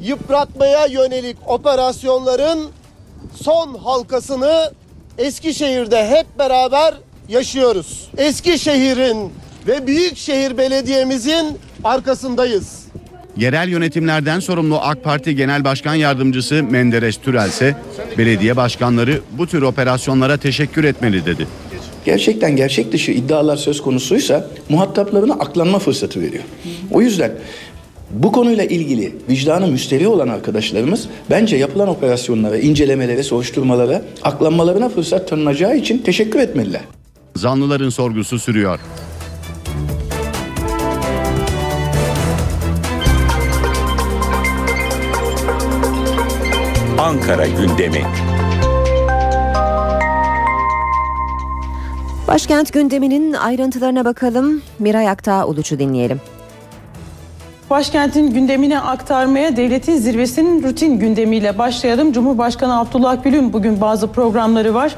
yıpratmaya 0.00 0.86
yönelik 0.86 1.36
operasyonların 1.46 2.70
son 3.42 3.74
halkasını 3.74 4.72
Eskişehir'de 5.18 6.08
hep 6.08 6.38
beraber 6.38 6.94
yaşıyoruz. 7.28 8.10
Eskişehir'in 8.16 9.32
ve 9.66 9.86
Büyükşehir 9.86 10.58
Belediye'mizin 10.58 11.58
arkasındayız. 11.84 12.89
Yerel 13.36 13.68
yönetimlerden 13.68 14.40
sorumlu 14.40 14.78
AK 14.80 15.04
Parti 15.04 15.36
Genel 15.36 15.64
Başkan 15.64 15.94
Yardımcısı 15.94 16.62
Menderes 16.62 17.16
Türel 17.16 17.48
ise 17.48 17.76
belediye 18.18 18.56
başkanları 18.56 19.20
bu 19.38 19.46
tür 19.46 19.62
operasyonlara 19.62 20.36
teşekkür 20.36 20.84
etmeli 20.84 21.26
dedi. 21.26 21.46
gerçekten 22.04 22.56
gerçek 22.56 22.92
dışı 22.92 23.12
iddialar 23.12 23.56
söz 23.56 23.82
konusuysa 23.82 24.46
muhataplarına 24.68 25.34
aklanma 25.34 25.78
fırsatı 25.78 26.20
veriyor. 26.20 26.44
O 26.90 27.00
yüzden 27.02 27.32
bu 28.10 28.32
konuyla 28.32 28.64
ilgili 28.64 29.14
vicdanı 29.28 29.66
müsterih 29.66 30.08
olan 30.10 30.28
arkadaşlarımız 30.28 31.08
bence 31.30 31.56
yapılan 31.56 31.88
operasyonlara, 31.88 32.58
incelemelere, 32.58 33.22
soruşturmalara, 33.22 34.02
aklanmalarına 34.22 34.88
fırsat 34.88 35.28
tanınacağı 35.28 35.76
için 35.76 35.98
teşekkür 35.98 36.38
etmeliler. 36.38 36.80
Zanlıların 37.36 37.88
sorgusu 37.88 38.38
sürüyor. 38.38 38.80
Ankara 47.00 47.46
gündemi. 47.46 48.02
Başkent 52.28 52.72
gündeminin 52.72 53.32
ayrıntılarına 53.32 54.04
bakalım. 54.04 54.62
Miray 54.78 55.08
Aktağ 55.08 55.46
Uluç'u 55.46 55.78
dinleyelim. 55.78 56.20
Başkentin 57.70 58.30
gündemine 58.30 58.80
aktarmaya 58.80 59.56
devletin 59.56 59.96
zirvesinin 59.96 60.62
rutin 60.62 60.98
gündemiyle 60.98 61.58
başlayalım. 61.58 62.12
Cumhurbaşkanı 62.12 62.80
Abdullah 62.80 63.24
Gül'ün 63.24 63.52
bugün 63.52 63.80
bazı 63.80 64.12
programları 64.12 64.74
var. 64.74 64.94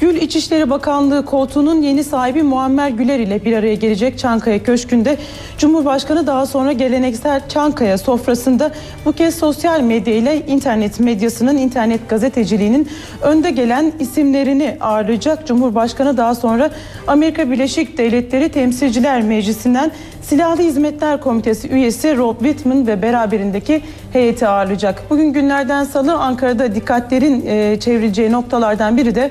Gül 0.00 0.16
İçişleri 0.16 0.70
Bakanlığı 0.70 1.24
koltuğunun 1.24 1.82
yeni 1.82 2.04
sahibi 2.04 2.42
Muammer 2.42 2.88
Güler 2.88 3.18
ile 3.18 3.44
bir 3.44 3.56
araya 3.56 3.74
gelecek 3.74 4.18
Çankaya 4.18 4.62
Köşkü'nde. 4.62 5.16
Cumhurbaşkanı 5.58 6.26
daha 6.26 6.46
sonra 6.46 6.72
geleneksel 6.72 7.48
Çankaya 7.48 7.98
sofrasında 7.98 8.70
bu 9.04 9.12
kez 9.12 9.34
sosyal 9.34 9.80
medya 9.80 10.14
ile 10.14 10.46
internet 10.46 11.00
medyasının, 11.00 11.56
internet 11.56 12.08
gazeteciliğinin 12.08 12.88
önde 13.22 13.50
gelen 13.50 13.92
isimlerini 14.00 14.76
ağırlayacak. 14.80 15.46
Cumhurbaşkanı 15.46 16.16
daha 16.16 16.34
sonra 16.34 16.70
Amerika 17.06 17.50
Birleşik 17.50 17.98
Devletleri 17.98 18.48
Temsilciler 18.48 19.22
Meclisi'nden 19.22 19.90
Silahlı 20.24 20.62
Hizmetler 20.62 21.20
Komitesi 21.20 21.68
üyesi 21.68 22.16
Rob 22.16 22.38
Whitman 22.38 22.86
ve 22.86 23.02
beraberindeki 23.02 23.82
heyeti 24.12 24.48
ağırlayacak. 24.48 25.02
Bugün 25.10 25.32
günlerden 25.32 25.84
salı 25.84 26.14
Ankara'da 26.14 26.74
dikkatlerin 26.74 27.46
e, 27.46 27.80
çevrileceği 27.80 28.32
noktalardan 28.32 28.96
biri 28.96 29.14
de 29.14 29.30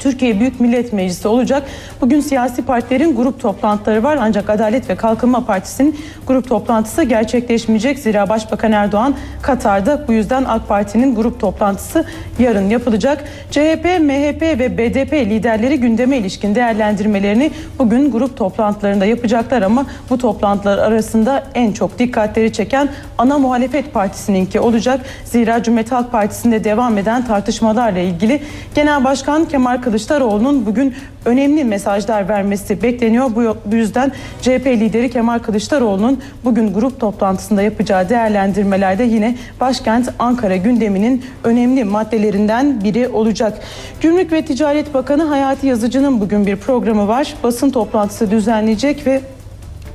Türkiye 0.00 0.40
Büyük 0.40 0.60
Millet 0.60 0.92
Meclisi 0.92 1.28
olacak. 1.28 1.62
Bugün 2.00 2.20
siyasi 2.20 2.62
partilerin 2.62 3.16
grup 3.16 3.40
toplantıları 3.40 4.02
var 4.02 4.18
ancak 4.20 4.50
Adalet 4.50 4.90
ve 4.90 4.96
Kalkınma 4.96 5.44
Partisi'nin 5.44 5.96
grup 6.26 6.48
toplantısı 6.48 7.02
gerçekleşmeyecek. 7.02 7.98
Zira 7.98 8.28
Başbakan 8.28 8.72
Erdoğan 8.72 9.14
Katar'da 9.42 10.08
bu 10.08 10.12
yüzden 10.12 10.44
AK 10.44 10.68
Parti'nin 10.68 11.14
grup 11.14 11.40
toplantısı 11.40 12.04
yarın 12.38 12.70
yapılacak. 12.70 13.24
CHP, 13.50 13.84
MHP 14.00 14.42
ve 14.42 14.78
BDP 14.78 15.12
liderleri 15.12 15.80
gündeme 15.80 16.18
ilişkin 16.18 16.54
değerlendirmelerini 16.54 17.50
bugün 17.78 18.10
grup 18.10 18.36
toplantılarında 18.36 19.04
yapacaklar 19.04 19.62
ama 19.62 19.86
bu 20.10 20.18
toplantılar 20.18 20.78
arasında 20.78 21.44
en 21.54 21.72
çok 21.72 21.98
dikkatleri 21.98 22.52
çeken 22.52 22.88
ana 23.18 23.38
muhalefet 23.38 23.94
partisininki 23.94 24.60
olacak. 24.60 25.00
Zira 25.24 25.62
Cumhuriyet 25.62 25.92
Halk 25.92 26.12
Partisi'nde 26.12 26.64
devam 26.64 26.98
eden 26.98 27.26
tartışmalarla 27.26 27.98
ilgili 27.98 28.42
Genel 28.74 29.04
Başkan 29.04 29.44
Kemal 29.44 29.82
Kılıçdaroğlu'nun 29.90 30.66
bugün 30.66 30.94
önemli 31.24 31.64
mesajlar 31.64 32.28
vermesi 32.28 32.82
bekleniyor. 32.82 33.30
Bu, 33.34 33.76
yüzden 33.76 34.12
CHP 34.42 34.66
lideri 34.66 35.10
Kemal 35.10 35.38
Kılıçdaroğlu'nun 35.38 36.20
bugün 36.44 36.74
grup 36.74 37.00
toplantısında 37.00 37.62
yapacağı 37.62 38.08
değerlendirmelerde 38.08 39.04
yine 39.04 39.36
başkent 39.60 40.08
Ankara 40.18 40.56
gündeminin 40.56 41.24
önemli 41.44 41.84
maddelerinden 41.84 42.84
biri 42.84 43.08
olacak. 43.08 43.58
Gümrük 44.00 44.32
ve 44.32 44.44
Ticaret 44.44 44.94
Bakanı 44.94 45.22
Hayati 45.22 45.66
Yazıcı'nın 45.66 46.20
bugün 46.20 46.46
bir 46.46 46.56
programı 46.56 47.08
var. 47.08 47.34
Basın 47.42 47.70
toplantısı 47.70 48.30
düzenleyecek 48.30 49.06
ve 49.06 49.20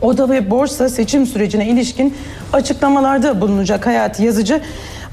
Oda 0.01 0.29
ve 0.29 0.51
borsa 0.51 0.89
seçim 0.89 1.25
sürecine 1.25 1.67
ilişkin 1.67 2.13
açıklamalarda 2.53 3.41
bulunacak 3.41 3.85
Hayati 3.85 4.23
Yazıcı. 4.23 4.61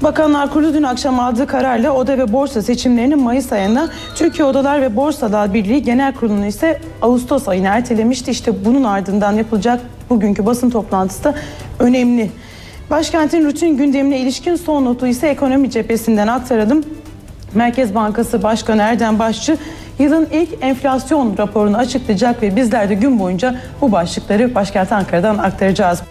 Bakanlar 0.03 0.49
Kurulu 0.49 0.73
dün 0.73 0.83
akşam 0.83 1.19
aldığı 1.19 1.47
kararla 1.47 1.91
oda 1.91 2.17
ve 2.17 2.33
borsa 2.33 2.61
seçimlerini 2.61 3.15
Mayıs 3.15 3.51
ayına, 3.51 3.89
Türkiye 4.15 4.45
Odalar 4.45 4.81
ve 4.81 4.95
Borsalar 4.95 5.53
Birliği 5.53 5.83
Genel 5.83 6.13
Kurulu'nu 6.13 6.45
ise 6.45 6.81
Ağustos 7.01 7.47
ayına 7.47 7.67
ertelemişti. 7.67 8.31
İşte 8.31 8.65
bunun 8.65 8.83
ardından 8.83 9.33
yapılacak 9.33 9.79
bugünkü 10.09 10.45
basın 10.45 10.69
toplantısı 10.69 11.23
da 11.23 11.35
önemli. 11.79 12.31
Başkentin 12.89 13.45
rutin 13.45 13.77
gündemine 13.77 14.19
ilişkin 14.19 14.55
son 14.55 14.85
notu 14.85 15.07
ise 15.07 15.27
ekonomi 15.27 15.69
cephesinden 15.69 16.27
aktaralım. 16.27 16.83
Merkez 17.53 17.95
Bankası 17.95 18.43
Başkanı 18.43 18.81
Erdem 18.81 19.19
Başçı 19.19 19.57
yılın 19.99 20.27
ilk 20.31 20.49
enflasyon 20.61 21.37
raporunu 21.37 21.77
açıklayacak 21.77 22.43
ve 22.43 22.55
bizler 22.55 22.89
de 22.89 22.93
gün 22.93 23.19
boyunca 23.19 23.55
bu 23.81 23.91
başlıkları 23.91 24.55
başkent 24.55 24.91
Ankara'dan 24.91 25.37
aktaracağız. 25.37 26.01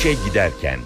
İşe 0.00 0.12
giderken 0.12 0.80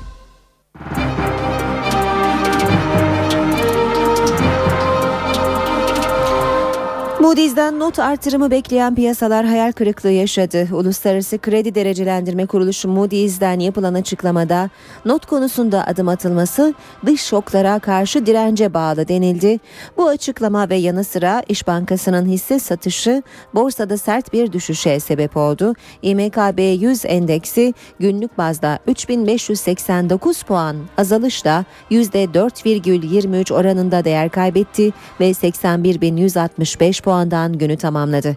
Moody's'den 7.25 7.79
not 7.79 7.99
artırımı 7.99 8.51
bekleyen 8.51 8.95
piyasalar 8.95 9.47
hayal 9.47 9.73
kırıklığı 9.73 10.11
yaşadı. 10.11 10.69
Uluslararası 10.73 11.39
Kredi 11.39 11.75
Derecelendirme 11.75 12.47
Kuruluşu 12.47 12.89
Moody's'den 12.89 13.59
yapılan 13.59 13.95
açıklamada 13.95 14.71
not 15.05 15.27
konusunda 15.27 15.87
adım 15.87 16.09
atılması 16.09 16.75
dış 17.07 17.21
şoklara 17.21 17.79
karşı 17.79 18.27
dirence 18.27 18.75
bağlı 18.75 19.09
denildi. 19.09 19.59
Bu 19.97 20.09
açıklama 20.09 20.69
ve 20.69 20.75
yanı 20.75 21.05
sıra 21.05 21.43
İş 21.49 21.67
Bankası'nın 21.67 22.27
hisse 22.27 22.59
satışı 22.59 23.23
borsada 23.55 23.99
sert 23.99 24.33
bir 24.33 24.53
düşüşe 24.53 25.01
sebep 25.01 25.37
oldu. 25.37 25.75
İMKB 26.03 26.83
100 26.83 27.05
endeksi 27.05 27.75
günlük 28.01 28.39
bazda 28.39 28.79
3589 28.87 30.43
puan 30.43 30.77
azalışla 30.99 31.65
%4,23 31.91 33.55
oranında 33.55 34.05
değer 34.05 34.29
kaybetti 34.29 34.93
ve 35.21 35.31
81.165 35.31 37.03
puandan 37.15 37.53
günü 37.59 37.77
tamamladı. 37.77 38.37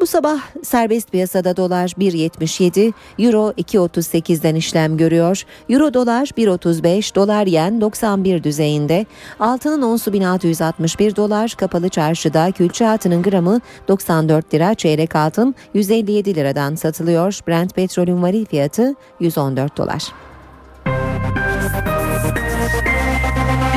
Bu 0.00 0.06
sabah 0.06 0.40
serbest 0.62 1.12
piyasada 1.12 1.56
dolar 1.56 1.88
1.77, 1.88 2.92
euro 3.18 3.50
2.38'den 3.50 4.54
işlem 4.54 4.96
görüyor. 4.96 5.42
Euro 5.68 5.94
dolar 5.94 6.26
1.35, 6.26 7.14
dolar 7.14 7.46
yen 7.46 7.80
91 7.80 8.44
düzeyinde. 8.44 9.06
Altının 9.40 9.82
onsu 9.82 10.12
1661 10.12 11.16
dolar, 11.16 11.54
kapalı 11.58 11.88
çarşıda 11.88 12.50
külçe 12.50 12.88
altının 12.88 13.22
gramı 13.22 13.60
94 13.88 14.54
lira, 14.54 14.74
çeyrek 14.74 15.16
altın 15.16 15.54
157 15.74 16.34
liradan 16.34 16.74
satılıyor. 16.74 17.38
Brent 17.48 17.74
petrolün 17.74 18.22
varil 18.22 18.44
fiyatı 18.44 18.94
114 19.20 19.76
dolar. 19.76 20.02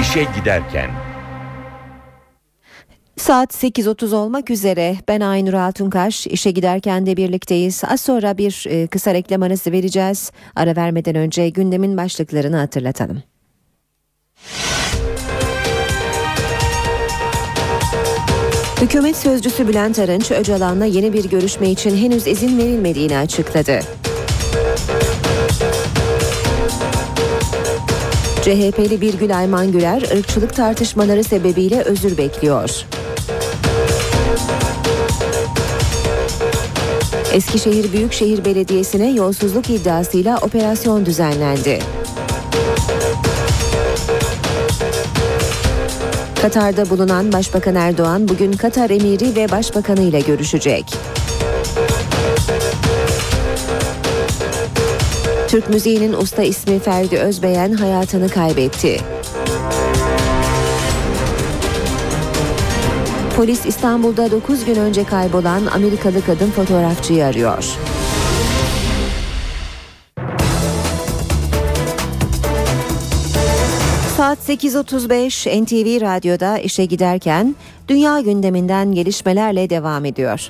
İşe 0.02 0.28
giderken 0.40 1.15
Saat 3.18 3.54
8.30 3.64 4.16
olmak 4.16 4.50
üzere 4.50 4.96
ben 5.08 5.20
Aynur 5.22 5.54
Altunkaş 5.54 6.28
işe 6.28 6.52
giderken 6.52 7.06
de 7.06 7.18
birlikteyiz. 7.18 7.84
Az 7.88 8.02
sonra 8.02 8.38
bir 8.38 8.66
e, 8.70 8.88
kısa 8.88 9.14
reklam 9.14 9.42
arası 9.42 9.72
vereceğiz. 9.72 10.32
Ara 10.56 10.76
vermeden 10.76 11.16
önce 11.16 11.50
gündemin 11.50 11.98
başlıklarını 11.98 12.58
hatırlatalım. 12.58 13.24
Hükümet 18.82 19.18
sözcüsü 19.18 19.68
Bülent 19.68 20.00
Arınç, 20.00 20.32
Öcalan'la 20.32 20.86
yeni 20.86 21.14
bir 21.14 21.30
görüşme 21.30 21.70
için 21.70 21.98
henüz 21.98 22.28
izin 22.28 22.58
verilmediğini 22.58 23.18
açıkladı. 23.18 23.80
CHP'li 28.42 29.02
Birgül 29.02 29.38
Ayman 29.38 29.72
Güler, 29.72 30.02
ırkçılık 30.18 30.56
tartışmaları 30.56 31.24
sebebiyle 31.24 31.82
özür 31.82 32.18
bekliyor. 32.18 32.86
Eskişehir 37.36 37.94
Büyükşehir 37.94 38.46
Belediyesi'ne 38.46 39.12
yolsuzluk 39.12 39.70
iddiasıyla 39.70 40.38
operasyon 40.38 41.06
düzenlendi. 41.06 41.80
Katar'da 46.42 46.90
bulunan 46.90 47.34
Başbakan 47.34 47.76
Erdoğan 47.76 48.28
bugün 48.28 48.52
Katar 48.52 48.90
emiri 48.90 49.36
ve 49.36 49.52
başbakanı 49.52 50.02
ile 50.02 50.20
görüşecek. 50.20 50.86
Türk 55.48 55.70
müziğinin 55.70 56.14
usta 56.14 56.44
ismi 56.44 56.80
Ferdi 56.80 57.18
Özbeyen 57.18 57.74
hayatını 57.74 58.30
kaybetti. 58.30 59.00
Polis 63.36 63.66
İstanbul'da 63.66 64.32
9 64.32 64.66
gün 64.66 64.76
önce 64.76 65.04
kaybolan 65.04 65.66
Amerikalı 65.66 66.26
kadın 66.26 66.52
fotoğrafçıyı 66.52 67.26
arıyor. 67.26 67.64
Saat 74.18 74.50
8.35 74.50 75.64
NTV 75.64 76.02
Radyo'da 76.02 76.58
işe 76.58 76.86
giderken 76.86 77.56
dünya 77.88 78.20
gündeminden 78.20 78.92
gelişmelerle 78.92 79.70
devam 79.70 80.06
ediyor. 80.06 80.50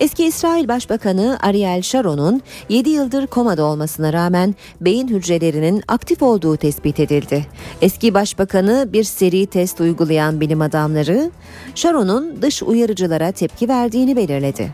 Eski 0.00 0.24
İsrail 0.24 0.68
Başbakanı 0.68 1.38
Ariel 1.42 1.82
Sharon'un 1.82 2.42
7 2.68 2.90
yıldır 2.90 3.26
komada 3.26 3.64
olmasına 3.64 4.12
rağmen 4.12 4.54
beyin 4.80 5.08
hücrelerinin 5.08 5.82
aktif 5.88 6.22
olduğu 6.22 6.56
tespit 6.56 7.00
edildi. 7.00 7.46
Eski 7.82 8.14
başbakanı 8.14 8.88
bir 8.92 9.04
seri 9.04 9.46
test 9.46 9.80
uygulayan 9.80 10.40
bilim 10.40 10.60
adamları 10.60 11.30
Sharon'un 11.74 12.42
dış 12.42 12.62
uyarıcılara 12.62 13.32
tepki 13.32 13.68
verdiğini 13.68 14.16
belirledi. 14.16 14.72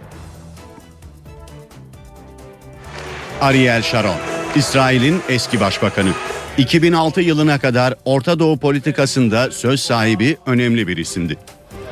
Ariel 3.41 3.83
Sharon, 3.83 4.17
İsrail'in 4.57 5.21
eski 5.29 5.61
başbakanı. 5.61 6.11
2006 6.59 7.21
yılına 7.21 7.59
kadar 7.59 7.95
Orta 8.05 8.39
Doğu 8.39 8.59
politikasında 8.59 9.51
söz 9.51 9.81
sahibi 9.81 10.37
önemli 10.47 10.89
bir 10.89 10.97
isimdi. 10.97 11.39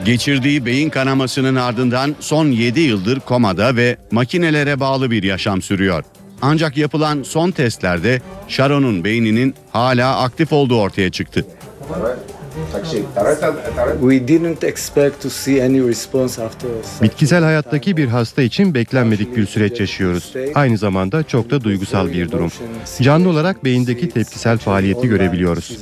Geçirdiği 0.05 0.67
beyin 0.67 0.91
kanamasının 0.91 1.55
ardından 1.55 2.17
son 2.21 2.47
7 2.47 2.81
yıldır 2.81 3.21
komada 3.21 3.77
ve 3.77 3.97
makinelere 4.11 4.81
bağlı 4.81 5.11
bir 5.11 5.23
yaşam 5.23 5.63
sürüyor. 5.63 6.05
Ancak 6.43 6.77
yapılan 6.77 7.23
son 7.23 7.51
testlerde 7.51 8.21
Sharon'un 8.49 9.05
beyninin 9.05 9.55
hala 9.73 10.21
aktif 10.21 10.53
olduğu 10.53 10.81
ortaya 10.81 11.11
çıktı. 11.11 11.47
We 14.01 14.29
didn't 14.29 14.65
expect 14.65 15.23
to 15.23 15.31
see 15.31 15.65
any 15.65 15.89
response 15.89 16.43
after 16.45 16.71
Bitkisel 17.03 17.45
hayattaki 17.45 17.97
bir 17.97 18.09
hasta 18.09 18.43
için 18.43 18.75
beklenmedik 18.75 19.37
bir 19.37 19.47
süreç 19.47 19.81
yaşıyoruz. 19.81 20.35
Aynı 20.55 20.79
zamanda 20.79 21.23
çok 21.23 21.51
da 21.51 21.65
duygusal 21.65 22.13
bir 22.13 22.31
durum. 22.31 22.53
Canlı 23.03 23.29
olarak 23.29 23.65
beyindeki 23.65 24.09
tepkisel 24.09 24.59
faaliyeti 24.59 25.09
görebiliyoruz. 25.09 25.79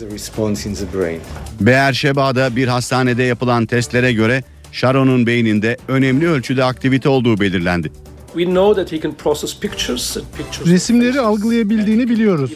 Beerşeba'da 1.60 2.56
bir 2.56 2.68
hastanede 2.68 3.22
yapılan 3.22 3.66
testlere 3.66 4.12
göre 4.12 4.42
Sharon'un 4.72 5.26
beyninde 5.26 5.76
önemli 5.88 6.28
ölçüde 6.28 6.64
aktivite 6.64 7.08
olduğu 7.08 7.40
belirlendi. 7.40 7.92
We 8.34 8.44
know 8.44 8.84
that 8.84 8.92
he 8.92 9.00
can 9.00 9.12
process 9.12 9.60
pictures 9.60 10.16
and 10.16 10.24
pictures. 10.36 10.68
Resimleri 10.68 11.20
algılayabildiğini 11.20 12.08
biliyoruz. 12.08 12.50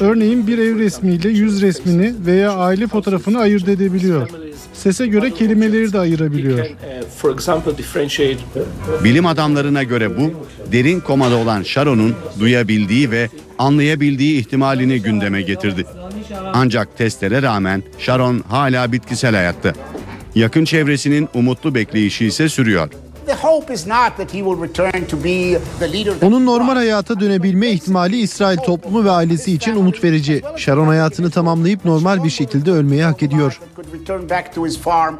Örneğin 0.00 0.46
bir 0.46 0.58
ev 0.58 0.78
resmiyle 0.78 1.28
yüz 1.28 1.62
resmini 1.62 2.14
veya 2.26 2.52
aile 2.52 2.86
fotoğrafını 2.86 3.38
ayırt 3.38 3.68
edebiliyor. 3.68 4.28
Sese 4.72 5.06
göre 5.06 5.30
kelimeleri 5.30 5.92
de 5.92 5.98
ayırabiliyor. 5.98 6.58
Uh, 6.58 6.64
for 7.16 7.34
example, 7.34 7.78
differentiate 7.78 8.38
Bilim 9.04 9.26
adamlarına 9.26 9.82
göre 9.82 10.16
bu, 10.16 10.32
derin 10.72 11.00
komada 11.00 11.36
olan 11.36 11.62
Sharon'un 11.62 12.14
duyabildiği 12.40 13.10
ve 13.10 13.28
anlayabildiği 13.58 14.40
ihtimalini 14.40 15.02
gündeme 15.02 15.42
getirdi. 15.42 15.86
Ancak 16.52 16.98
testlere 16.98 17.42
rağmen 17.42 17.82
Sharon 17.98 18.44
hala 18.48 18.92
bitkisel 18.92 19.34
hayatta. 19.34 19.72
Yakın 20.34 20.64
çevresinin 20.64 21.28
umutlu 21.34 21.74
bekleyişi 21.74 22.26
ise 22.26 22.48
sürüyor. 22.48 22.88
The 23.30 23.36
hope 23.36 23.74
is 23.74 23.86
not 23.86 24.16
that 24.16 24.34
he 24.34 24.42
will 24.42 24.62
return 24.62 25.04
to 25.04 25.16
be 25.16 25.58
the 25.78 25.92
leader 25.92 26.12
that 26.12 26.22
Onun 26.22 26.46
normal 26.46 26.76
hayata 26.76 27.20
dönebilme 27.20 27.70
ihtimali 27.70 28.20
İsrail 28.20 28.58
toplumu 28.58 29.04
ve 29.04 29.10
ailesi 29.10 29.52
için 29.52 29.76
umut 29.76 30.04
verici. 30.04 30.42
Sharon 30.56 30.86
hayatını 30.86 31.30
tamamlayıp 31.30 31.84
normal 31.84 32.24
bir 32.24 32.30
şekilde 32.30 32.70
ölmeyi 32.70 33.02
hak 33.02 33.22
ediyor. 33.22 33.60
could 33.76 34.00
return 34.00 34.30
back 34.30 34.54
to 34.54 34.66
his 34.66 34.78
farm. 34.78 35.14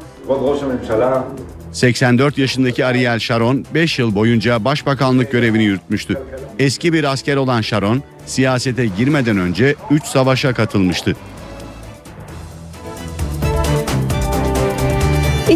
84 1.71 2.37
yaşındaki 2.37 2.85
Ariel 2.85 3.19
Sharon 3.19 3.65
5 3.73 3.99
yıl 3.99 4.15
boyunca 4.15 4.65
başbakanlık 4.65 5.31
görevini 5.31 5.63
yürütmüştü. 5.63 6.17
Eski 6.59 6.93
bir 6.93 7.03
asker 7.03 7.35
olan 7.35 7.61
Sharon 7.61 8.03
siyasete 8.25 8.85
girmeden 8.85 9.37
önce 9.37 9.75
3 9.91 10.05
savaşa 10.05 10.53
katılmıştı. 10.53 11.15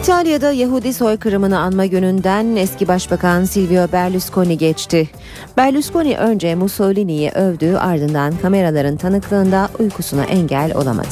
İtalya'da 0.06 0.52
Yahudi 0.52 0.94
soykırımını 0.94 1.60
anma 1.60 1.86
gününden 1.86 2.56
eski 2.56 2.88
başbakan 2.88 3.44
Silvio 3.44 3.92
Berlusconi 3.92 4.58
geçti. 4.58 5.10
Berlusconi 5.58 6.18
önce 6.18 6.56
Mussolini'yi 6.56 7.32
övdü 7.32 7.76
ardından 7.76 8.34
kameraların 8.42 8.98
tanıklığında 8.98 9.70
uykusuna 9.80 10.24
engel 10.24 10.76
olamadı. 10.76 11.08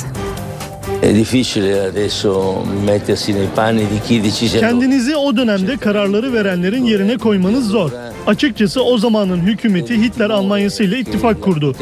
È 1.01 1.15
difficile 1.15 1.81
adesso 1.81 2.55
mettersi 2.85 3.33
nei 3.33 3.47
panni 3.55 3.81
di 3.81 4.07
chi 4.07 4.23
decise 4.23 4.59
Kendinizi 4.59 5.15
o 5.15 5.37
dönemde 5.37 5.77
kararları 5.77 6.33
verenlerin 6.33 6.83
yerine 6.83 7.17
koymanız 7.17 7.67
zor. 7.67 7.91
Açıkçası 8.27 8.83
o 8.83 8.97
zamanın 8.97 9.39
hükümeti 9.39 10.01
Hitler 10.01 10.29
Almanyası 10.29 10.83
ile 10.83 10.99
ittifak 10.99 11.41
kurdu. 11.41 11.75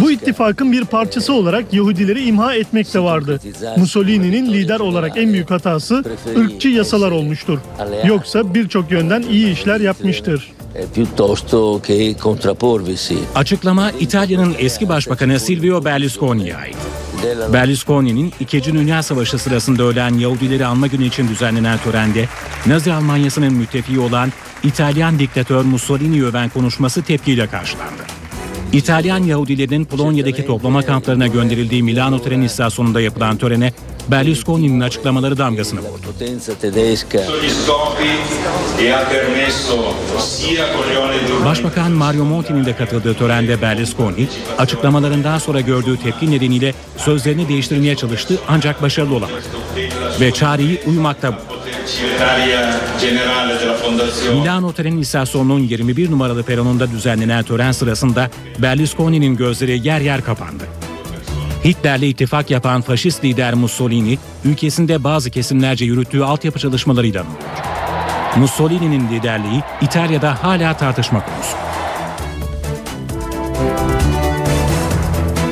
Bu 0.00 0.10
ittifakın 0.10 0.72
bir 0.72 0.84
parçası 0.84 1.32
olarak 1.32 1.74
Yahudileri 1.74 2.24
imha 2.24 2.54
etmek 2.54 2.94
de 2.94 3.00
vardı. 3.00 3.40
Mussolini'nin 3.76 4.52
lider 4.52 4.80
olarak 4.80 5.16
en 5.16 5.32
büyük 5.32 5.50
hatası 5.50 6.04
ırkçı 6.38 6.68
yasalar 6.68 7.10
olmuştur. 7.10 7.58
Yoksa 8.06 8.54
birçok 8.54 8.90
yönden 8.90 9.22
iyi 9.22 9.52
işler 9.52 9.80
yapmıştır. 9.80 10.52
Açıklama 13.34 13.90
İtalya'nın 13.90 14.54
eski 14.58 14.88
başbakanı 14.88 15.40
Silvio 15.40 15.84
Berlusconi'ye 15.84 16.56
ait. 16.56 16.76
Berlusconi'nin 17.52 18.32
2. 18.40 18.64
Dünya 18.64 19.02
Savaşı 19.02 19.38
sırasında 19.38 19.82
ölen 19.82 20.14
Yahudileri 20.18 20.66
anma 20.66 20.86
günü 20.86 21.04
için 21.04 21.28
düzenlenen 21.28 21.78
törende 21.78 22.28
Nazi 22.66 22.92
Almanyası'nın 22.92 23.52
müttefiği 23.52 23.98
olan 23.98 24.32
İtalyan 24.64 25.18
diktatör 25.18 25.64
Mussolini'yi 25.64 26.24
öven 26.24 26.48
konuşması 26.48 27.02
tepkiyle 27.02 27.46
karşılandı. 27.46 28.02
İtalyan 28.72 29.18
Yahudilerin 29.24 29.84
Polonya'daki 29.84 30.46
toplama 30.46 30.82
kamplarına 30.82 31.26
gönderildiği 31.26 31.82
Milano 31.82 32.22
tren 32.22 32.40
istasyonunda 32.40 33.00
yapılan 33.00 33.36
törene 33.36 33.72
Berlusconi'nin 34.08 34.80
açıklamaları 34.80 35.38
damgasını 35.38 35.80
vurdu. 35.80 36.06
Başbakan 41.44 41.92
Mario 41.92 42.24
Monti'nin 42.24 42.64
de 42.64 42.76
katıldığı 42.76 43.14
törende 43.14 43.62
Berlusconi, 43.62 44.28
açıklamalarından 44.58 45.38
sonra 45.38 45.60
gördüğü 45.60 45.96
tepki 45.96 46.30
nedeniyle 46.30 46.74
sözlerini 46.96 47.48
değiştirmeye 47.48 47.96
çalıştı 47.96 48.38
ancak 48.48 48.82
başarılı 48.82 49.14
olamadı. 49.14 49.42
Ve 50.20 50.30
çareyi 50.32 50.80
uyumakta 50.86 51.32
buldu. 51.32 51.62
Milano 54.34 54.72
tren 54.72 54.98
istasyonunun 54.98 55.60
21 55.60 56.10
numaralı 56.10 56.42
peronunda 56.42 56.90
düzenlenen 56.90 57.44
tören 57.44 57.72
sırasında 57.72 58.30
Berlusconi'nin 58.58 59.36
gözleri 59.36 59.86
yer 59.86 60.00
yer 60.00 60.24
kapandı. 60.24 60.64
Hitler'le 61.64 62.02
ittifak 62.02 62.50
yapan 62.50 62.80
faşist 62.82 63.24
lider 63.24 63.54
Mussolini, 63.54 64.18
ülkesinde 64.44 65.04
bazı 65.04 65.30
kesimlerce 65.30 65.84
yürüttüğü 65.84 66.22
altyapı 66.22 66.58
çalışmalarıyla 66.58 67.20
anılıyor. 67.20 67.42
Mussolini'nin 68.36 69.08
liderliği 69.08 69.62
İtalya'da 69.80 70.44
hala 70.44 70.76
tartışma 70.76 71.24
konusu. 71.24 71.71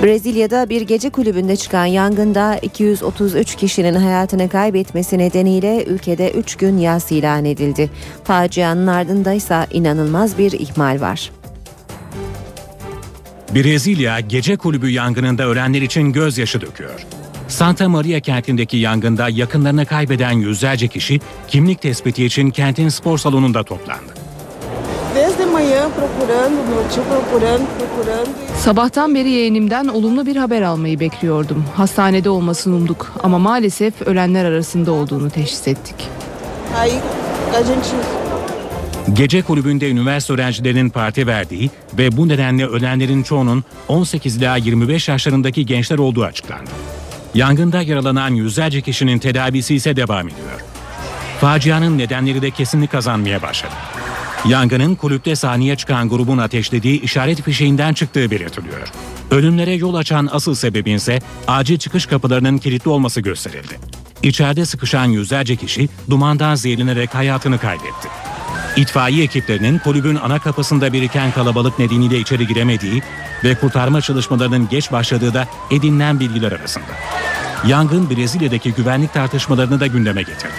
Brezilya'da 0.02 0.68
bir 0.68 0.82
gece 0.82 1.10
kulübünde 1.10 1.56
çıkan 1.56 1.86
yangında 1.86 2.58
233 2.62 3.56
kişinin 3.56 3.94
hayatını 3.94 4.48
kaybetmesi 4.48 5.18
nedeniyle 5.18 5.84
ülkede 5.84 6.30
3 6.30 6.56
gün 6.56 6.78
yas 6.78 7.12
ilan 7.12 7.44
edildi. 7.44 7.90
Facianın 8.24 8.86
ardında 8.86 9.32
ise 9.32 9.66
inanılmaz 9.72 10.38
bir 10.38 10.52
ihmal 10.52 11.00
var. 11.00 11.30
Brezilya 13.54 14.20
gece 14.20 14.56
kulübü 14.56 14.90
yangınında 14.90 15.46
ölenler 15.46 15.82
için 15.82 16.12
gözyaşı 16.12 16.60
döküyor. 16.60 17.06
Santa 17.48 17.88
Maria 17.88 18.20
kentindeki 18.20 18.76
yangında 18.76 19.28
yakınlarını 19.28 19.86
kaybeden 19.86 20.32
yüzlerce 20.32 20.88
kişi 20.88 21.20
kimlik 21.48 21.82
tespiti 21.82 22.24
için 22.24 22.50
kentin 22.50 22.88
spor 22.88 23.18
salonunda 23.18 23.62
toplandı. 23.62 24.19
Procurando, 25.88 26.56
meu 26.70 26.88
tio 26.94 27.02
procurando, 27.02 27.66
procurando. 27.78 28.30
Sabahtan 28.56 29.14
beri 29.14 29.30
yeğenimden 29.30 29.88
olumlu 29.88 30.26
bir 30.26 30.36
haber 30.36 30.62
almayı 30.62 31.00
bekliyordum. 31.00 31.64
Hastanede 31.76 32.30
olmasını 32.30 32.76
umduk 32.76 33.12
ama 33.22 33.38
maalesef 33.38 34.02
ölenler 34.02 34.44
arasında 34.44 34.92
olduğunu 34.92 35.30
teşhis 35.30 35.68
ettik. 35.68 35.94
Aí 36.80 36.92
a 37.54 37.60
gente 37.60 37.88
Gece 39.12 39.42
kulübünde 39.42 39.90
üniversite 39.90 40.32
öğrencilerinin 40.32 40.90
parti 40.90 41.26
verdiği 41.26 41.70
ve 41.98 42.16
bu 42.16 42.28
nedenle 42.28 42.66
ölenlerin 42.66 43.22
çoğunun 43.22 43.64
18 43.88 44.36
ila 44.36 44.56
25 44.56 45.08
yaşlarındaki 45.08 45.66
gençler 45.66 45.98
olduğu 45.98 46.24
açıklandı. 46.24 46.70
Yangında 47.34 47.82
yaralanan 47.82 48.30
yüzlerce 48.34 48.80
kişinin 48.80 49.18
tedavisi 49.18 49.74
ise 49.74 49.96
devam 49.96 50.28
ediyor. 50.28 50.60
Facianın 51.40 51.98
nedenleri 51.98 52.42
de 52.42 52.50
kesinlik 52.50 52.92
kazanmaya 52.92 53.42
başladı. 53.42 53.74
Yangının 54.48 54.94
kulüpte 54.94 55.36
sahneye 55.36 55.76
çıkan 55.76 56.08
grubun 56.08 56.38
ateşlediği 56.38 57.00
işaret 57.00 57.42
fişeğinden 57.42 57.94
çıktığı 57.94 58.30
belirtiliyor. 58.30 58.88
Ölümlere 59.30 59.74
yol 59.74 59.94
açan 59.94 60.28
asıl 60.32 60.54
sebebin 60.54 60.94
ise 60.94 61.18
acil 61.48 61.78
çıkış 61.78 62.06
kapılarının 62.06 62.58
kilitli 62.58 62.88
olması 62.88 63.20
gösterildi. 63.20 63.78
İçeride 64.22 64.66
sıkışan 64.66 65.04
yüzlerce 65.04 65.56
kişi 65.56 65.88
dumandan 66.10 66.54
zehirlenerek 66.54 67.14
hayatını 67.14 67.58
kaybetti. 67.58 68.08
İtfaiye 68.76 69.24
ekiplerinin 69.24 69.78
kulübün 69.78 70.16
ana 70.16 70.38
kapısında 70.38 70.92
biriken 70.92 71.32
kalabalık 71.32 71.78
nedeniyle 71.78 72.18
içeri 72.18 72.46
giremediği 72.46 73.02
ve 73.44 73.54
kurtarma 73.54 74.00
çalışmalarının 74.00 74.68
geç 74.68 74.92
başladığı 74.92 75.34
da 75.34 75.48
edinilen 75.70 76.20
bilgiler 76.20 76.52
arasında. 76.52 76.84
Yangın 77.66 78.10
Brezilya'daki 78.10 78.72
güvenlik 78.72 79.14
tartışmalarını 79.14 79.80
da 79.80 79.86
gündeme 79.86 80.22
getirdi. 80.22 80.54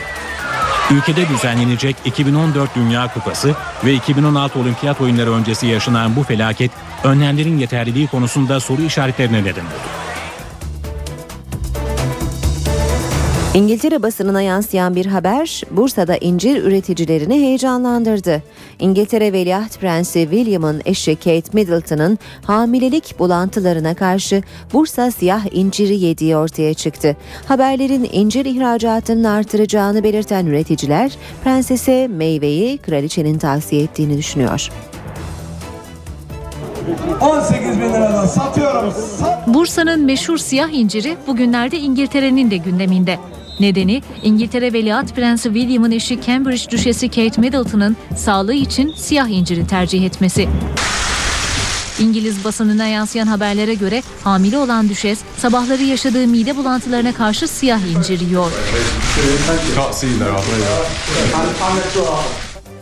Ülkede 0.97 1.29
düzenlenecek 1.29 1.95
2014 2.05 2.75
Dünya 2.75 3.13
Kupası 3.13 3.55
ve 3.85 3.93
2016 3.93 4.59
Olimpiyat 4.59 5.01
Oyunları 5.01 5.31
öncesi 5.31 5.67
yaşanan 5.67 6.15
bu 6.15 6.23
felaket 6.23 6.71
önlemlerin 7.03 7.57
yeterliliği 7.57 8.07
konusunda 8.07 8.59
soru 8.59 8.81
işaretlerine 8.81 9.43
neden 9.43 9.65
oldu. 9.65 10.10
İngiltere 13.53 14.03
basınına 14.03 14.41
yansıyan 14.41 14.95
bir 14.95 15.05
haber 15.05 15.61
Bursa'da 15.71 16.17
incir 16.17 16.63
üreticilerini 16.63 17.33
heyecanlandırdı. 17.33 18.43
İngiltere 18.79 19.33
Veliaht 19.33 19.79
Prensi 19.79 20.27
William'ın 20.31 20.81
eşi 20.85 21.15
Kate 21.15 21.49
Middleton'ın 21.53 22.19
hamilelik 22.45 23.19
bulantılarına 23.19 23.93
karşı 23.93 24.43
Bursa 24.73 25.11
siyah 25.11 25.45
inciri 25.51 25.99
yediği 25.99 26.37
ortaya 26.37 26.73
çıktı. 26.73 27.17
Haberlerin 27.47 28.09
incir 28.11 28.45
ihracatının 28.45 29.23
artıracağını 29.23 30.03
belirten 30.03 30.45
üreticiler 30.45 31.11
prensese 31.43 32.07
meyveyi 32.07 32.77
kraliçenin 32.77 33.37
tavsiye 33.37 33.83
ettiğini 33.83 34.17
düşünüyor. 34.17 34.69
18 37.21 37.79
bin 37.79 37.89
liradan 37.89 38.25
satıyorum. 38.25 38.93
Bursa'nın 39.47 40.05
meşhur 40.05 40.37
siyah 40.37 40.69
inciri 40.69 41.17
bugünlerde 41.27 41.79
İngiltere'nin 41.79 42.51
de 42.51 42.57
gündeminde. 42.57 43.19
Nedeni 43.61 44.01
İngiltere 44.23 44.73
Veliaht 44.73 45.15
Prensi 45.15 45.43
William'ın 45.53 45.91
eşi 45.91 46.21
Cambridge 46.21 46.71
Düşesi 46.71 47.09
Kate 47.09 47.41
Middleton'ın 47.41 47.97
sağlığı 48.17 48.53
için 48.53 48.93
siyah 48.95 49.27
inciri 49.27 49.67
tercih 49.67 50.05
etmesi. 50.05 50.49
İngiliz 51.99 52.43
basınına 52.43 52.87
yansıyan 52.87 53.27
haberlere 53.27 53.73
göre 53.73 54.03
hamile 54.23 54.57
olan 54.57 54.89
düşes 54.89 55.19
sabahları 55.37 55.83
yaşadığı 55.83 56.27
mide 56.27 56.57
bulantılarına 56.57 57.13
karşı 57.13 57.47
siyah 57.47 57.79
incir 57.97 58.19
yiyor. 58.19 58.51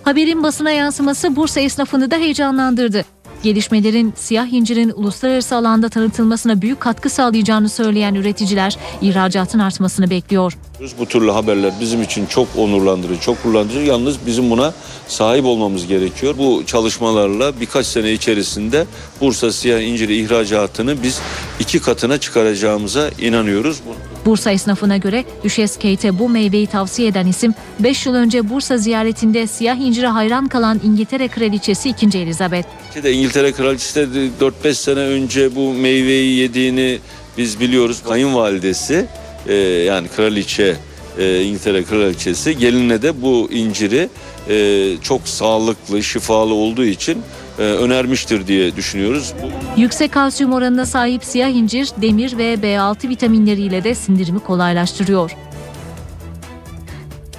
Haberin 0.04 0.44
basına 0.44 0.72
yansıması 0.72 1.36
Bursa 1.36 1.60
esnafını 1.60 2.12
da 2.12 2.16
heyecanlandırdı. 2.16 3.06
Gelişmelerin 3.44 4.14
siyah 4.16 4.54
incirin 4.54 4.94
uluslararası 4.96 5.56
alanda 5.56 5.90
tanıtılmasına 5.90 6.62
büyük 6.62 6.80
katkı 6.80 7.10
sağlayacağını 7.10 7.70
söyleyen 7.70 8.16
üreticiler 8.16 8.78
ihracatın 9.02 9.60
artmasını 9.60 10.10
bekliyor. 10.10 10.58
Bu 11.00 11.06
türlü 11.06 11.32
haberler 11.32 11.74
bizim 11.82 12.02
için 12.02 12.26
çok 12.26 12.48
onurlandırıcı, 12.58 13.22
çok 13.22 13.44
gururlandırıcı. 13.44 13.80
Yalnız 13.80 14.18
bizim 14.26 14.50
buna 14.50 14.74
sahip 15.08 15.46
olmamız 15.46 15.88
gerekiyor. 15.88 16.36
Bu 16.38 16.64
çalışmalarla 16.66 17.60
birkaç 17.60 17.86
sene 17.86 18.12
içerisinde 18.12 18.86
Bursa 19.22 19.52
siyah 19.52 19.82
inciri 19.82 20.16
ihracatını 20.18 21.04
biz 21.04 21.22
iki 21.60 21.80
katına 21.80 22.18
çıkaracağımıza 22.18 23.10
inanıyoruz. 23.22 23.82
Bursa 24.26 24.52
esnafına 24.52 24.98
göre 24.98 25.26
Düşes 25.44 25.76
Kate'e 25.76 26.20
bu 26.20 26.30
meyveyi 26.30 26.68
tavsiye 26.68 27.08
eden 27.08 27.28
isim 27.28 27.54
5 27.80 28.06
yıl 28.06 28.14
önce 28.14 28.50
Bursa 28.50 28.78
ziyaretinde 28.78 29.48
siyah 29.48 29.78
incire 29.78 30.08
hayran 30.08 30.48
kalan 30.48 30.82
İngiltere 30.84 31.28
Kraliçesi 31.28 31.90
2. 31.90 32.18
Elizabeth. 32.18 32.68
De 33.04 33.14
İngiltere 33.14 33.52
Kraliçesi 33.52 34.14
de 34.14 34.30
4-5 34.64 34.74
sene 34.74 35.00
önce 35.00 35.56
bu 35.56 35.74
meyveyi 35.74 36.38
yediğini 36.38 37.00
biz 37.38 37.60
biliyoruz. 37.60 38.02
Kayınvalidesi 38.08 39.06
e, 39.48 39.54
yani 39.56 40.08
kraliçe 40.08 40.76
e, 41.20 41.44
İngiltere 41.44 41.84
Kraliçesi 41.84 42.58
geline 42.58 43.02
de 43.02 43.22
bu 43.22 43.50
inciri 43.52 44.10
e, 44.50 44.98
çok 45.02 45.28
sağlıklı, 45.28 46.04
şifalı 46.04 46.54
olduğu 46.54 46.86
için 46.86 47.22
e, 47.60 47.62
önermiştir 47.62 48.48
diye 48.48 48.76
düşünüyoruz. 48.76 49.34
Yüksek 49.78 50.12
kalsiyum 50.12 50.54
oranına 50.54 50.86
sahip 50.86 51.26
siyah 51.26 51.50
incir 51.50 51.90
demir 52.02 52.38
ve 52.38 52.54
B6 52.54 53.10
vitaminleriyle 53.10 53.84
de 53.84 53.96
sindirimi 53.96 54.40
kolaylaştırıyor. 54.40 55.32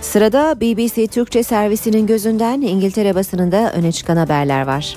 Sırada 0.01 0.60
BBC 0.60 1.06
Türkçe 1.06 1.43
servisinin 1.43 2.06
gözünden 2.06 2.60
İngiltere 2.60 3.14
basınında 3.14 3.72
öne 3.72 3.93
çıkan 3.93 4.16
haberler 4.16 4.66
var. 4.66 4.97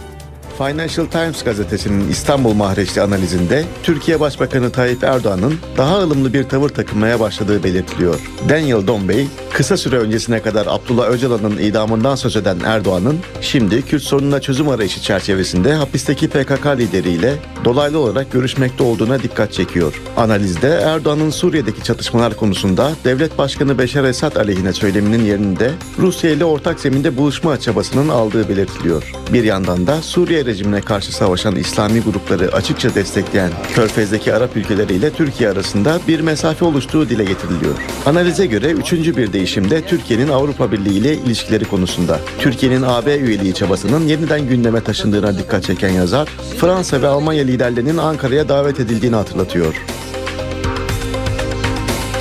Financial 0.57 1.05
Times 1.05 1.43
gazetesinin 1.43 2.09
İstanbul 2.09 2.53
mahreçli 2.53 3.01
analizinde 3.01 3.65
Türkiye 3.83 4.19
Başbakanı 4.19 4.71
Tayyip 4.71 5.03
Erdoğan'ın 5.03 5.53
daha 5.77 5.99
ılımlı 5.99 6.33
bir 6.33 6.43
tavır 6.43 6.69
takınmaya 6.69 7.19
başladığı 7.19 7.63
belirtiliyor. 7.63 8.19
Daniel 8.49 8.87
Dombey, 8.87 9.27
kısa 9.53 9.77
süre 9.77 9.97
öncesine 9.97 10.41
kadar 10.41 10.67
Abdullah 10.69 11.09
Öcalan'ın 11.09 11.57
idamından 11.57 12.15
söz 12.15 12.35
eden 12.35 12.57
Erdoğan'ın 12.65 13.19
şimdi 13.41 13.81
Kürt 13.81 14.03
sorununa 14.03 14.41
çözüm 14.41 14.69
arayışı 14.69 15.01
çerçevesinde 15.01 15.73
hapisteki 15.73 16.27
PKK 16.27 16.65
lideriyle 16.65 17.33
dolaylı 17.65 17.99
olarak 17.99 18.31
görüşmekte 18.31 18.83
olduğuna 18.83 19.23
dikkat 19.23 19.53
çekiyor. 19.53 20.01
Analizde 20.17 20.67
Erdoğan'ın 20.69 21.29
Suriye'deki 21.29 21.83
çatışmalar 21.83 22.35
konusunda 22.35 22.91
devlet 23.05 23.37
başkanı 23.37 23.77
Beşar 23.77 24.03
Esad 24.03 24.35
aleyhine 24.35 24.73
söyleminin 24.73 25.25
yerinde 25.25 25.71
Rusya 25.99 26.31
ile 26.31 26.45
ortak 26.45 26.79
zeminde 26.79 27.17
buluşma 27.17 27.59
çabasının 27.59 28.09
aldığı 28.09 28.49
belirtiliyor. 28.49 29.11
Bir 29.33 29.43
yandan 29.43 29.87
da 29.87 30.01
Suriye 30.01 30.42
rejimine 30.45 30.81
karşı 30.81 31.15
savaşan 31.15 31.55
İslami 31.55 32.01
grupları 32.01 32.53
açıkça 32.53 32.95
destekleyen 32.95 33.51
Körfez'deki 33.75 34.33
Arap 34.33 34.57
ülkeleriyle 34.57 35.09
Türkiye 35.09 35.49
arasında 35.49 35.99
bir 36.07 36.19
mesafe 36.19 36.65
oluştuğu 36.65 37.09
dile 37.09 37.23
getiriliyor. 37.23 37.73
Analize 38.05 38.45
göre 38.45 38.71
üçüncü 38.71 39.17
bir 39.17 39.33
değişimde 39.33 39.81
Türkiye'nin 39.81 40.27
Avrupa 40.27 40.71
Birliği 40.71 40.97
ile 40.97 41.13
ilişkileri 41.13 41.65
konusunda. 41.65 42.19
Türkiye'nin 42.39 42.81
AB 42.81 43.15
üyeliği 43.15 43.53
çabasının 43.53 44.07
yeniden 44.07 44.47
gündeme 44.47 44.81
taşındığına 44.81 45.37
dikkat 45.37 45.63
çeken 45.63 45.89
yazar, 45.89 46.27
Fransa 46.57 47.01
ve 47.01 47.07
Almanya 47.07 47.43
liderlerinin 47.43 47.97
Ankara'ya 47.97 48.49
davet 48.49 48.79
edildiğini 48.79 49.15
hatırlatıyor. 49.15 49.75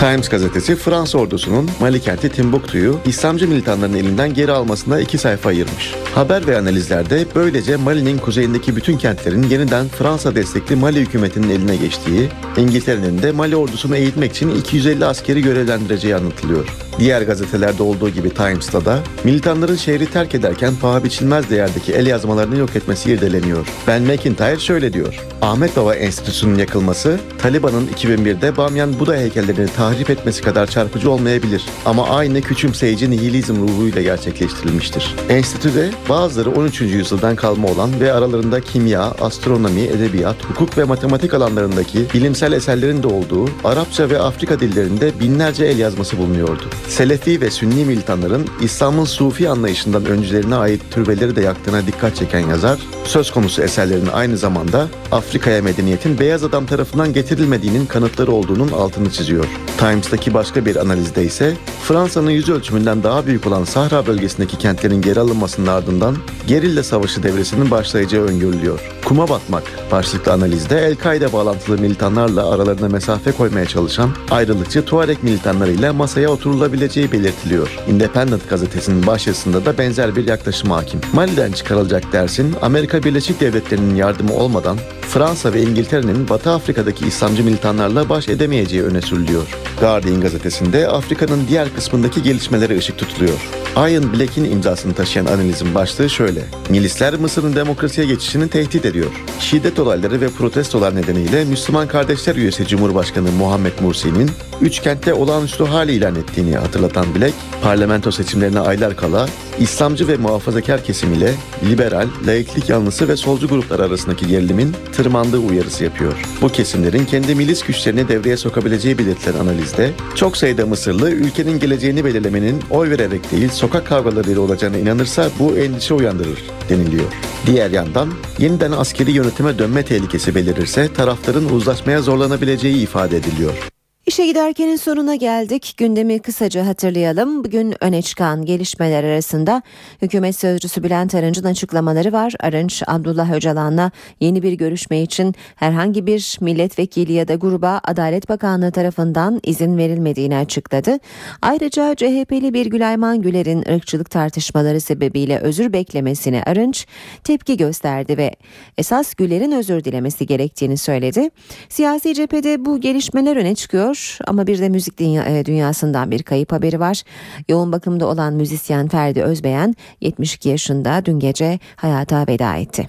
Times 0.02 0.28
gazetesi 0.28 0.76
Fransa 0.76 1.18
ordusunun 1.18 1.70
Mali 1.80 2.00
kenti 2.00 2.28
Timbuktu'yu 2.28 2.98
İslamcı 3.06 3.48
militanların 3.48 3.94
elinden 3.94 4.34
geri 4.34 4.52
almasına 4.52 5.00
iki 5.00 5.18
sayfa 5.18 5.48
ayırmış. 5.48 5.94
Haber 6.14 6.46
ve 6.46 6.58
analizlerde 6.58 7.26
böylece 7.34 7.76
Mali'nin 7.76 8.18
kuzeyindeki 8.18 8.76
bütün 8.76 8.98
kentlerin 8.98 9.42
yeniden 9.42 9.88
Fransa 9.88 10.34
destekli 10.34 10.76
Mali 10.76 11.00
hükümetinin 11.00 11.50
eline 11.50 11.76
geçtiği, 11.76 12.28
İngiltere'nin 12.56 13.22
de 13.22 13.32
Mali 13.32 13.56
ordusunu 13.56 13.96
eğitmek 13.96 14.32
için 14.32 14.54
250 14.54 15.06
askeri 15.06 15.42
görevlendireceği 15.42 16.16
anlatılıyor. 16.16 16.68
Diğer 16.98 17.22
gazetelerde 17.22 17.82
olduğu 17.82 18.08
gibi 18.08 18.30
Times'ta 18.30 18.84
da 18.84 18.98
militanların 19.24 19.76
şehri 19.76 20.06
terk 20.06 20.34
ederken 20.34 20.74
paha 20.80 21.04
biçilmez 21.04 21.50
değerdeki 21.50 21.92
el 21.92 22.06
yazmalarını 22.06 22.56
yok 22.56 22.76
etmesi 22.76 23.12
irdeleniyor. 23.12 23.66
Ben 23.86 24.02
McIntyre 24.02 24.58
şöyle 24.58 24.92
diyor. 24.92 25.20
Ahmet 25.42 25.76
Baba 25.76 25.94
Enstitüsü'nün 25.94 26.58
yakılması, 26.58 27.20
Taliban'ın 27.38 27.86
2001'de 27.86 28.56
Bamyan 28.56 29.00
Buda 29.00 29.16
heykellerini 29.16 29.68
tahrip 29.68 29.91
etmesi 30.00 30.42
kadar 30.42 30.66
çarpıcı 30.66 31.10
olmayabilir. 31.10 31.64
Ama 31.86 32.08
aynı 32.08 32.40
küçümseyici 32.40 33.10
nihilizm 33.10 33.56
ruhuyla 33.56 34.02
gerçekleştirilmiştir. 34.02 35.14
Enstitüde 35.28 35.90
bazıları 36.08 36.50
13. 36.50 36.80
yüzyıldan 36.80 37.36
kalma 37.36 37.68
olan 37.68 38.00
ve 38.00 38.12
aralarında 38.12 38.60
kimya, 38.60 39.02
astronomi, 39.02 39.80
edebiyat, 39.80 40.44
hukuk 40.44 40.78
ve 40.78 40.84
matematik 40.84 41.34
alanlarındaki 41.34 42.06
bilimsel 42.14 42.52
eserlerin 42.52 43.02
de 43.02 43.06
olduğu 43.06 43.48
Arapça 43.64 44.10
ve 44.10 44.18
Afrika 44.18 44.60
dillerinde 44.60 45.20
binlerce 45.20 45.64
el 45.64 45.78
yazması 45.78 46.18
bulunuyordu. 46.18 46.64
Selefi 46.88 47.40
ve 47.40 47.50
Sünni 47.50 47.84
militanların 47.84 48.46
İslam'ın 48.60 49.04
Sufi 49.04 49.48
anlayışından 49.48 50.06
öncülerine 50.06 50.54
ait 50.54 50.80
türbeleri 50.90 51.36
de 51.36 51.40
yaktığına 51.40 51.86
dikkat 51.86 52.16
çeken 52.16 52.48
yazar, 52.48 52.78
söz 53.04 53.30
konusu 53.30 53.62
eserlerin 53.62 54.08
aynı 54.12 54.36
zamanda 54.36 54.88
Afrika'ya 55.12 55.62
medeniyetin 55.62 56.18
beyaz 56.18 56.44
adam 56.44 56.66
tarafından 56.66 57.12
getirilmediğinin 57.12 57.86
kanıtları 57.86 58.32
olduğunun 58.32 58.68
altını 58.68 59.10
çiziyor. 59.10 59.46
Times'taki 59.82 60.34
başka 60.34 60.66
bir 60.66 60.76
analizde 60.76 61.24
ise 61.24 61.56
Fransa'nın 61.82 62.30
yüz 62.30 62.48
ölçümünden 62.48 63.02
daha 63.02 63.26
büyük 63.26 63.46
olan 63.46 63.64
Sahra 63.64 64.06
bölgesindeki 64.06 64.58
kentlerin 64.58 65.02
geri 65.02 65.20
alınmasının 65.20 65.66
ardından 65.66 66.16
gerilla 66.46 66.82
savaşı 66.82 67.22
devresinin 67.22 67.70
başlayacağı 67.70 68.24
öngörülüyor. 68.24 68.80
Kuma 69.04 69.28
batmak 69.28 69.62
başlıklı 69.92 70.32
analizde 70.32 70.78
El-Kaide 70.78 71.32
bağlantılı 71.32 71.78
militanlarla 71.78 72.50
aralarına 72.50 72.88
mesafe 72.88 73.32
koymaya 73.32 73.66
çalışan 73.66 74.10
ayrılıkçı 74.30 74.84
Tuareg 74.84 75.22
militanlarıyla 75.22 75.92
masaya 75.92 76.28
oturulabileceği 76.28 77.12
belirtiliyor. 77.12 77.78
Independent 77.88 78.48
gazetesinin 78.48 79.06
başyazısında 79.06 79.64
da 79.64 79.78
benzer 79.78 80.16
bir 80.16 80.28
yaklaşım 80.28 80.70
hakim. 80.70 81.00
Mali'den 81.12 81.52
çıkarılacak 81.52 82.12
dersin 82.12 82.56
Amerika 82.62 83.02
Birleşik 83.02 83.40
Devletleri'nin 83.40 83.94
yardımı 83.94 84.34
olmadan 84.34 84.78
Fransa 85.08 85.52
ve 85.52 85.62
İngiltere'nin 85.62 86.28
Batı 86.28 86.50
Afrika'daki 86.50 87.06
İslamcı 87.06 87.44
militanlarla 87.44 88.08
baş 88.08 88.28
edemeyeceği 88.28 88.82
öne 88.82 89.00
sürülüyor. 89.00 89.46
Guardian 89.80 90.20
gazetesinde 90.20 90.88
Afrika'nın 90.88 91.48
diğer 91.48 91.74
kısmındaki 91.74 92.22
gelişmelere 92.22 92.78
ışık 92.78 92.98
tutuluyor. 92.98 93.61
Ian 93.76 94.12
Black'in 94.12 94.44
imzasını 94.44 94.94
taşıyan 94.94 95.26
analizin 95.26 95.74
başlığı 95.74 96.10
şöyle. 96.10 96.44
Milisler 96.70 97.14
Mısır'ın 97.14 97.56
demokrasiye 97.56 98.06
geçişini 98.06 98.48
tehdit 98.48 98.84
ediyor. 98.84 99.10
Şiddet 99.40 99.78
olayları 99.78 100.20
ve 100.20 100.28
protestolar 100.28 100.96
nedeniyle 100.96 101.44
Müslüman 101.44 101.88
Kardeşler 101.88 102.36
üyesi 102.36 102.66
Cumhurbaşkanı 102.66 103.32
Muhammed 103.32 103.72
Mursi'nin 103.80 104.30
üç 104.60 104.80
kentte 104.80 105.14
olağanüstü 105.14 105.64
hal 105.64 105.88
ilan 105.88 106.14
ettiğini 106.14 106.56
hatırlatan 106.56 107.06
Black, 107.14 107.34
parlamento 107.62 108.10
seçimlerine 108.10 108.60
aylar 108.60 108.96
kala 108.96 109.28
İslamcı 109.58 110.08
ve 110.08 110.16
muhafazakar 110.16 110.84
kesim 110.84 111.12
ile 111.12 111.34
liberal, 111.70 112.08
laiklik 112.26 112.68
yanlısı 112.68 113.08
ve 113.08 113.16
solcu 113.16 113.48
gruplar 113.48 113.80
arasındaki 113.80 114.26
gerilimin 114.26 114.76
tırmandığı 114.92 115.38
uyarısı 115.38 115.84
yapıyor. 115.84 116.12
Bu 116.42 116.48
kesimlerin 116.48 117.04
kendi 117.04 117.34
milis 117.34 117.62
güçlerini 117.62 118.08
devreye 118.08 118.36
sokabileceği 118.36 118.98
belirtilen 118.98 119.38
analizde 119.38 119.90
çok 120.14 120.36
sayıda 120.36 120.66
Mısırlı 120.66 121.10
ülkenin 121.10 121.60
geleceğini 121.60 122.04
belirlemenin 122.04 122.62
oy 122.70 122.90
vererek 122.90 123.32
değil 123.32 123.48
sokak 123.62 123.86
kavgalarıyla 123.86 124.40
olacağına 124.40 124.76
inanırsa 124.78 125.30
bu 125.38 125.56
endişe 125.56 125.94
uyandırır 125.94 126.42
deniliyor. 126.68 127.04
Diğer 127.46 127.70
yandan 127.70 128.08
yeniden 128.38 128.72
askeri 128.72 129.10
yönetime 129.10 129.58
dönme 129.58 129.82
tehlikesi 129.84 130.34
belirirse 130.34 130.92
tarafların 130.92 131.44
uzlaşmaya 131.44 132.02
zorlanabileceği 132.02 132.76
ifade 132.76 133.16
ediliyor. 133.16 133.72
İşe 134.12 134.26
giderkenin 134.26 134.76
sonuna 134.76 135.14
geldik. 135.14 135.74
Gündemi 135.76 136.18
kısaca 136.18 136.66
hatırlayalım. 136.66 137.44
Bugün 137.44 137.84
öne 137.84 138.02
çıkan 138.02 138.44
gelişmeler 138.44 139.04
arasında 139.04 139.62
hükümet 140.02 140.36
sözcüsü 140.36 140.82
Bülent 140.82 141.14
Arınç'ın 141.14 141.44
açıklamaları 141.44 142.12
var. 142.12 142.34
Arınç, 142.40 142.82
Abdullah 142.86 143.32
Öcalan'la 143.32 143.90
yeni 144.20 144.42
bir 144.42 144.52
görüşme 144.52 145.02
için 145.02 145.34
herhangi 145.56 146.06
bir 146.06 146.38
milletvekili 146.40 147.12
ya 147.12 147.28
da 147.28 147.34
gruba 147.34 147.80
Adalet 147.84 148.28
Bakanlığı 148.28 148.72
tarafından 148.72 149.40
izin 149.42 149.78
verilmediğini 149.78 150.36
açıkladı. 150.36 150.98
Ayrıca 151.42 151.94
CHP'li 151.94 152.54
bir 152.54 152.66
Gülayman 152.66 153.22
Güler'in 153.22 153.64
ırkçılık 153.74 154.10
tartışmaları 154.10 154.80
sebebiyle 154.80 155.38
özür 155.38 155.72
beklemesine 155.72 156.42
Arınç 156.42 156.86
tepki 157.24 157.56
gösterdi 157.56 158.16
ve 158.16 158.36
esas 158.78 159.14
Güler'in 159.14 159.52
özür 159.52 159.84
dilemesi 159.84 160.26
gerektiğini 160.26 160.76
söyledi. 160.76 161.30
Siyasi 161.68 162.14
cephede 162.14 162.64
bu 162.64 162.80
gelişmeler 162.80 163.36
öne 163.36 163.54
çıkıyor 163.54 164.01
ama 164.26 164.46
bir 164.46 164.58
de 164.58 164.68
müzik 164.68 164.98
dünya, 164.98 165.24
e, 165.24 165.44
dünyasından 165.44 166.10
bir 166.10 166.22
kayıp 166.22 166.52
haberi 166.52 166.80
var. 166.80 167.02
Yoğun 167.48 167.72
bakımda 167.72 168.06
olan 168.06 168.34
müzisyen 168.34 168.88
Ferdi 168.88 169.22
Özbeyen 169.22 169.74
72 170.00 170.48
yaşında 170.48 171.04
dün 171.04 171.18
gece 171.18 171.58
hayata 171.76 172.26
veda 172.28 172.56
etti. 172.56 172.88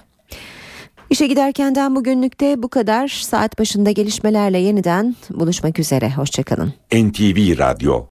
İşe 1.10 1.26
giderkenden 1.26 1.96
bugünlükte 1.96 2.62
bu 2.62 2.68
kadar. 2.68 3.08
Saat 3.08 3.58
başında 3.58 3.90
gelişmelerle 3.90 4.58
yeniden 4.58 5.16
buluşmak 5.30 5.78
üzere. 5.78 6.10
Hoşçakalın. 6.10 6.72
NTV 6.92 7.58
Radyo 7.58 8.02